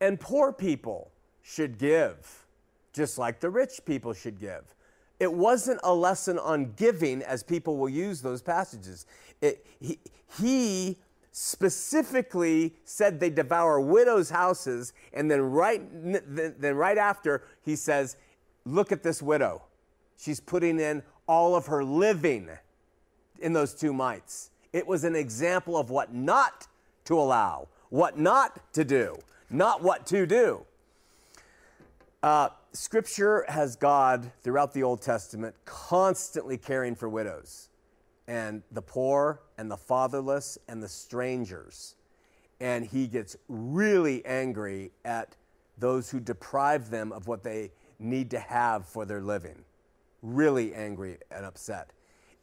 and 0.00 0.18
poor 0.18 0.52
people 0.52 1.10
should 1.42 1.78
give, 1.78 2.46
just 2.92 3.18
like 3.18 3.40
the 3.40 3.50
rich 3.50 3.80
people 3.84 4.12
should 4.12 4.40
give. 4.40 4.74
It 5.20 5.32
wasn't 5.32 5.80
a 5.82 5.94
lesson 5.94 6.38
on 6.38 6.72
giving 6.76 7.22
as 7.22 7.42
people 7.42 7.76
will 7.76 7.88
use 7.88 8.20
those 8.20 8.42
passages. 8.42 9.06
It, 9.40 9.66
he, 9.80 9.98
he 10.40 10.98
specifically 11.40 12.74
said 12.84 13.20
they 13.20 13.30
devour 13.30 13.80
widows' 13.80 14.28
houses, 14.28 14.92
and 15.12 15.30
then 15.30 15.40
right, 15.40 15.80
then 15.92 16.74
right 16.74 16.98
after, 16.98 17.44
he 17.62 17.76
says, 17.76 18.16
Look 18.64 18.90
at 18.90 19.04
this 19.04 19.22
widow. 19.22 19.62
She's 20.16 20.40
putting 20.40 20.80
in 20.80 21.04
all 21.28 21.54
of 21.54 21.66
her 21.66 21.84
living 21.84 22.48
in 23.38 23.52
those 23.52 23.72
two 23.72 23.92
mites. 23.92 24.50
It 24.72 24.84
was 24.84 25.04
an 25.04 25.14
example 25.14 25.76
of 25.76 25.90
what 25.90 26.12
not 26.12 26.66
to 27.04 27.16
allow, 27.16 27.68
what 27.88 28.18
not 28.18 28.72
to 28.72 28.84
do, 28.84 29.16
not 29.48 29.80
what 29.80 30.06
to 30.06 30.26
do. 30.26 30.66
Uh, 32.20 32.48
scripture 32.72 33.44
has 33.48 33.76
God 33.76 34.32
throughout 34.42 34.74
the 34.74 34.82
Old 34.82 35.02
Testament 35.02 35.54
constantly 35.64 36.58
caring 36.58 36.96
for 36.96 37.08
widows 37.08 37.68
and 38.28 38.62
the 38.70 38.82
poor 38.82 39.40
and 39.56 39.70
the 39.70 39.76
fatherless 39.76 40.58
and 40.68 40.82
the 40.82 40.88
strangers. 40.88 41.96
And 42.60 42.84
he 42.84 43.06
gets 43.06 43.36
really 43.48 44.24
angry 44.26 44.92
at 45.04 45.34
those 45.78 46.10
who 46.10 46.20
deprive 46.20 46.90
them 46.90 47.10
of 47.10 47.26
what 47.26 47.42
they 47.42 47.72
need 47.98 48.30
to 48.30 48.38
have 48.38 48.86
for 48.86 49.06
their 49.06 49.22
living. 49.22 49.64
Really 50.22 50.74
angry 50.74 51.18
and 51.30 51.46
upset. 51.46 51.90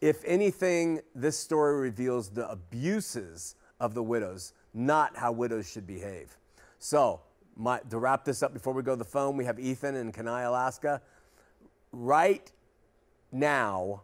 If 0.02 0.24
anything, 0.26 1.02
this 1.14 1.38
story 1.38 1.80
reveals 1.80 2.30
the 2.30 2.50
abuses 2.50 3.56
of 3.80 3.94
the 3.94 4.04
widows, 4.04 4.54
not 4.74 5.16
how 5.16 5.32
widows 5.32 5.70
should 5.70 5.86
behave. 5.86 6.38
So, 6.80 7.22
my, 7.56 7.80
to 7.90 8.00
wrap 8.00 8.26
this 8.26 8.44
up 8.44 8.54
before 8.54 8.74
we 8.74 8.84
go 8.84 8.94
to 8.94 8.98
the 8.98 9.06
phone, 9.06 9.38
we 9.38 9.46
have 9.46 9.60
Ethan 9.60 9.96
in 9.96 10.12
Kenai, 10.12 10.42
Alaska. 10.42 11.02
Right 11.92 12.52
now, 13.32 14.04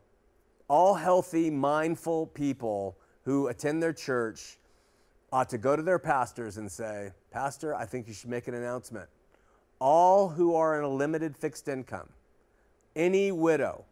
all 0.72 0.94
healthy, 0.94 1.50
mindful 1.50 2.28
people 2.28 2.98
who 3.26 3.50
attend 3.50 3.84
their 3.84 3.92
church 3.92 4.58
ought 5.34 5.50
to 5.50 5.58
go 5.58 5.76
to 5.76 5.84
their 5.84 6.00
pastors 6.00 6.56
and 6.56 6.72
say, 6.72 7.12
Pastor, 7.30 7.76
I 7.76 7.84
think 7.84 8.08
you 8.08 8.14
should 8.14 8.30
make 8.30 8.48
an 8.48 8.54
announcement. 8.54 9.10
All 9.80 10.30
who 10.30 10.56
are 10.56 10.78
in 10.78 10.86
a 10.86 10.88
limited 10.88 11.36
fixed 11.36 11.68
income, 11.68 12.08
any 12.96 13.34
widow, 13.34 13.84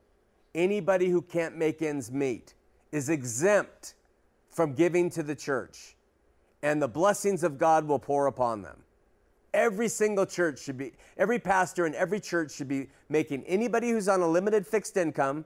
anybody 0.56 1.10
who 1.10 1.22
can't 1.22 1.58
make 1.58 1.82
ends 1.82 2.14
meet, 2.14 2.54
is 2.94 3.10
exempt 3.10 3.96
from 4.50 4.74
giving 4.74 5.10
to 5.10 5.22
the 5.22 5.36
church, 5.36 5.98
and 6.64 6.82
the 6.82 6.88
blessings 6.88 7.44
of 7.44 7.58
God 7.58 7.90
will 7.90 8.00
pour 8.00 8.28
upon 8.28 8.62
them. 8.62 8.78
Every 9.54 9.90
single 9.90 10.26
church 10.26 10.64
should 10.64 10.78
be, 10.78 10.94
every 11.18 11.40
pastor 11.40 11.86
in 11.86 11.94
every 11.94 12.22
church 12.22 12.54
should 12.54 12.70
be 12.70 12.88
making 13.10 13.44
anybody 13.48 13.90
who's 13.90 14.08
on 14.08 14.22
a 14.22 14.28
limited 14.30 14.66
fixed 14.66 14.96
income, 14.96 15.44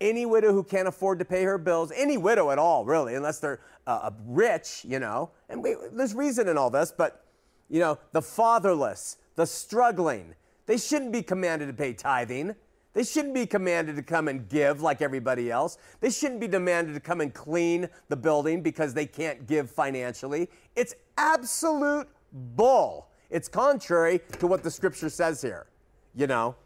any 0.00 0.26
widow 0.26 0.52
who 0.52 0.62
can't 0.62 0.88
afford 0.88 1.18
to 1.18 1.24
pay 1.24 1.44
her 1.44 1.58
bills, 1.58 1.92
any 1.94 2.16
widow 2.16 2.50
at 2.50 2.58
all, 2.58 2.84
really, 2.84 3.14
unless 3.14 3.38
they're 3.38 3.60
uh, 3.86 4.10
rich, 4.26 4.84
you 4.86 4.98
know. 4.98 5.30
And 5.48 5.62
we, 5.62 5.76
there's 5.92 6.14
reason 6.14 6.48
in 6.48 6.56
all 6.56 6.70
this, 6.70 6.92
but, 6.96 7.24
you 7.68 7.80
know, 7.80 7.98
the 8.12 8.22
fatherless, 8.22 9.18
the 9.36 9.46
struggling, 9.46 10.34
they 10.66 10.78
shouldn't 10.78 11.12
be 11.12 11.22
commanded 11.22 11.66
to 11.66 11.74
pay 11.74 11.92
tithing. 11.92 12.54
They 12.92 13.04
shouldn't 13.04 13.34
be 13.34 13.46
commanded 13.46 13.96
to 13.96 14.02
come 14.02 14.28
and 14.28 14.48
give 14.48 14.82
like 14.82 15.00
everybody 15.00 15.50
else. 15.50 15.78
They 16.00 16.10
shouldn't 16.10 16.40
be 16.40 16.48
demanded 16.48 16.94
to 16.94 17.00
come 17.00 17.20
and 17.20 17.32
clean 17.32 17.88
the 18.08 18.16
building 18.16 18.62
because 18.62 18.94
they 18.94 19.06
can't 19.06 19.46
give 19.46 19.70
financially. 19.70 20.48
It's 20.74 20.94
absolute 21.16 22.08
bull. 22.32 23.08
It's 23.30 23.48
contrary 23.48 24.20
to 24.38 24.46
what 24.46 24.64
the 24.64 24.70
scripture 24.70 25.08
says 25.08 25.40
here, 25.40 25.66
you 26.16 26.26
know? 26.26 26.56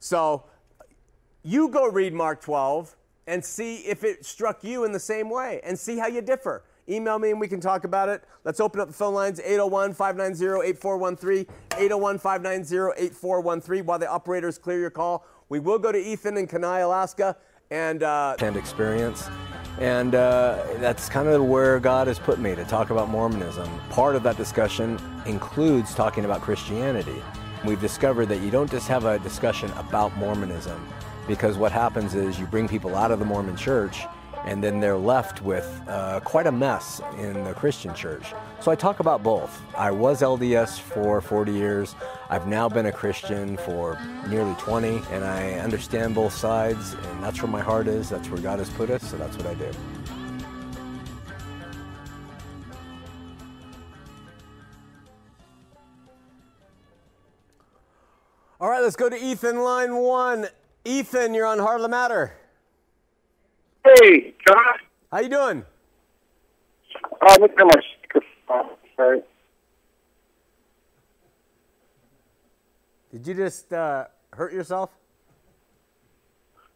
So 0.00 0.44
you 1.48 1.70
go 1.70 1.88
read 1.88 2.12
Mark 2.12 2.42
12 2.42 2.94
and 3.26 3.42
see 3.42 3.76
if 3.78 4.04
it 4.04 4.24
struck 4.24 4.62
you 4.62 4.84
in 4.84 4.92
the 4.92 5.00
same 5.00 5.30
way 5.30 5.60
and 5.64 5.78
see 5.78 5.96
how 5.96 6.06
you 6.06 6.20
differ. 6.20 6.62
Email 6.90 7.18
me 7.18 7.30
and 7.30 7.40
we 7.40 7.48
can 7.48 7.60
talk 7.60 7.84
about 7.84 8.10
it. 8.10 8.22
Let's 8.44 8.60
open 8.60 8.80
up 8.80 8.88
the 8.88 8.94
phone 8.94 9.14
lines 9.14 9.40
801 9.40 9.94
590 9.94 10.68
8413. 10.68 11.46
801 11.76 12.18
590 12.18 13.02
8413. 13.02 13.86
While 13.86 13.98
the 13.98 14.08
operators 14.10 14.58
clear 14.58 14.78
your 14.78 14.90
call, 14.90 15.26
we 15.48 15.58
will 15.58 15.78
go 15.78 15.90
to 15.90 15.98
Ethan 15.98 16.36
in 16.36 16.46
Kenai, 16.46 16.80
Alaska. 16.80 17.36
And, 17.70 18.02
uh, 18.02 18.36
and 18.40 18.56
experience. 18.56 19.28
And 19.78 20.14
uh, 20.14 20.62
that's 20.78 21.08
kind 21.08 21.28
of 21.28 21.44
where 21.44 21.80
God 21.80 22.08
has 22.08 22.18
put 22.18 22.38
me 22.38 22.54
to 22.56 22.64
talk 22.64 22.90
about 22.90 23.08
Mormonism. 23.08 23.68
Part 23.90 24.16
of 24.16 24.22
that 24.24 24.36
discussion 24.36 25.00
includes 25.24 25.94
talking 25.94 26.26
about 26.26 26.42
Christianity. 26.42 27.22
We've 27.64 27.80
discovered 27.80 28.26
that 28.26 28.40
you 28.40 28.50
don't 28.50 28.70
just 28.70 28.88
have 28.88 29.04
a 29.04 29.18
discussion 29.18 29.70
about 29.72 30.16
Mormonism, 30.16 30.86
because 31.28 31.56
what 31.58 31.70
happens 31.70 32.14
is 32.14 32.40
you 32.40 32.46
bring 32.46 32.66
people 32.66 32.96
out 32.96 33.12
of 33.12 33.18
the 33.20 33.24
Mormon 33.24 33.56
church 33.56 34.00
and 34.44 34.64
then 34.64 34.80
they're 34.80 34.96
left 34.96 35.42
with 35.42 35.82
uh, 35.88 36.20
quite 36.20 36.46
a 36.46 36.52
mess 36.52 37.02
in 37.18 37.44
the 37.44 37.52
Christian 37.52 37.94
church. 37.94 38.32
So 38.60 38.70
I 38.70 38.76
talk 38.76 39.00
about 39.00 39.22
both. 39.22 39.60
I 39.76 39.90
was 39.90 40.22
LDS 40.22 40.80
for 40.80 41.20
40 41.20 41.52
years. 41.52 41.94
I've 42.30 42.46
now 42.46 42.68
been 42.68 42.86
a 42.86 42.92
Christian 42.92 43.56
for 43.58 43.98
nearly 44.26 44.54
20, 44.54 45.02
and 45.10 45.24
I 45.24 45.54
understand 45.54 46.14
both 46.14 46.32
sides, 46.32 46.94
and 46.94 47.22
that's 47.22 47.42
where 47.42 47.50
my 47.50 47.60
heart 47.60 47.88
is. 47.88 48.08
That's 48.08 48.28
where 48.30 48.40
God 48.40 48.58
has 48.58 48.70
put 48.70 48.90
us, 48.90 49.02
so 49.02 49.18
that's 49.18 49.36
what 49.36 49.46
I 49.46 49.54
do. 49.54 49.70
All 58.60 58.68
right, 58.68 58.82
let's 58.82 58.96
go 58.96 59.08
to 59.08 59.16
Ethan, 59.16 59.62
line 59.62 59.94
one. 59.94 60.48
Ethan, 60.84 61.34
you're 61.34 61.46
on 61.46 61.58
Heart 61.58 61.76
of 61.76 61.82
the 61.82 61.88
Matter. 61.88 62.32
Hey, 63.84 64.34
John. 64.46 64.58
How 65.10 65.20
you 65.20 65.28
doing? 65.28 65.64
Uh, 67.20 67.36
look 67.40 67.52
at 67.58 67.66
my 67.66 67.74
speakerphone. 67.74 68.70
Sorry. 68.96 69.20
Did 73.12 73.26
you 73.26 73.34
just 73.34 73.72
uh, 73.72 74.04
hurt 74.32 74.52
yourself? 74.52 74.90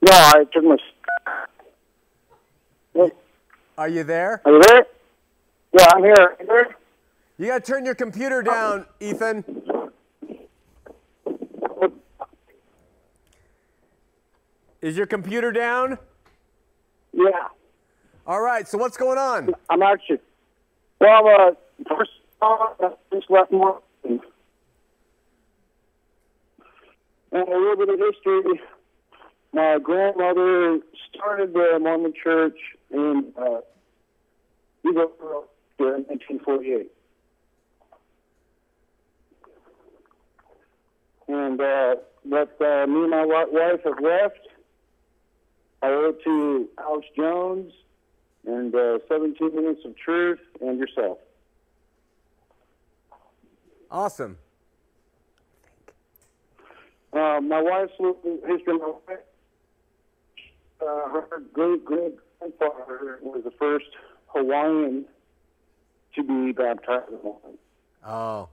No, 0.00 0.12
I 0.12 0.44
took 0.52 0.64
my. 0.64 0.76
What? 2.92 3.16
Are 3.78 3.88
you 3.88 4.04
there? 4.04 4.42
Are 4.44 4.52
you 4.52 4.62
there? 4.62 4.86
Yeah, 5.78 5.86
I'm 5.94 6.02
here. 6.02 6.36
You? 6.40 6.64
You 7.38 7.46
got 7.46 7.64
to 7.64 7.72
turn 7.72 7.84
your 7.84 7.94
computer 7.94 8.42
down, 8.42 8.86
Ethan. 9.00 9.44
Is 14.82 14.96
your 14.96 15.06
computer 15.06 15.52
down? 15.52 15.96
Yeah, 17.12 17.48
All 18.26 18.40
right, 18.40 18.66
so 18.66 18.78
what's 18.78 18.96
going 18.96 19.18
on? 19.18 19.54
I'm 19.70 19.82
actually. 19.82 20.18
Well, 21.00 21.28
uh, 21.28 21.50
first 21.88 22.10
of 22.40 22.42
all, 22.42 22.76
I 22.80 22.90
just 23.14 23.30
left 23.30 23.52
more. 23.52 23.80
And 24.04 24.20
a 27.32 27.38
little 27.38 27.76
bit 27.76 27.88
of 27.90 27.98
history. 27.98 28.60
My 29.52 29.78
grandmother 29.82 30.80
started 31.10 31.52
the 31.52 31.78
Mormon 31.80 32.12
Church 32.22 32.58
in 32.90 33.32
uh, 33.38 33.60
in 34.84 34.94
1948. 34.94 36.90
And 41.28 41.60
uh, 41.60 41.94
but 42.24 42.56
uh, 42.60 42.86
me 42.86 43.02
and 43.02 43.10
my 43.10 43.24
wife 43.26 43.80
have 43.84 44.00
left. 44.02 44.48
I 45.82 45.88
owe 45.88 46.10
it 46.10 46.22
to 46.22 46.68
Alex 46.78 47.06
Jones 47.16 47.72
and 48.46 48.74
uh, 48.74 48.98
17 49.08 49.54
Minutes 49.54 49.80
of 49.84 49.96
Truth 49.96 50.38
and 50.60 50.78
yourself. 50.78 51.18
Awesome. 53.90 54.38
Uh, 57.12 57.40
my 57.42 57.60
wife's 57.60 57.92
history. 57.98 58.78
Uh, 60.80 61.08
her 61.10 61.42
great 61.52 61.84
great 61.84 62.14
grandfather 62.38 63.18
was 63.20 63.42
the 63.44 63.50
first 63.50 63.84
Hawaiian 64.28 65.04
to 66.14 66.22
be 66.22 66.52
baptized 66.52 67.10
in. 67.12 67.32
Oh, 68.04 68.48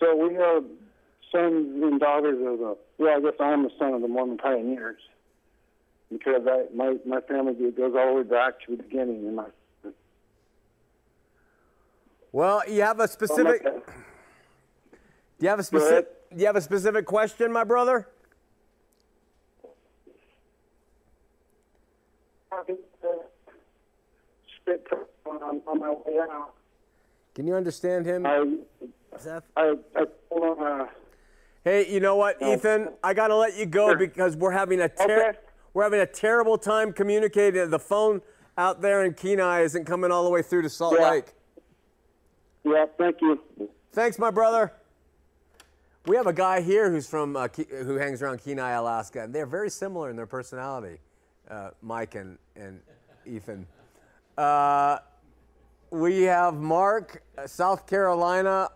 So 0.00 0.16
we 0.16 0.34
have 0.34 0.64
sons 1.30 1.82
and 1.82 2.00
daughters 2.00 2.38
of 2.44 2.58
the. 2.58 2.76
Well, 2.98 3.16
I 3.16 3.20
guess 3.20 3.38
I'm 3.38 3.62
the 3.62 3.70
son 3.78 3.94
of 3.94 4.02
the 4.02 4.08
Mormon 4.08 4.38
pioneers 4.38 4.98
because 6.10 6.42
I 6.46 6.64
my 6.74 6.96
my 7.06 7.20
family 7.22 7.54
goes 7.70 7.94
all 7.96 8.08
the 8.08 8.12
way 8.14 8.22
back 8.22 8.60
to 8.66 8.76
the 8.76 8.82
beginning. 8.82 9.26
And 9.26 9.36
my 9.36 9.46
well, 12.32 12.62
you 12.68 12.82
have 12.82 13.00
a 13.00 13.08
specific. 13.08 13.62
Do 13.64 13.70
you 15.40 15.48
have 15.48 15.58
a 15.58 15.62
specific? 15.64 16.08
Do 16.30 16.40
you 16.40 16.46
have 16.46 16.56
a 16.56 16.60
specific 16.60 17.06
question, 17.06 17.52
my 17.52 17.64
brother? 17.64 18.08
on, 25.26 25.62
on 25.66 25.78
my 25.78 25.90
way 25.90 26.18
out. 26.18 26.52
Can 27.34 27.46
you 27.46 27.54
understand 27.54 28.04
him, 28.04 28.26
I 28.26 28.56
Seth? 29.16 29.44
I 29.56 29.74
I. 29.96 30.04
Uh, 30.34 30.86
Hey, 31.64 31.86
you 31.92 32.00
know 32.00 32.16
what, 32.16 32.40
Ethan? 32.40 32.88
I 33.02 33.12
gotta 33.12 33.34
let 33.36 33.56
you 33.56 33.66
go 33.66 33.88
Sure. 33.88 33.96
because 33.98 34.36
we're 34.36 34.52
having 34.52 34.80
a 34.80 34.88
ter- 34.88 35.04
Okay. 35.30 35.38
We're 35.74 35.82
having 35.84 36.00
a 36.00 36.06
terrible 36.06 36.58
time 36.58 36.92
communicating. 36.92 37.68
The 37.70 37.78
phone 37.78 38.22
out 38.56 38.80
there 38.80 39.04
in 39.04 39.14
Kenai 39.14 39.60
isn't 39.62 39.84
coming 39.84 40.10
all 40.10 40.24
the 40.24 40.30
way 40.30 40.42
through 40.42 40.62
to 40.62 40.70
Salt 40.70 40.96
Yeah. 40.98 41.10
Lake. 41.10 41.34
yeah, 42.64 42.86
thank 42.96 43.20
you. 43.20 43.40
Thanks, 43.92 44.18
my 44.18 44.30
brother. 44.30 44.72
We 46.06 46.16
have 46.16 46.26
a 46.26 46.32
guy 46.32 46.60
here 46.62 46.90
who's 46.90 47.06
from 47.08 47.36
uh, 47.36 47.48
who 47.48 47.96
hangs 47.96 48.22
around 48.22 48.42
Kenai, 48.42 48.72
Alaska, 48.72 49.22
and 49.24 49.34
they're 49.34 49.46
very 49.46 49.68
similar 49.70 50.08
in 50.10 50.16
their 50.16 50.26
personality, 50.26 51.00
uh, 51.50 51.70
Mike 51.82 52.14
and 52.14 52.38
and 52.56 52.80
Ethan. 53.26 53.66
Uh, 54.38 54.98
we 55.90 56.22
have 56.22 56.54
Mark, 56.54 57.22
uh, 57.36 57.46
South 57.46 57.86
Carolina, 57.86 58.70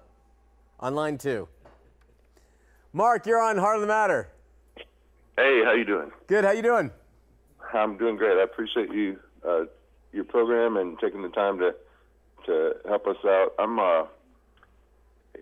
on 0.80 0.94
line 0.94 1.16
two. 1.16 1.48
Mark, 2.92 3.24
you're 3.26 3.40
on 3.40 3.56
Heart 3.56 3.76
of 3.76 3.80
the 3.82 3.86
Matter. 3.86 4.28
Hey, 5.36 5.62
how 5.64 5.72
you 5.72 5.86
doing? 5.86 6.10
Good. 6.26 6.44
How 6.44 6.50
you 6.50 6.60
doing? 6.60 6.90
I'm 7.72 7.96
doing 7.96 8.16
great. 8.16 8.36
I 8.38 8.42
appreciate 8.42 8.92
you, 8.92 9.18
uh, 9.48 9.64
your 10.12 10.24
program, 10.24 10.76
and 10.76 10.98
taking 10.98 11.22
the 11.22 11.30
time 11.30 11.58
to 11.58 11.74
to 12.44 12.74
help 12.86 13.06
us 13.06 13.16
out. 13.24 13.54
I'm 13.58 13.78
uh, 13.78 14.04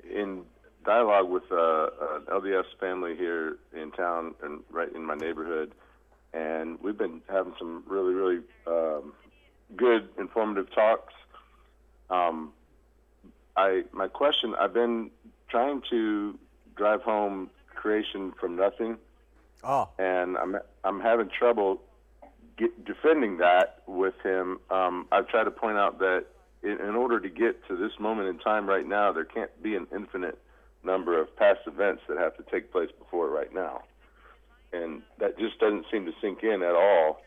in 0.09 0.43
dialogue 0.85 1.29
with 1.29 1.43
uh, 1.51 1.89
an 2.15 2.23
LDS 2.31 2.67
family 2.79 3.17
here 3.17 3.57
in 3.75 3.91
town 3.91 4.35
and 4.45 4.61
right 4.71 4.95
in 4.95 5.05
my 5.05 5.17
neighborhood, 5.17 5.73
and 6.33 6.79
we've 6.81 6.99
been 6.99 7.21
having 7.29 7.55
some 7.59 7.83
really, 7.89 8.15
really 8.15 8.43
um, 8.69 9.13
good, 9.75 10.09
informative 10.19 10.73
talks. 10.73 11.15
Um, 12.11 12.53
I 13.57 13.83
my 13.91 14.07
question: 14.07 14.55
I've 14.55 14.73
been 14.73 15.11
trying 15.49 15.83
to 15.91 16.39
drive 16.77 17.03
home 17.03 17.51
creation 17.75 18.33
from 18.39 18.55
nothing 18.55 18.97
Oh, 19.63 19.89
and 19.99 20.37
I'm 20.37 20.57
I'm 20.85 21.01
having 21.01 21.29
trouble 21.29 21.83
get, 22.61 22.85
defending 22.85 23.39
that 23.39 23.83
with 23.87 24.15
him. 24.23 24.61
Um, 24.71 25.07
I've 25.11 25.29
tried 25.29 25.45
to 25.45 25.51
point 25.51 25.79
out 25.79 25.99
that 25.99 26.27
in, 26.63 26.73
in 26.81 26.95
order 26.95 27.19
to 27.19 27.29
get 27.29 27.67
to 27.69 27.77
this 27.77 27.93
moment 27.99 28.29
in 28.29 28.39
time 28.39 28.67
right 28.67 28.87
now, 28.87 29.13
there 29.13 29.25
can't 29.25 29.51
be 29.63 29.75
an 29.75 29.87
infinite 29.95 30.39
number 30.85 31.21
of 31.21 31.35
past 31.37 31.61
events 31.67 32.03
that 32.09 32.19
have 32.19 32.37
to 32.37 32.45
take 32.51 32.71
place 32.71 32.91
before 32.99 33.29
right 33.29 33.53
now, 33.53 33.83
and 34.73 35.03
that 35.19 35.39
just 35.39 35.59
doesn't 35.59 35.87
seem 35.91 36.07
to 36.07 36.13
sink 36.21 36.43
in 36.43 36.63
at 36.63 36.75
all. 36.75 37.21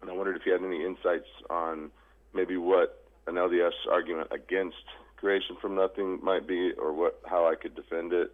And 0.00 0.10
I 0.10 0.14
wondered 0.14 0.36
if 0.36 0.44
you 0.44 0.52
had 0.52 0.62
any 0.62 0.84
insights 0.84 1.28
on 1.48 1.90
maybe 2.34 2.56
what 2.56 3.04
an 3.26 3.34
LDS 3.34 3.72
argument 3.90 4.28
against 4.32 4.76
creation 5.16 5.56
from 5.60 5.76
nothing 5.76 6.18
might 6.22 6.46
be, 6.46 6.72
or 6.72 6.92
what 6.92 7.20
how 7.26 7.46
I 7.48 7.54
could 7.54 7.76
defend 7.76 8.12
it. 8.12 8.32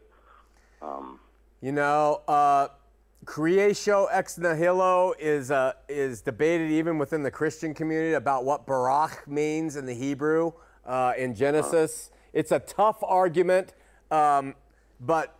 you 1.60 1.72
know, 1.72 2.22
uh, 2.28 2.68
creatio 3.24 4.06
ex 4.10 4.38
nihilo 4.38 5.14
is 5.18 5.50
uh, 5.50 5.72
is 5.88 6.22
debated 6.22 6.70
even 6.70 6.98
within 6.98 7.22
the 7.22 7.30
Christian 7.30 7.74
community 7.74 8.14
about 8.14 8.44
what 8.44 8.66
barach 8.66 9.26
means 9.26 9.76
in 9.76 9.86
the 9.86 9.94
Hebrew 9.94 10.52
uh, 10.86 11.12
in 11.16 11.34
Genesis. 11.34 12.10
It's 12.32 12.52
a 12.52 12.60
tough 12.60 12.98
argument, 13.02 13.74
um, 14.10 14.54
but 15.00 15.36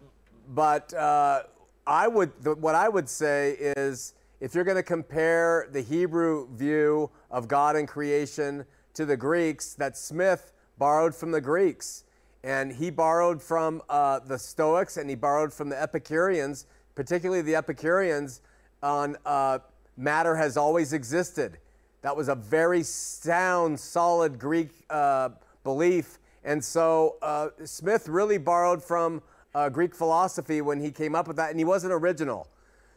but 0.48 0.92
uh, 0.94 1.42
I 1.86 2.08
would 2.08 2.32
the, 2.42 2.54
what 2.54 2.74
I 2.74 2.88
would 2.88 3.08
say 3.08 3.52
is 3.58 4.14
if 4.40 4.54
you're 4.54 4.64
going 4.64 4.76
to 4.76 4.82
compare 4.82 5.68
the 5.72 5.80
Hebrew 5.80 6.48
view 6.54 7.10
of 7.30 7.48
God 7.48 7.76
and 7.76 7.88
creation 7.88 8.64
to 8.94 9.04
the 9.04 9.16
Greeks, 9.16 9.74
that 9.74 9.96
Smith 9.96 10.52
borrowed 10.78 11.14
from 11.14 11.30
the 11.30 11.40
Greeks. 11.40 12.04
And 12.44 12.72
he 12.72 12.90
borrowed 12.90 13.42
from 13.42 13.82
uh, 13.88 14.20
the 14.20 14.38
Stoics 14.38 14.96
and 14.96 15.10
he 15.10 15.16
borrowed 15.16 15.52
from 15.52 15.68
the 15.68 15.80
Epicureans, 15.80 16.66
particularly 16.98 17.40
the 17.42 17.54
Epicureans, 17.54 18.40
on 18.82 19.16
uh, 19.24 19.60
matter 19.96 20.34
has 20.34 20.56
always 20.56 20.92
existed. 20.92 21.56
That 22.02 22.16
was 22.16 22.28
a 22.28 22.34
very 22.34 22.82
sound, 22.82 23.78
solid 23.78 24.36
Greek 24.36 24.70
uh, 24.90 25.28
belief. 25.62 26.18
And 26.42 26.62
so 26.64 27.14
uh, 27.22 27.50
Smith 27.64 28.08
really 28.08 28.36
borrowed 28.36 28.82
from 28.82 29.22
uh, 29.54 29.68
Greek 29.68 29.94
philosophy 29.94 30.60
when 30.60 30.80
he 30.80 30.90
came 30.90 31.14
up 31.14 31.28
with 31.28 31.36
that, 31.36 31.50
and 31.50 31.60
he 31.60 31.64
wasn't 31.64 31.92
original. 31.92 32.48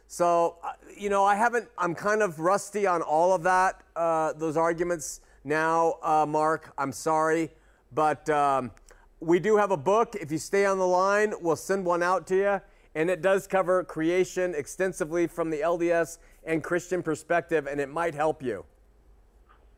So, 0.08 0.56
uh, 0.64 0.72
you 0.98 1.08
know, 1.08 1.24
I 1.24 1.36
haven't, 1.36 1.68
I'm 1.78 1.94
kind 1.94 2.22
of 2.22 2.40
rusty 2.40 2.88
on 2.88 3.02
all 3.02 3.32
of 3.32 3.44
that, 3.44 3.82
uh, 3.94 4.32
those 4.32 4.56
arguments 4.56 5.20
now, 5.44 5.94
Mark. 6.26 6.72
I'm 6.76 6.90
sorry. 6.90 7.50
But 7.92 8.28
um, 8.30 8.72
we 9.20 9.38
do 9.38 9.58
have 9.58 9.70
a 9.70 9.76
book. 9.76 10.16
If 10.20 10.32
you 10.32 10.38
stay 10.38 10.66
on 10.66 10.78
the 10.78 10.88
line, 10.88 11.34
we'll 11.40 11.54
send 11.54 11.84
one 11.84 12.02
out 12.02 12.26
to 12.26 12.36
you. 12.36 12.60
And 12.94 13.08
it 13.10 13.22
does 13.22 13.46
cover 13.46 13.84
creation 13.84 14.54
extensively 14.54 15.26
from 15.26 15.50
the 15.50 15.60
LDS 15.60 16.18
and 16.44 16.62
Christian 16.62 17.02
perspective, 17.02 17.66
and 17.66 17.80
it 17.80 17.88
might 17.88 18.14
help 18.14 18.42
you. 18.42 18.64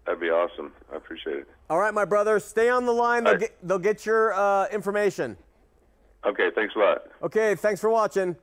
That'd 0.05 0.21
be 0.21 0.31
awesome. 0.31 0.73
I 0.93 0.97
appreciate 0.97 1.39
it. 1.39 1.49
All 1.71 1.79
right, 1.79 1.95
my 1.95 2.05
brother, 2.05 2.39
stay 2.41 2.69
on 2.69 2.85
the 2.85 2.93
line. 2.93 3.25
They'll 3.25 3.35
All 3.35 3.39
right. 3.39 3.41
get, 3.41 3.69
they'll 3.69 3.79
get 3.79 4.05
your 4.05 4.35
uh, 4.35 4.67
information. 4.69 5.37
Okay, 6.27 6.49
thanks 6.55 6.75
a 6.75 6.79
lot. 6.79 7.03
Okay, 7.23 7.55
thanks 7.55 7.81
for 7.81 7.91
watching. 7.91 8.37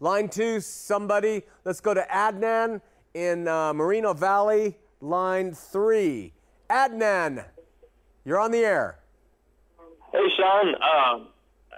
Line 0.00 0.28
two, 0.28 0.60
somebody. 0.60 1.42
Let's 1.64 1.80
go 1.80 1.92
to 1.92 2.06
Adnan 2.10 2.80
in 3.14 3.48
uh, 3.48 3.74
Moreno 3.74 4.14
Valley. 4.14 4.78
Line 5.00 5.52
three. 5.52 6.32
Adnan, 6.70 7.44
you're 8.24 8.38
on 8.38 8.50
the 8.50 8.58
air. 8.58 9.00
Hey, 10.12 10.26
Shawn. 10.36 10.68
Um, 10.74 11.28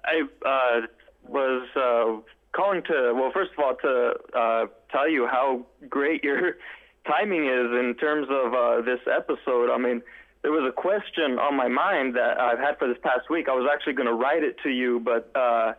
I 0.04 0.22
uh, 0.46 0.86
was 1.26 1.66
uh, 1.76 2.20
calling 2.52 2.82
to, 2.84 3.12
well, 3.14 3.30
first 3.32 3.50
of 3.56 3.64
all, 3.64 3.76
to 3.76 4.14
uh, 4.36 4.66
tell 4.90 5.08
you 5.08 5.26
how 5.26 5.64
great 5.88 6.22
your 6.22 6.56
timing 7.06 7.46
is 7.46 7.70
in 7.78 7.94
terms 7.98 8.28
of 8.30 8.54
uh, 8.54 8.82
this 8.82 9.00
episode. 9.10 9.70
I 9.70 9.78
mean, 9.78 10.02
there 10.42 10.52
was 10.52 10.68
a 10.68 10.72
question 10.72 11.38
on 11.38 11.56
my 11.56 11.68
mind 11.68 12.16
that 12.16 12.38
I've 12.40 12.58
had 12.58 12.78
for 12.78 12.88
this 12.88 12.98
past 13.02 13.30
week. 13.30 13.46
I 13.48 13.52
was 13.52 13.68
actually 13.72 13.94
going 13.94 14.08
to 14.08 14.14
write 14.14 14.42
it 14.42 14.56
to 14.64 14.70
you, 14.70 15.00
but 15.00 15.30
uh, 15.34 15.72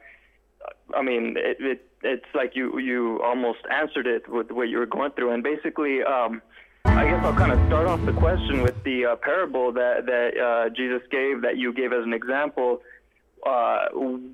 I 0.96 1.02
mean, 1.02 1.36
it, 1.38 1.58
it, 1.60 1.88
it's 2.02 2.26
like 2.34 2.56
you 2.56 2.80
you 2.80 3.22
almost 3.22 3.60
answered 3.70 4.08
it 4.08 4.28
with 4.30 4.52
what 4.52 4.70
you 4.70 4.78
were 4.78 4.86
going 4.86 5.12
through, 5.12 5.32
and 5.32 5.44
basically. 5.44 6.02
Um, 6.04 6.42
I 6.86 7.06
guess 7.06 7.24
I'll 7.24 7.34
kind 7.34 7.52
of 7.52 7.66
start 7.68 7.88
off 7.88 8.06
the 8.06 8.12
question 8.12 8.62
with 8.62 8.76
the 8.84 9.06
uh, 9.06 9.16
parable 9.16 9.72
that 9.72 10.06
that 10.06 10.38
uh, 10.38 10.70
Jesus 10.70 11.02
gave, 11.10 11.42
that 11.42 11.58
you 11.58 11.74
gave 11.74 11.94
as 11.94 12.04
an 12.04 12.14
example. 12.14 12.82
Uh, 13.46 13.86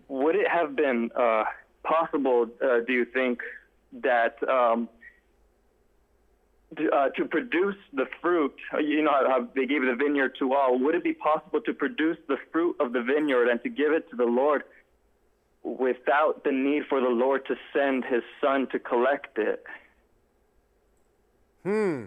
would 0.07 0.36
it 0.36 0.47
have 0.47 0.76
been 0.76 1.10
uh, 1.16 1.43
possible, 1.84 2.47
uh, 2.64 2.80
do 2.86 2.93
you 2.93 3.05
think, 3.05 3.39
that 4.01 4.36
um, 4.47 4.88
to, 6.78 6.89
uh, 6.91 7.10
to 7.10 7.26
produce 7.26 7.76
the 7.93 8.05
fruit? 8.22 8.53
You 8.80 9.01
know 9.01 9.12
how 9.12 9.47
they 9.55 9.66
gave 9.66 9.82
the 9.82 9.95
vineyard 9.95 10.36
to 10.39 10.53
all. 10.53 10.78
Would 10.80 10.95
it 10.95 11.03
be 11.03 11.14
possible 11.14 11.62
to 11.62 11.74
produce 11.74 12.18
the 12.28 12.38
fruit 12.51 12.76
of 12.80 12.93
the 12.93 13.01
vineyard 13.01 13.47
and 13.47 13.62
to 13.64 13.70
give 13.70 13.91
it 13.93 14.10
to 14.12 14.16
the 14.16 14.26
Lord 14.26 14.64
without 15.64 16.43
the 16.43 16.51
need 16.51 16.84
for 16.88 17.01
the 17.01 17.10
Lord 17.10 17.45
to 17.47 17.55
send 17.74 18.05
His 18.05 18.24
Son 18.41 18.68
to 18.72 18.80
collect 18.80 19.38
it? 19.38 19.64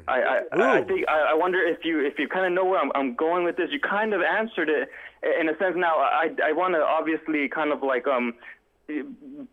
I, 0.09 0.21
I, 0.21 0.41
I 0.79 0.83
think 0.85 1.05
I, 1.09 1.33
I 1.33 1.35
wonder 1.35 1.61
if 1.61 1.85
you 1.85 2.01
if 2.01 2.19
you 2.19 2.27
kind 2.27 2.47
of 2.47 2.53
know 2.53 2.65
where 2.65 2.81
I'm, 2.81 2.91
I'm 2.95 3.15
going 3.15 3.45
with 3.45 3.57
this. 3.57 3.69
You 3.71 3.81
kind 3.81 4.15
of 4.15 4.23
answered 4.23 4.69
it 4.69 4.89
in 5.41 5.49
a 5.49 5.57
sense. 5.59 5.75
Now 5.77 5.99
I 5.99 6.29
I 6.43 6.53
want 6.53 6.75
to 6.75 6.81
obviously 6.81 7.49
kind 7.49 7.73
of 7.73 7.83
like 7.83 8.07
um 8.07 8.35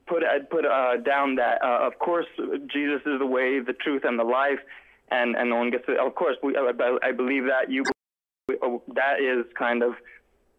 put 0.08 0.24
put 0.50 0.66
uh, 0.66 0.98
down 0.98 1.36
that 1.36 1.62
uh, 1.64 1.86
of 1.86 2.00
course 2.00 2.26
Jesus 2.72 3.02
is 3.06 3.20
the 3.20 3.26
way, 3.26 3.60
the 3.60 3.74
truth, 3.74 4.04
and 4.06 4.18
the 4.18 4.24
life, 4.24 4.60
and 5.12 5.36
and 5.36 5.50
no 5.50 5.58
one 5.58 5.70
gets 5.70 5.86
to. 5.88 5.94
Of 6.02 6.16
course, 6.16 6.38
we 6.42 6.56
I, 6.56 6.98
I 7.04 7.12
believe 7.12 7.44
that 7.46 7.70
you 7.70 7.84
that 8.48 9.20
is 9.20 9.46
kind 9.58 9.84
of 9.84 9.94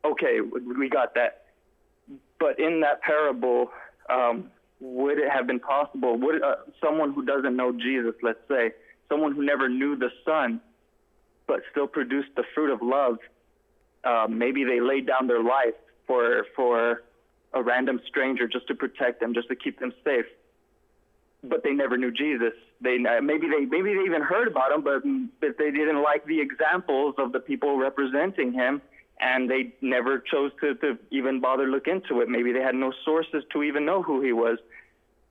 okay. 0.05 0.41
We 0.41 0.89
got 0.89 1.15
that. 1.15 1.45
But 2.39 2.59
in 2.59 2.81
that 2.81 3.03
parable, 3.03 3.71
um, 4.09 4.51
would 4.81 5.19
it 5.19 5.31
have 5.31 5.47
been 5.47 5.61
possible? 5.61 6.19
Would 6.19 6.43
uh, 6.43 6.57
someone 6.83 7.13
who 7.13 7.25
doesn't 7.25 7.55
know 7.55 7.73
Jesus, 7.73 8.15
let's 8.23 8.39
say, 8.49 8.73
someone 9.11 9.33
who 9.35 9.45
never 9.45 9.69
knew 9.69 9.97
the 9.97 10.11
Son, 10.25 10.61
but 11.47 11.61
still 11.71 11.87
produced 11.87 12.31
the 12.37 12.45
fruit 12.55 12.73
of 12.73 12.81
love, 12.81 13.19
uh, 14.05 14.27
maybe 14.31 14.65
they 14.65 14.81
laid 14.81 15.07
down 15.07 15.27
their 15.27 15.43
life 15.43 15.75
for 16.07 16.47
for 16.57 17.03
a 17.53 17.63
random 17.63 18.01
stranger 18.07 18.47
just 18.47 18.67
to 18.69 18.75
protect 18.75 19.21
them, 19.21 19.35
just 19.35 19.49
to 19.49 19.57
keep 19.57 19.81
them 19.81 19.93
safe. 20.05 20.27
But 21.43 21.65
they 21.65 21.73
never 21.73 21.97
knew 21.97 22.11
Jesus. 22.11 22.53
They 22.81 22.99
maybe 22.99 23.49
they 23.49 23.65
maybe 23.67 23.95
they 23.95 24.05
even 24.05 24.23
heard 24.23 24.49
about 24.49 24.73
him, 24.73 24.83
but 24.83 25.03
but 25.41 25.59
they 25.59 25.71
didn't 25.71 26.03
like 26.03 26.25
the 26.27 26.41
examples 26.41 27.17
of 27.19 27.33
the 27.33 27.41
people 27.41 27.77
representing 27.77 28.53
him, 28.53 28.81
and 29.21 29.51
they 29.51 29.75
never 29.81 30.19
chose 30.19 30.53
to, 30.61 30.75
to 30.77 30.99
even 31.11 31.41
bother 31.41 31.67
look 31.67 31.89
into 31.89 32.21
it. 32.21 32.29
Maybe 32.29 32.53
they 32.53 32.61
had 32.61 32.75
no 32.75 32.93
sources 33.05 33.43
to 33.53 33.63
even 33.63 33.85
know 33.85 34.03
who 34.03 34.23
he 34.23 34.33
was, 34.33 34.59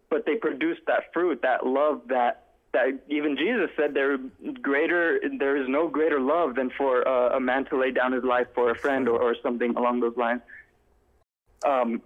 but 0.10 0.26
they 0.26 0.36
produced 0.36 0.82
that 0.88 1.14
fruit, 1.14 1.42
that 1.44 1.66
love, 1.66 2.02
that 2.10 2.49
that 2.72 2.88
even 3.10 3.36
Jesus 3.36 3.70
said 3.76 3.94
there 3.94 4.18
greater 4.62 5.20
there 5.40 5.58
is 5.58 5.68
no 5.68 5.88
greater 5.88 6.20
love 6.20 6.56
than 6.56 6.70
for 6.78 7.08
uh, 7.08 7.36
a 7.36 7.40
man 7.40 7.66
to 7.66 7.80
lay 7.80 7.92
down 7.92 8.12
his 8.12 8.24
life 8.24 8.48
for 8.54 8.70
a 8.72 8.76
friend 8.76 9.08
or, 9.08 9.20
or 9.20 9.36
something 9.42 9.76
along 9.76 10.02
those 10.02 10.16
lines. 10.18 10.42
Um, 11.66 12.02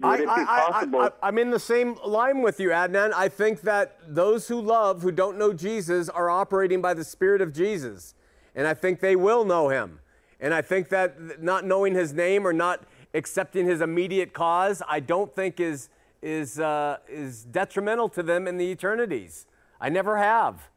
would 0.00 0.20
it 0.20 0.22
be 0.22 0.44
possible? 0.44 1.00
I, 1.00 1.06
I, 1.06 1.28
I'm 1.28 1.38
in 1.38 1.50
the 1.50 1.58
same 1.58 1.96
line 2.04 2.42
with 2.42 2.58
you, 2.58 2.70
Adnan. 2.70 3.12
I 3.12 3.28
think 3.28 3.60
that 3.62 3.98
those 4.08 4.48
who 4.48 4.60
love, 4.60 5.02
who 5.02 5.12
don't 5.12 5.38
know 5.38 5.52
Jesus, 5.52 6.08
are 6.08 6.28
operating 6.28 6.82
by 6.82 6.94
the 6.94 7.04
Spirit 7.04 7.40
of 7.40 7.52
Jesus. 7.52 8.14
And 8.54 8.66
I 8.66 8.74
think 8.74 9.00
they 9.00 9.16
will 9.16 9.44
know 9.44 9.68
him. 9.68 10.00
And 10.40 10.52
I 10.52 10.62
think 10.62 10.88
that 10.88 11.42
not 11.42 11.64
knowing 11.64 11.94
his 11.94 12.12
name 12.12 12.46
or 12.46 12.52
not 12.52 12.84
accepting 13.14 13.66
his 13.66 13.80
immediate 13.80 14.32
cause, 14.32 14.82
I 14.88 15.00
don't 15.00 15.34
think 15.34 15.60
is, 15.60 15.88
is, 16.20 16.58
uh, 16.58 16.98
is 17.08 17.44
detrimental 17.44 18.08
to 18.10 18.22
them 18.22 18.48
in 18.48 18.56
the 18.56 18.70
eternities. 18.70 19.46
I 19.84 19.90
never 19.90 20.16
have. 20.16 20.70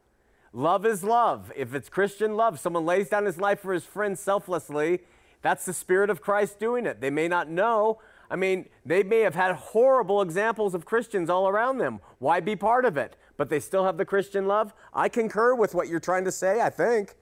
Love 0.51 0.85
is 0.85 1.01
love. 1.01 1.49
If 1.55 1.73
it's 1.73 1.87
Christian 1.87 2.35
love, 2.35 2.59
someone 2.59 2.85
lays 2.85 3.07
down 3.07 3.23
his 3.23 3.39
life 3.39 3.61
for 3.61 3.71
his 3.71 3.85
friend 3.85 4.19
selflessly, 4.19 4.99
that's 5.41 5.63
the 5.63 5.71
Spirit 5.71 6.09
of 6.09 6.19
Christ 6.19 6.59
doing 6.59 6.85
it. 6.85 6.99
They 6.99 7.09
may 7.09 7.29
not 7.29 7.49
know. 7.49 8.01
I 8.29 8.35
mean, 8.35 8.67
they 8.85 9.03
may 9.03 9.21
have 9.21 9.33
had 9.33 9.55
horrible 9.55 10.21
examples 10.21 10.75
of 10.75 10.83
Christians 10.83 11.29
all 11.29 11.47
around 11.47 11.77
them. 11.77 12.01
Why 12.19 12.41
be 12.41 12.57
part 12.57 12.83
of 12.83 12.97
it? 12.97 13.15
But 13.37 13.47
they 13.47 13.61
still 13.61 13.85
have 13.85 13.95
the 13.95 14.03
Christian 14.03 14.45
love. 14.45 14.73
I 14.93 15.07
concur 15.07 15.55
with 15.55 15.73
what 15.73 15.87
you're 15.87 16.01
trying 16.01 16.25
to 16.25 16.31
say, 16.33 16.59
I 16.59 16.69
think. 16.69 17.15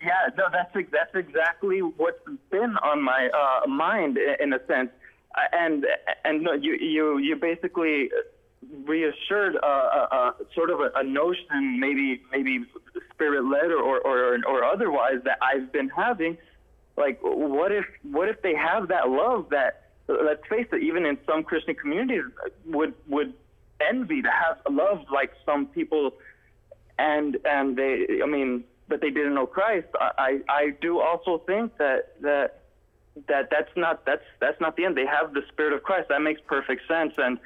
Yeah, 0.00 0.30
no, 0.38 0.44
that's 0.50 0.72
that's 0.90 1.14
exactly 1.14 1.80
what's 1.80 2.22
been 2.50 2.78
on 2.82 3.02
my 3.02 3.28
uh, 3.28 3.68
mind 3.68 4.16
in 4.16 4.54
a 4.54 4.66
sense, 4.66 4.88
and 5.52 5.84
and 6.24 6.40
no, 6.44 6.54
you 6.54 6.76
you 6.76 7.18
you 7.18 7.36
basically 7.36 8.08
reassured 8.84 9.56
uh, 9.56 9.66
uh, 9.66 10.06
uh, 10.10 10.32
sort 10.54 10.70
of 10.70 10.80
a, 10.80 10.90
a, 10.96 11.04
notion, 11.04 11.78
maybe 11.78 12.22
maybe 12.32 12.64
spirit 13.12 13.44
led 13.44 13.70
or, 13.70 14.00
or 14.00 14.38
or 14.46 14.64
otherwise 14.64 15.20
that 15.24 15.38
I've 15.42 15.72
been 15.72 15.88
having. 15.88 16.36
Like, 16.96 17.18
what 17.22 17.72
if 17.72 17.84
what 18.02 18.28
if 18.28 18.42
they 18.42 18.54
have 18.54 18.88
that 18.88 19.08
love 19.08 19.48
that 19.50 19.88
let's 20.08 20.44
face 20.48 20.66
it, 20.72 20.82
even 20.82 21.06
in 21.06 21.18
some 21.26 21.44
Christian 21.44 21.74
communities 21.74 22.24
would 22.66 22.94
would 23.06 23.34
envy 23.80 24.22
to 24.22 24.30
have 24.30 24.58
love 24.70 25.04
like 25.12 25.32
some 25.44 25.66
people, 25.66 26.14
and 26.98 27.36
and 27.44 27.76
they, 27.76 28.20
I 28.22 28.26
mean, 28.26 28.64
but 28.88 29.00
they 29.00 29.10
didn't 29.10 29.34
know 29.34 29.46
Christ. 29.46 29.88
I 30.00 30.40
I 30.48 30.70
do 30.80 31.00
also 31.00 31.38
think 31.46 31.76
that 31.78 32.20
that 32.22 32.62
that 33.28 33.48
that's 33.50 33.70
not 33.76 34.04
that's 34.06 34.24
that's 34.40 34.60
not 34.60 34.76
the 34.76 34.84
end. 34.84 34.96
They 34.96 35.06
have 35.06 35.34
the 35.34 35.42
Spirit 35.48 35.72
of 35.72 35.82
Christ. 35.82 36.08
That 36.08 36.22
makes 36.22 36.40
perfect 36.46 36.82
sense, 36.88 37.12
and 37.18 37.38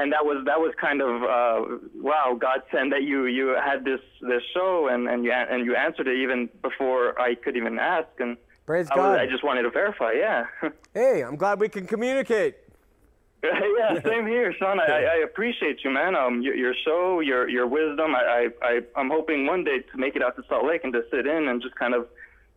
and 0.00 0.12
that 0.12 0.24
was 0.24 0.42
that 0.46 0.58
was 0.58 0.72
kind 0.80 1.02
of 1.02 1.22
uh, 1.22 1.78
wow. 1.96 2.36
God 2.40 2.62
sent 2.72 2.90
that 2.90 3.02
you 3.02 3.26
you 3.26 3.56
had 3.62 3.84
this 3.84 4.00
this 4.22 4.42
show 4.54 4.88
and 4.90 5.06
and 5.08 5.24
you 5.24 5.32
and 5.32 5.66
you 5.66 5.76
answered 5.76 6.08
it 6.08 6.16
even 6.16 6.48
before 6.62 7.20
I 7.20 7.34
could 7.34 7.56
even 7.56 7.78
ask. 7.78 8.08
And 8.18 8.36
praise 8.64 8.88
I 8.90 8.96
God. 8.96 9.10
Was, 9.10 9.18
I 9.18 9.26
just 9.26 9.44
wanted 9.44 9.62
to 9.62 9.70
verify. 9.70 10.12
Yeah. 10.12 10.46
hey, 10.94 11.22
I'm 11.22 11.36
glad 11.36 11.60
we 11.60 11.68
can 11.68 11.86
communicate. 11.86 12.56
yeah, 13.44 14.00
same 14.04 14.26
here, 14.26 14.54
Shawn. 14.58 14.80
I, 14.80 15.04
I 15.04 15.16
appreciate 15.24 15.84
you, 15.84 15.90
man. 15.90 16.14
Um, 16.14 16.40
your, 16.40 16.54
your 16.54 16.74
show, 16.84 17.20
your 17.20 17.48
your 17.48 17.66
wisdom. 17.66 18.14
I, 18.14 18.48
I 18.62 18.66
I 18.66 18.80
I'm 18.96 19.10
hoping 19.10 19.46
one 19.46 19.64
day 19.64 19.80
to 19.80 19.98
make 19.98 20.16
it 20.16 20.22
out 20.22 20.34
to 20.36 20.42
Salt 20.48 20.64
Lake 20.64 20.82
and 20.82 20.92
to 20.94 21.02
sit 21.10 21.26
in 21.26 21.48
and 21.48 21.60
just 21.60 21.74
kind 21.74 21.94
of, 21.94 22.06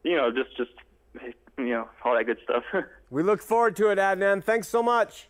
you 0.04 0.16
know, 0.16 0.32
just 0.32 0.56
just 0.56 0.72
you 1.58 1.74
know 1.76 1.89
all 2.06 2.16
that 2.16 2.26
good 2.26 2.39
stuff. 2.44 2.64
we 3.10 3.22
look 3.22 3.41
forward 3.41 3.76
to 3.78 3.89
it, 3.89 3.98
Adnan. 3.98 4.41
Thanks 4.41 4.70
so 4.70 4.82
much. 4.82 5.28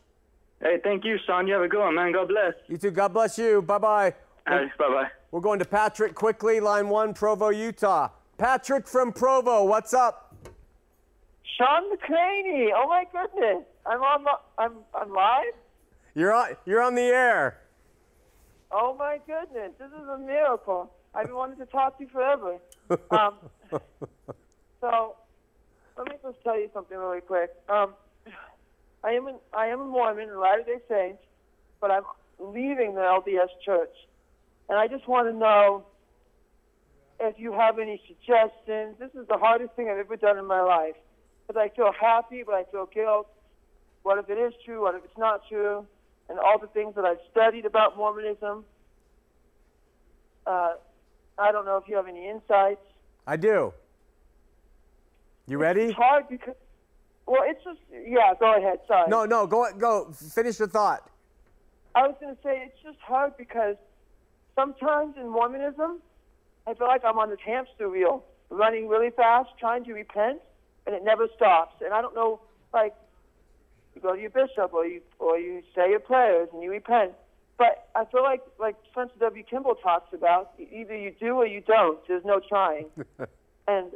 Hey, 0.63 0.79
thank 0.81 1.03
you, 1.03 1.17
Shawn. 1.27 1.45
You 1.45 1.55
have 1.55 1.63
a 1.63 1.67
good 1.67 1.81
one, 1.81 1.95
man. 1.95 2.13
God 2.13 2.29
bless. 2.29 2.53
You 2.69 2.77
too. 2.77 2.91
God 2.91 3.09
bless 3.13 3.37
you. 3.37 3.61
Bye 3.61 3.77
bye. 3.79 4.13
Bye 4.45 4.69
bye. 4.77 5.07
We're 5.31 5.41
going 5.41 5.59
to 5.59 5.65
Patrick 5.65 6.15
quickly, 6.15 6.61
line 6.61 6.87
one, 6.87 7.13
Provo, 7.13 7.49
Utah. 7.49 8.09
Patrick 8.37 8.87
from 8.87 9.11
Provo, 9.11 9.65
what's 9.65 9.93
up? 9.93 10.35
Shawn 11.57 11.83
McCraney. 11.91 12.69
Oh 12.73 12.87
my 12.87 13.03
goodness. 13.11 13.65
I'm 13.85 13.99
on. 14.01 14.25
I'm 14.57 14.73
I'm 14.95 15.13
live. 15.13 15.53
You're 16.15 16.33
on. 16.33 16.55
You're 16.65 16.81
on 16.81 16.95
the 16.95 17.01
air. 17.01 17.59
Oh 18.71 18.95
my 18.97 19.19
goodness. 19.27 19.71
This 19.77 19.89
is 19.89 20.07
a 20.07 20.17
miracle. 20.17 20.91
I've 21.13 21.25
been 21.25 21.35
wanting 21.35 21.57
to 21.57 21.65
talk 21.65 21.97
to 21.97 22.05
you 22.05 22.09
forever. 22.09 22.57
Um, 23.11 23.35
so, 24.81 25.15
let 25.97 26.07
me 26.07 26.15
just 26.23 26.41
tell 26.43 26.57
you 26.57 26.69
something 26.73 26.97
really 26.97 27.21
quick. 27.21 27.51
Um, 27.69 27.93
I 29.03 29.11
am 29.11 29.27
an, 29.27 29.35
I 29.53 29.67
am 29.67 29.81
a 29.81 29.85
Mormon, 29.85 30.29
a 30.29 30.39
Latter 30.39 30.63
Day 30.63 30.79
Saint, 30.89 31.17
but 31.81 31.91
I'm 31.91 32.03
leaving 32.39 32.95
the 32.95 33.01
LDS 33.01 33.49
Church, 33.65 33.93
and 34.69 34.77
I 34.77 34.87
just 34.87 35.07
want 35.07 35.27
to 35.27 35.37
know 35.37 35.85
if 37.19 37.35
you 37.37 37.53
have 37.53 37.79
any 37.79 38.01
suggestions. 38.07 38.95
This 38.99 39.11
is 39.13 39.27
the 39.27 39.37
hardest 39.37 39.73
thing 39.75 39.89
I've 39.89 39.97
ever 39.97 40.15
done 40.15 40.37
in 40.37 40.45
my 40.45 40.61
life 40.61 40.95
because 41.47 41.59
I 41.59 41.73
feel 41.75 41.91
happy, 41.99 42.43
but 42.45 42.55
I 42.55 42.63
feel 42.71 42.85
guilt. 42.85 43.27
What 44.03 44.17
if 44.17 44.29
it 44.29 44.37
is 44.37 44.53
true? 44.65 44.81
What 44.81 44.95
if 44.95 45.03
it's 45.03 45.17
not 45.17 45.41
true? 45.47 45.85
And 46.29 46.39
all 46.39 46.57
the 46.59 46.67
things 46.67 46.95
that 46.95 47.05
I've 47.05 47.19
studied 47.31 47.65
about 47.65 47.97
Mormonism. 47.97 48.65
Uh, 50.45 50.73
I 51.37 51.51
don't 51.51 51.65
know 51.65 51.77
if 51.77 51.87
you 51.87 51.95
have 51.95 52.07
any 52.07 52.29
insights. 52.29 52.81
I 53.27 53.37
do. 53.37 53.73
You 55.47 55.57
ready? 55.57 55.83
It's 55.83 55.95
hard 55.95 56.27
because 56.29 56.55
well, 57.25 57.41
it's 57.45 57.63
just 57.63 57.79
yeah. 57.91 58.33
Go 58.39 58.57
ahead. 58.57 58.79
Sorry. 58.87 59.09
No, 59.09 59.25
no. 59.25 59.47
Go 59.47 59.67
go. 59.77 60.11
Finish 60.11 60.59
your 60.59 60.67
thought. 60.67 61.09
I 61.95 62.07
was 62.07 62.15
going 62.19 62.35
to 62.35 62.41
say 62.41 62.63
it's 62.65 62.81
just 62.81 62.97
hard 62.99 63.37
because 63.37 63.75
sometimes 64.55 65.15
in 65.17 65.29
Mormonism, 65.29 66.01
I 66.65 66.73
feel 66.73 66.87
like 66.87 67.03
I'm 67.05 67.19
on 67.19 67.29
this 67.29 67.39
hamster 67.45 67.89
wheel, 67.89 68.23
running 68.49 68.87
really 68.87 69.11
fast, 69.11 69.49
trying 69.59 69.83
to 69.85 69.93
repent, 69.93 70.39
and 70.87 70.95
it 70.95 71.03
never 71.03 71.27
stops. 71.35 71.75
And 71.83 71.93
I 71.93 72.01
don't 72.01 72.15
know, 72.15 72.39
like, 72.73 72.95
you 73.95 74.01
go 74.01 74.15
to 74.15 74.19
your 74.19 74.31
bishop 74.31 74.73
or 74.73 74.87
you 74.87 75.01
or 75.19 75.37
you 75.37 75.61
say 75.75 75.91
your 75.91 75.99
prayers 75.99 76.49
and 76.51 76.63
you 76.63 76.71
repent. 76.71 77.11
But 77.57 77.89
I 77.95 78.05
feel 78.05 78.23
like, 78.23 78.41
like 78.59 78.75
Spencer 78.91 79.13
W. 79.19 79.43
Kimball 79.43 79.75
talks 79.75 80.11
about, 80.13 80.53
either 80.57 80.97
you 80.97 81.13
do 81.19 81.35
or 81.35 81.45
you 81.45 81.61
don't. 81.61 81.99
There's 82.07 82.25
no 82.25 82.39
trying, 82.39 82.87
and 83.67 83.91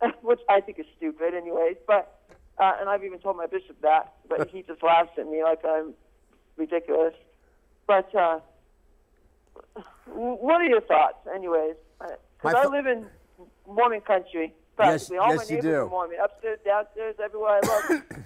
which 0.22 0.40
I 0.48 0.60
think 0.60 0.78
is 0.78 0.86
stupid, 0.96 1.34
anyways. 1.34 1.76
But 1.86 2.19
uh, 2.60 2.72
and 2.78 2.88
I've 2.88 3.04
even 3.04 3.18
told 3.18 3.36
my 3.36 3.46
bishop 3.46 3.80
that, 3.82 4.14
but 4.28 4.50
he 4.50 4.62
just 4.62 4.82
laughs 4.82 5.10
at 5.18 5.26
me 5.26 5.42
like 5.42 5.64
I'm 5.64 5.94
ridiculous. 6.56 7.14
But 7.86 8.14
uh, 8.14 8.40
what 10.06 10.60
are 10.60 10.66
your 10.66 10.82
thoughts, 10.82 11.26
anyways? 11.34 11.76
Because 12.36 12.54
I 12.54 12.66
live 12.66 12.86
in 12.86 13.06
Mormon 13.66 14.02
country. 14.02 14.54
Practically. 14.76 15.16
Yes, 15.16 15.22
All 15.22 15.34
yes, 15.34 15.38
my 15.38 15.44
you 15.44 15.62
neighbors 15.62 15.70
do. 15.70 15.80
are 15.80 15.88
Mormon. 15.88 16.18
Upstairs, 16.22 16.58
downstairs, 16.64 17.16
everywhere 17.22 17.60
I 17.62 17.88
look. 17.88 18.04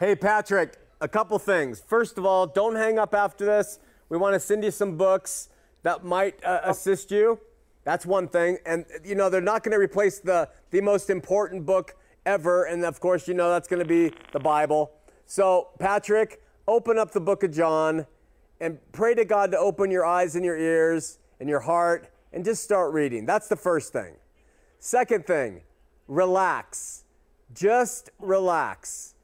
Hey, 0.00 0.16
Patrick, 0.16 0.78
a 1.00 1.06
couple 1.06 1.38
things. 1.38 1.80
First 1.86 2.18
of 2.18 2.26
all, 2.26 2.48
don't 2.48 2.74
hang 2.74 2.98
up 2.98 3.14
after 3.14 3.46
this. 3.46 3.78
We 4.08 4.18
want 4.18 4.34
to 4.34 4.40
send 4.40 4.64
you 4.64 4.72
some 4.72 4.96
books 4.96 5.48
that 5.84 6.02
might 6.04 6.42
uh, 6.44 6.58
assist 6.64 7.12
you. 7.12 7.38
That's 7.84 8.04
one 8.04 8.26
thing. 8.26 8.58
And, 8.66 8.84
you 9.04 9.14
know, 9.14 9.30
they're 9.30 9.40
not 9.40 9.62
going 9.62 9.70
to 9.72 9.78
replace 9.78 10.18
the, 10.18 10.48
the 10.72 10.80
most 10.80 11.08
important 11.08 11.64
book 11.64 11.94
ever. 12.26 12.64
And 12.64 12.84
of 12.84 13.00
course, 13.00 13.28
you 13.28 13.34
know 13.34 13.50
that's 13.50 13.68
going 13.68 13.82
to 13.82 13.88
be 13.88 14.12
the 14.32 14.40
Bible. 14.40 14.92
So, 15.26 15.68
Patrick, 15.78 16.42
open 16.68 16.98
up 16.98 17.12
the 17.12 17.20
book 17.20 17.42
of 17.42 17.52
John 17.52 18.06
and 18.60 18.78
pray 18.92 19.14
to 19.14 19.24
God 19.24 19.50
to 19.52 19.58
open 19.58 19.90
your 19.90 20.04
eyes 20.04 20.36
and 20.36 20.44
your 20.44 20.56
ears 20.56 21.18
and 21.40 21.48
your 21.48 21.60
heart 21.60 22.08
and 22.32 22.44
just 22.44 22.62
start 22.62 22.92
reading. 22.92 23.26
That's 23.26 23.48
the 23.48 23.56
first 23.56 23.92
thing. 23.92 24.14
Second 24.78 25.26
thing, 25.26 25.62
relax. 26.08 27.04
Just 27.54 28.10
relax. 28.18 29.14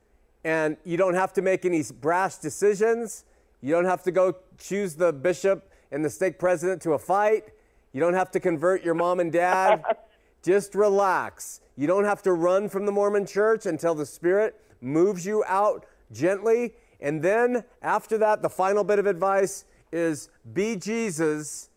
And 0.44 0.76
you 0.84 0.96
don't 0.96 1.14
have 1.14 1.32
to 1.34 1.42
make 1.42 1.64
any 1.64 1.82
brash 2.00 2.36
decisions. 2.36 3.24
You 3.60 3.72
don't 3.72 3.84
have 3.84 4.02
to 4.04 4.10
go 4.10 4.36
choose 4.58 4.94
the 4.94 5.12
bishop 5.12 5.70
and 5.90 6.04
the 6.04 6.10
stake 6.10 6.38
president 6.38 6.82
to 6.82 6.92
a 6.92 6.98
fight. 6.98 7.44
You 7.92 8.00
don't 8.00 8.14
have 8.14 8.30
to 8.32 8.40
convert 8.40 8.84
your 8.84 8.94
mom 8.94 9.20
and 9.20 9.32
dad. 9.32 9.82
Just 10.42 10.74
relax. 10.74 11.60
You 11.78 11.86
don't 11.86 12.04
have 12.04 12.22
to 12.22 12.32
run 12.32 12.68
from 12.68 12.86
the 12.86 12.92
Mormon 12.92 13.24
church 13.24 13.64
until 13.64 13.94
the 13.94 14.04
Spirit 14.04 14.60
moves 14.80 15.24
you 15.24 15.44
out 15.46 15.86
gently 16.10 16.74
And 17.00 17.22
then 17.22 17.62
after 17.82 18.18
that, 18.18 18.42
the 18.42 18.48
final 18.48 18.82
bit 18.82 18.98
of 18.98 19.06
advice 19.06 19.64
is 19.92 20.28
be 20.52 20.74
Jesus. 20.74 21.70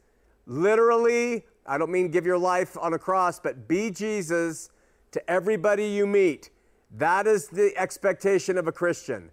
Literally, 0.48 1.46
I 1.68 1.78
don't 1.78 1.92
mean 1.92 2.10
give 2.10 2.26
your 2.26 2.40
life 2.40 2.76
on 2.82 2.96
a 2.96 2.98
cross, 2.98 3.40
but 3.40 3.68
be 3.68 3.92
Jesus 3.92 4.72
to 5.12 5.30
everybody 5.30 5.86
you 5.86 6.08
meet. 6.08 6.50
That 6.98 7.28
is 7.28 7.50
the 7.50 7.78
expectation 7.78 8.58
of 8.58 8.68
a 8.68 8.72
Christian. 8.72 9.30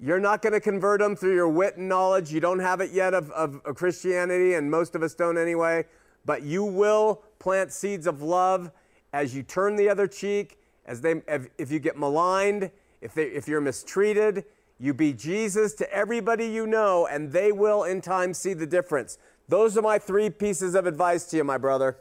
You're 0.00 0.18
not 0.18 0.42
going 0.42 0.52
to 0.52 0.60
convert 0.60 0.98
them 0.98 1.14
through 1.14 1.36
your 1.36 1.48
wit 1.48 1.76
and 1.76 1.88
knowledge. 1.88 2.32
You 2.32 2.40
don't 2.40 2.58
have 2.58 2.80
it 2.80 2.90
yet 2.90 3.14
of, 3.14 3.30
of, 3.30 3.60
of 3.64 3.76
Christianity, 3.76 4.54
and 4.54 4.68
most 4.68 4.96
of 4.96 5.04
us 5.04 5.14
don't 5.14 5.38
anyway. 5.38 5.84
But 6.24 6.42
you 6.42 6.64
will 6.64 7.22
plant 7.38 7.72
seeds 7.72 8.08
of 8.08 8.20
love 8.20 8.72
as 9.12 9.34
you 9.34 9.42
turn 9.42 9.76
the 9.76 9.88
other 9.88 10.06
cheek, 10.06 10.58
as 10.86 11.00
they, 11.00 11.22
if, 11.28 11.48
if 11.58 11.70
you 11.70 11.78
get 11.78 11.98
maligned, 11.98 12.70
if, 13.00 13.14
they, 13.14 13.24
if 13.24 13.46
you're 13.48 13.60
mistreated, 13.60 14.44
you 14.78 14.94
be 14.94 15.12
Jesus 15.12 15.74
to 15.74 15.92
everybody 15.92 16.46
you 16.46 16.66
know, 16.66 17.06
and 17.06 17.32
they 17.32 17.52
will 17.52 17.84
in 17.84 18.00
time 18.00 18.32
see 18.32 18.54
the 18.54 18.66
difference. 18.66 19.18
Those 19.48 19.76
are 19.76 19.82
my 19.82 19.98
three 19.98 20.30
pieces 20.30 20.74
of 20.74 20.86
advice 20.86 21.24
to 21.26 21.36
you, 21.36 21.44
my 21.44 21.58
brother. 21.58 21.96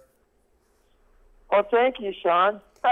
Well, 1.52 1.66
thank 1.72 1.96
you, 2.00 2.14
Shawn. 2.22 2.62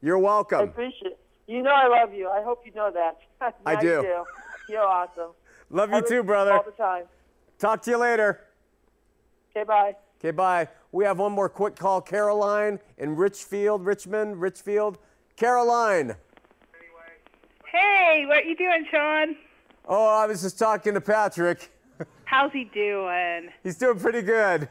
You're 0.00 0.18
I 0.18 0.20
welcome. 0.20 0.60
appreciate 0.60 1.12
it. 1.12 1.18
You 1.46 1.62
know 1.62 1.70
I 1.70 1.88
love 1.88 2.14
you. 2.14 2.28
I 2.28 2.42
hope 2.42 2.62
you 2.64 2.72
know 2.72 2.90
that. 2.90 3.54
I 3.66 3.76
do. 3.76 4.02
Do. 4.02 4.24
You're 4.68 4.82
awesome. 4.82 5.32
Love 5.70 5.92
I 5.92 5.98
you 5.98 6.08
too, 6.08 6.22
brother. 6.22 6.52
All 6.52 6.64
the 6.64 6.70
time. 6.72 7.04
Talk 7.58 7.82
to 7.82 7.90
you 7.90 7.98
later. 7.98 8.40
Okay, 9.50 9.64
bye. 9.64 9.94
Okay, 10.24 10.30
bye. 10.30 10.68
We 10.90 11.04
have 11.04 11.18
one 11.18 11.32
more 11.32 11.50
quick 11.50 11.76
call. 11.76 12.00
Caroline 12.00 12.80
in 12.96 13.14
Richfield, 13.14 13.84
Richmond, 13.84 14.40
Richfield. 14.40 14.96
Caroline. 15.36 16.16
Hey, 17.70 18.24
what 18.26 18.46
you 18.46 18.56
doing, 18.56 18.86
Shawn? 18.90 19.36
Oh, 19.86 20.08
I 20.08 20.24
was 20.24 20.40
just 20.40 20.58
talking 20.58 20.94
to 20.94 21.00
Patrick. 21.02 21.70
How's 22.24 22.52
he 22.52 22.64
doing? 22.64 23.50
He's 23.62 23.76
doing 23.76 23.98
pretty 23.98 24.22
good. 24.22 24.66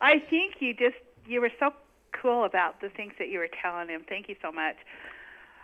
I 0.00 0.20
think 0.30 0.60
you 0.60 0.72
just 0.74 0.94
you 1.26 1.40
were 1.40 1.50
so 1.58 1.72
cool 2.12 2.44
about 2.44 2.80
the 2.80 2.88
things 2.88 3.14
that 3.18 3.30
you 3.30 3.40
were 3.40 3.50
telling 3.60 3.88
him. 3.88 4.04
Thank 4.08 4.28
you 4.28 4.36
so 4.40 4.52
much. 4.52 4.76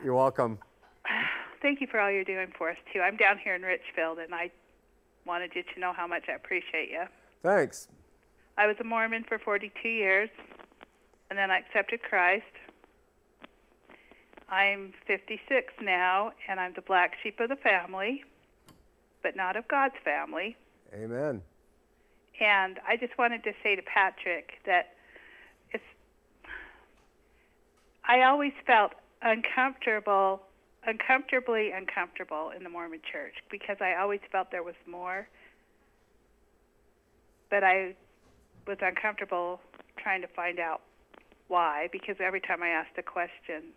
You're 0.03 0.16
welcome. 0.16 0.59
Thank 1.62 1.81
you 1.81 1.87
for 1.87 2.01
all 2.01 2.11
you're 2.11 2.24
doing 2.24 2.49
for 2.59 2.68
us 2.68 2.78
too. 2.93 3.01
I'm 3.01 3.16
down 3.16 3.39
here 3.39 3.55
in 3.55 3.62
Richfield, 3.62 4.18
and 4.18 4.35
I 4.35 4.51
wanted 5.24 5.53
you 5.55 5.62
to 5.72 5.78
know 5.78 5.93
how 5.93 6.09
much 6.09 6.24
I 6.28 6.33
appreciate 6.33 6.91
you. 6.91 7.05
Thanks. 7.45 7.87
I 8.57 8.66
was 8.66 8.76
a 8.80 8.84
Mormon 8.84 9.24
for 9.28 9.38
42 9.38 9.88
years, 9.88 10.30
and 11.30 11.38
then 11.38 11.51
I 11.51 11.59
accepted 11.59 12.03
Christ. 12.03 12.44
I'm 14.48 14.92
56 15.07 15.72
now, 15.80 16.32
and 16.48 16.59
I'm 16.59 16.72
the 16.74 16.82
black 16.82 17.12
sheep 17.22 17.38
of 17.40 17.48
the 17.48 17.57
family, 17.57 18.24
but 19.22 19.36
not 19.36 19.57
of 19.57 19.68
God's 19.68 19.94
family. 20.05 20.57
Amen. 20.92 21.40
And 22.40 22.80
I 22.86 22.96
just 22.96 23.16
wanted 23.18 23.44
to 23.44 23.53
say 23.62 23.76
to 23.76 23.82
Patrick 23.82 24.55
that 24.66 24.94
it's 25.72 25.84
I 28.05 28.22
always 28.22 28.53
felt 28.66 28.92
uncomfortable, 29.22 30.42
uncomfortably 30.84 31.70
uncomfortable 31.70 32.51
in 32.57 32.64
the 32.64 32.70
Mormon 32.70 33.01
church 33.12 33.34
because 33.51 33.76
I 33.80 33.94
always 33.94 34.20
felt 34.32 34.51
there 34.51 34.62
was 34.62 34.74
more. 34.86 35.28
But 37.51 37.62
I 37.62 37.94
was 38.71 38.79
uncomfortable 38.81 39.61
trying 39.99 40.23
to 40.23 40.29
find 40.29 40.59
out 40.59 40.81
why 41.49 41.89
because 41.93 42.16
every 42.21 42.41
time 42.41 42.62
I 42.62 42.68
asked 42.68 42.97
a 42.99 43.03
question, 43.03 43.75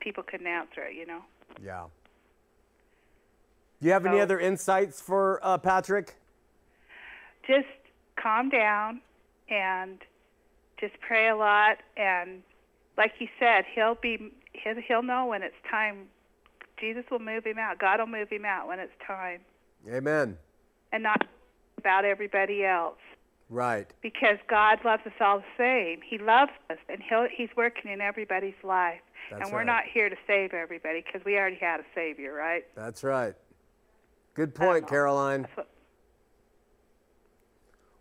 people 0.00 0.22
couldn't 0.22 0.46
answer 0.46 0.82
it, 0.82 0.94
you 0.96 1.06
know. 1.06 1.22
Yeah. 1.62 1.84
Do 3.80 3.86
you 3.86 3.92
have 3.92 4.06
any 4.06 4.20
other 4.20 4.38
insights 4.38 5.00
for 5.00 5.40
uh, 5.42 5.58
Patrick? 5.58 6.14
just 7.46 7.66
calm 8.20 8.48
down 8.48 9.00
and 9.48 9.98
just 10.80 10.94
pray 11.00 11.28
a 11.28 11.36
lot 11.36 11.78
and 11.96 12.42
like 12.96 13.12
you 13.18 13.28
said 13.38 13.64
he'll 13.74 13.96
be 13.96 14.32
he'll, 14.52 14.74
he'll 14.86 15.02
know 15.02 15.26
when 15.26 15.42
it's 15.42 15.54
time 15.70 16.06
jesus 16.80 17.04
will 17.10 17.18
move 17.18 17.44
him 17.44 17.58
out 17.58 17.78
god 17.78 17.98
will 17.98 18.06
move 18.06 18.28
him 18.28 18.44
out 18.44 18.68
when 18.68 18.78
it's 18.78 18.92
time 19.06 19.40
Amen. 19.90 20.36
and 20.92 21.02
not 21.02 21.26
about 21.78 22.04
everybody 22.04 22.64
else 22.64 22.98
Right. 23.52 23.86
because 24.02 24.38
god 24.48 24.78
loves 24.82 25.02
us 25.06 25.12
all 25.20 25.38
the 25.40 25.44
same 25.58 26.00
he 26.08 26.16
loves 26.16 26.52
us 26.70 26.78
and 26.88 27.02
he'll 27.06 27.26
he's 27.36 27.50
working 27.56 27.92
in 27.92 28.00
everybody's 28.00 28.54
life 28.64 29.00
That's 29.30 29.42
and 29.44 29.52
we're 29.52 29.58
right. 29.58 29.66
not 29.66 29.84
here 29.92 30.08
to 30.08 30.16
save 30.26 30.54
everybody 30.54 31.02
because 31.04 31.22
we 31.26 31.36
already 31.36 31.56
had 31.60 31.80
a 31.80 31.84
savior 31.94 32.32
right 32.32 32.64
That's 32.74 33.04
right. 33.04 33.34
Good 34.34 34.54
point. 34.54 34.88
Caroline. 34.88 35.46
What- 35.54 35.68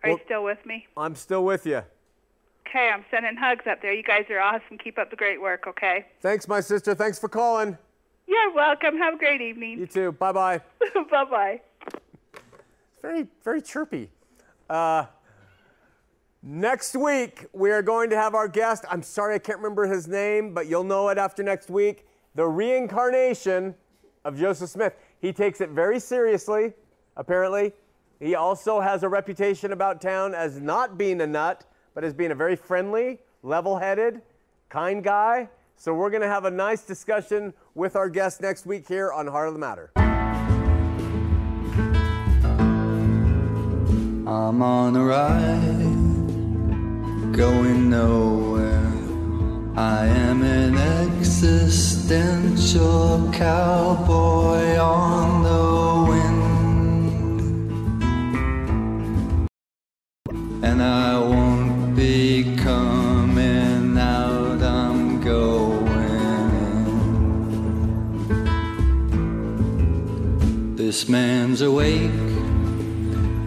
are 0.04 0.10
Well- 0.10 0.18
you 0.18 0.24
still 0.26 0.44
with 0.46 0.66
me 0.66 0.88
I'm 0.96 1.16
still 1.16 1.44
with 1.44 1.66
you. 1.66 1.82
okay 2.68 2.90
i'm 2.94 3.04
sending 3.12 3.36
hugs 3.36 3.66
up 3.70 3.82
there 3.82 3.94
you 3.94 4.04
guys 4.04 4.26
are 4.30 4.40
awesome 4.40 4.78
keep 4.82 4.98
up 4.98 5.10
the 5.10 5.18
great 5.18 5.42
work 5.42 5.68
okay 5.68 6.06
Thanks, 6.22 6.48
my 6.48 6.62
sister. 6.62 6.96
Thanks 6.96 7.20
for 7.20 7.28
calling. 7.28 7.78
You're 8.28 8.54
welcome. 8.54 8.98
Have 8.98 9.16
a 9.16 9.18
great 9.18 9.42
evening. 9.42 9.78
You 9.80 9.88
too. 9.88 10.12
Bye 10.14 10.32
bye. 10.32 10.62
bye 11.12 11.26
bye. 11.26 11.62
Very, 13.02 13.28
very 13.44 13.62
chirpy. 13.62 14.10
Uh, 14.70 15.06
next 16.44 16.96
week, 16.96 17.46
we 17.54 17.72
are 17.72 17.82
going 17.82 18.10
to 18.10 18.16
have 18.16 18.36
our 18.36 18.48
guest. 18.48 18.86
I'm 18.90 19.04
sorry 19.04 19.36
I 19.36 19.40
can't 19.40 19.60
remember 19.60 19.88
his 19.88 20.08
name, 20.08 20.54
but 20.54 20.68
you'll 20.68 20.84
know 20.84 21.10
it 21.10 21.18
after 21.18 21.44
next 21.44 21.70
week. 21.70 22.06
The 22.36 22.46
reincarnation 22.46 23.76
of 24.24 24.38
Joseph 24.38 24.70
Smith. 24.70 24.94
He 25.20 25.34
takes 25.34 25.62
it 25.62 25.70
very 25.70 26.00
seriously, 26.00 26.74
apparently. 27.18 27.74
He 28.20 28.36
also 28.36 28.80
has 28.80 29.04
a 29.04 29.10
reputation 29.10 29.72
about 29.72 30.00
town 30.02 30.36
as 30.36 30.60
not 30.60 30.98
being 30.98 31.22
a 31.22 31.28
nut, 31.28 31.66
but 31.94 32.04
as 32.04 32.14
being 32.14 32.32
a 32.32 32.36
very 32.36 32.56
friendly, 32.56 33.20
level 33.44 33.78
headed, 33.78 34.22
kind 34.70 35.04
guy. 35.04 35.50
So 35.76 35.94
we're 35.94 36.12
going 36.12 36.22
to 36.22 36.28
have 36.28 36.46
a 36.46 36.52
nice 36.52 36.84
discussion 36.84 37.54
with 37.74 37.96
our 37.96 38.10
guest 38.10 38.42
next 38.42 38.66
week 38.68 38.88
here 38.88 39.12
on 39.12 39.26
Heart 39.26 39.48
of 39.48 39.54
the 39.54 39.60
Matter. 39.60 39.92
I'm 44.28 44.62
on 44.62 44.96
a 44.96 45.04
ride, 45.04 45.91
going 47.32 47.90
nowhere. 47.90 48.92
I 49.76 50.06
am 50.06 50.44
an 50.44 50.78
existential 50.78 51.72
cowboy 53.32 54.78
on 54.78 55.44
the 55.44 56.06
wind. 56.12 57.48
And 60.64 60.82
I 60.84 61.18
won't 61.20 61.96
be 61.96 62.56
coming 62.58 63.98
out, 63.98 64.62
I'm 64.62 65.22
going. 65.22 65.92
This 70.76 71.08
man's 71.08 71.62
awake. 71.62 72.12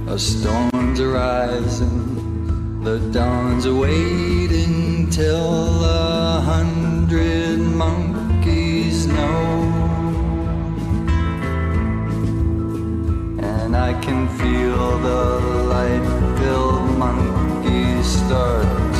A 0.07 0.19
storm's 0.19 1.01
arising, 1.01 2.14
the 2.85 2.99
dawn's 3.13 3.65
awaiting 3.65 5.09
till 5.09 5.85
a 5.87 6.39
hundred 6.45 7.59
monkeys 7.59 9.07
know. 9.07 9.73
And 13.41 13.75
I 13.75 13.99
can 14.03 14.29
feel 14.39 14.99
the 14.99 15.41
light 15.73 16.39
filled 16.39 16.99
monkeys 16.99 18.07
start 18.07 18.94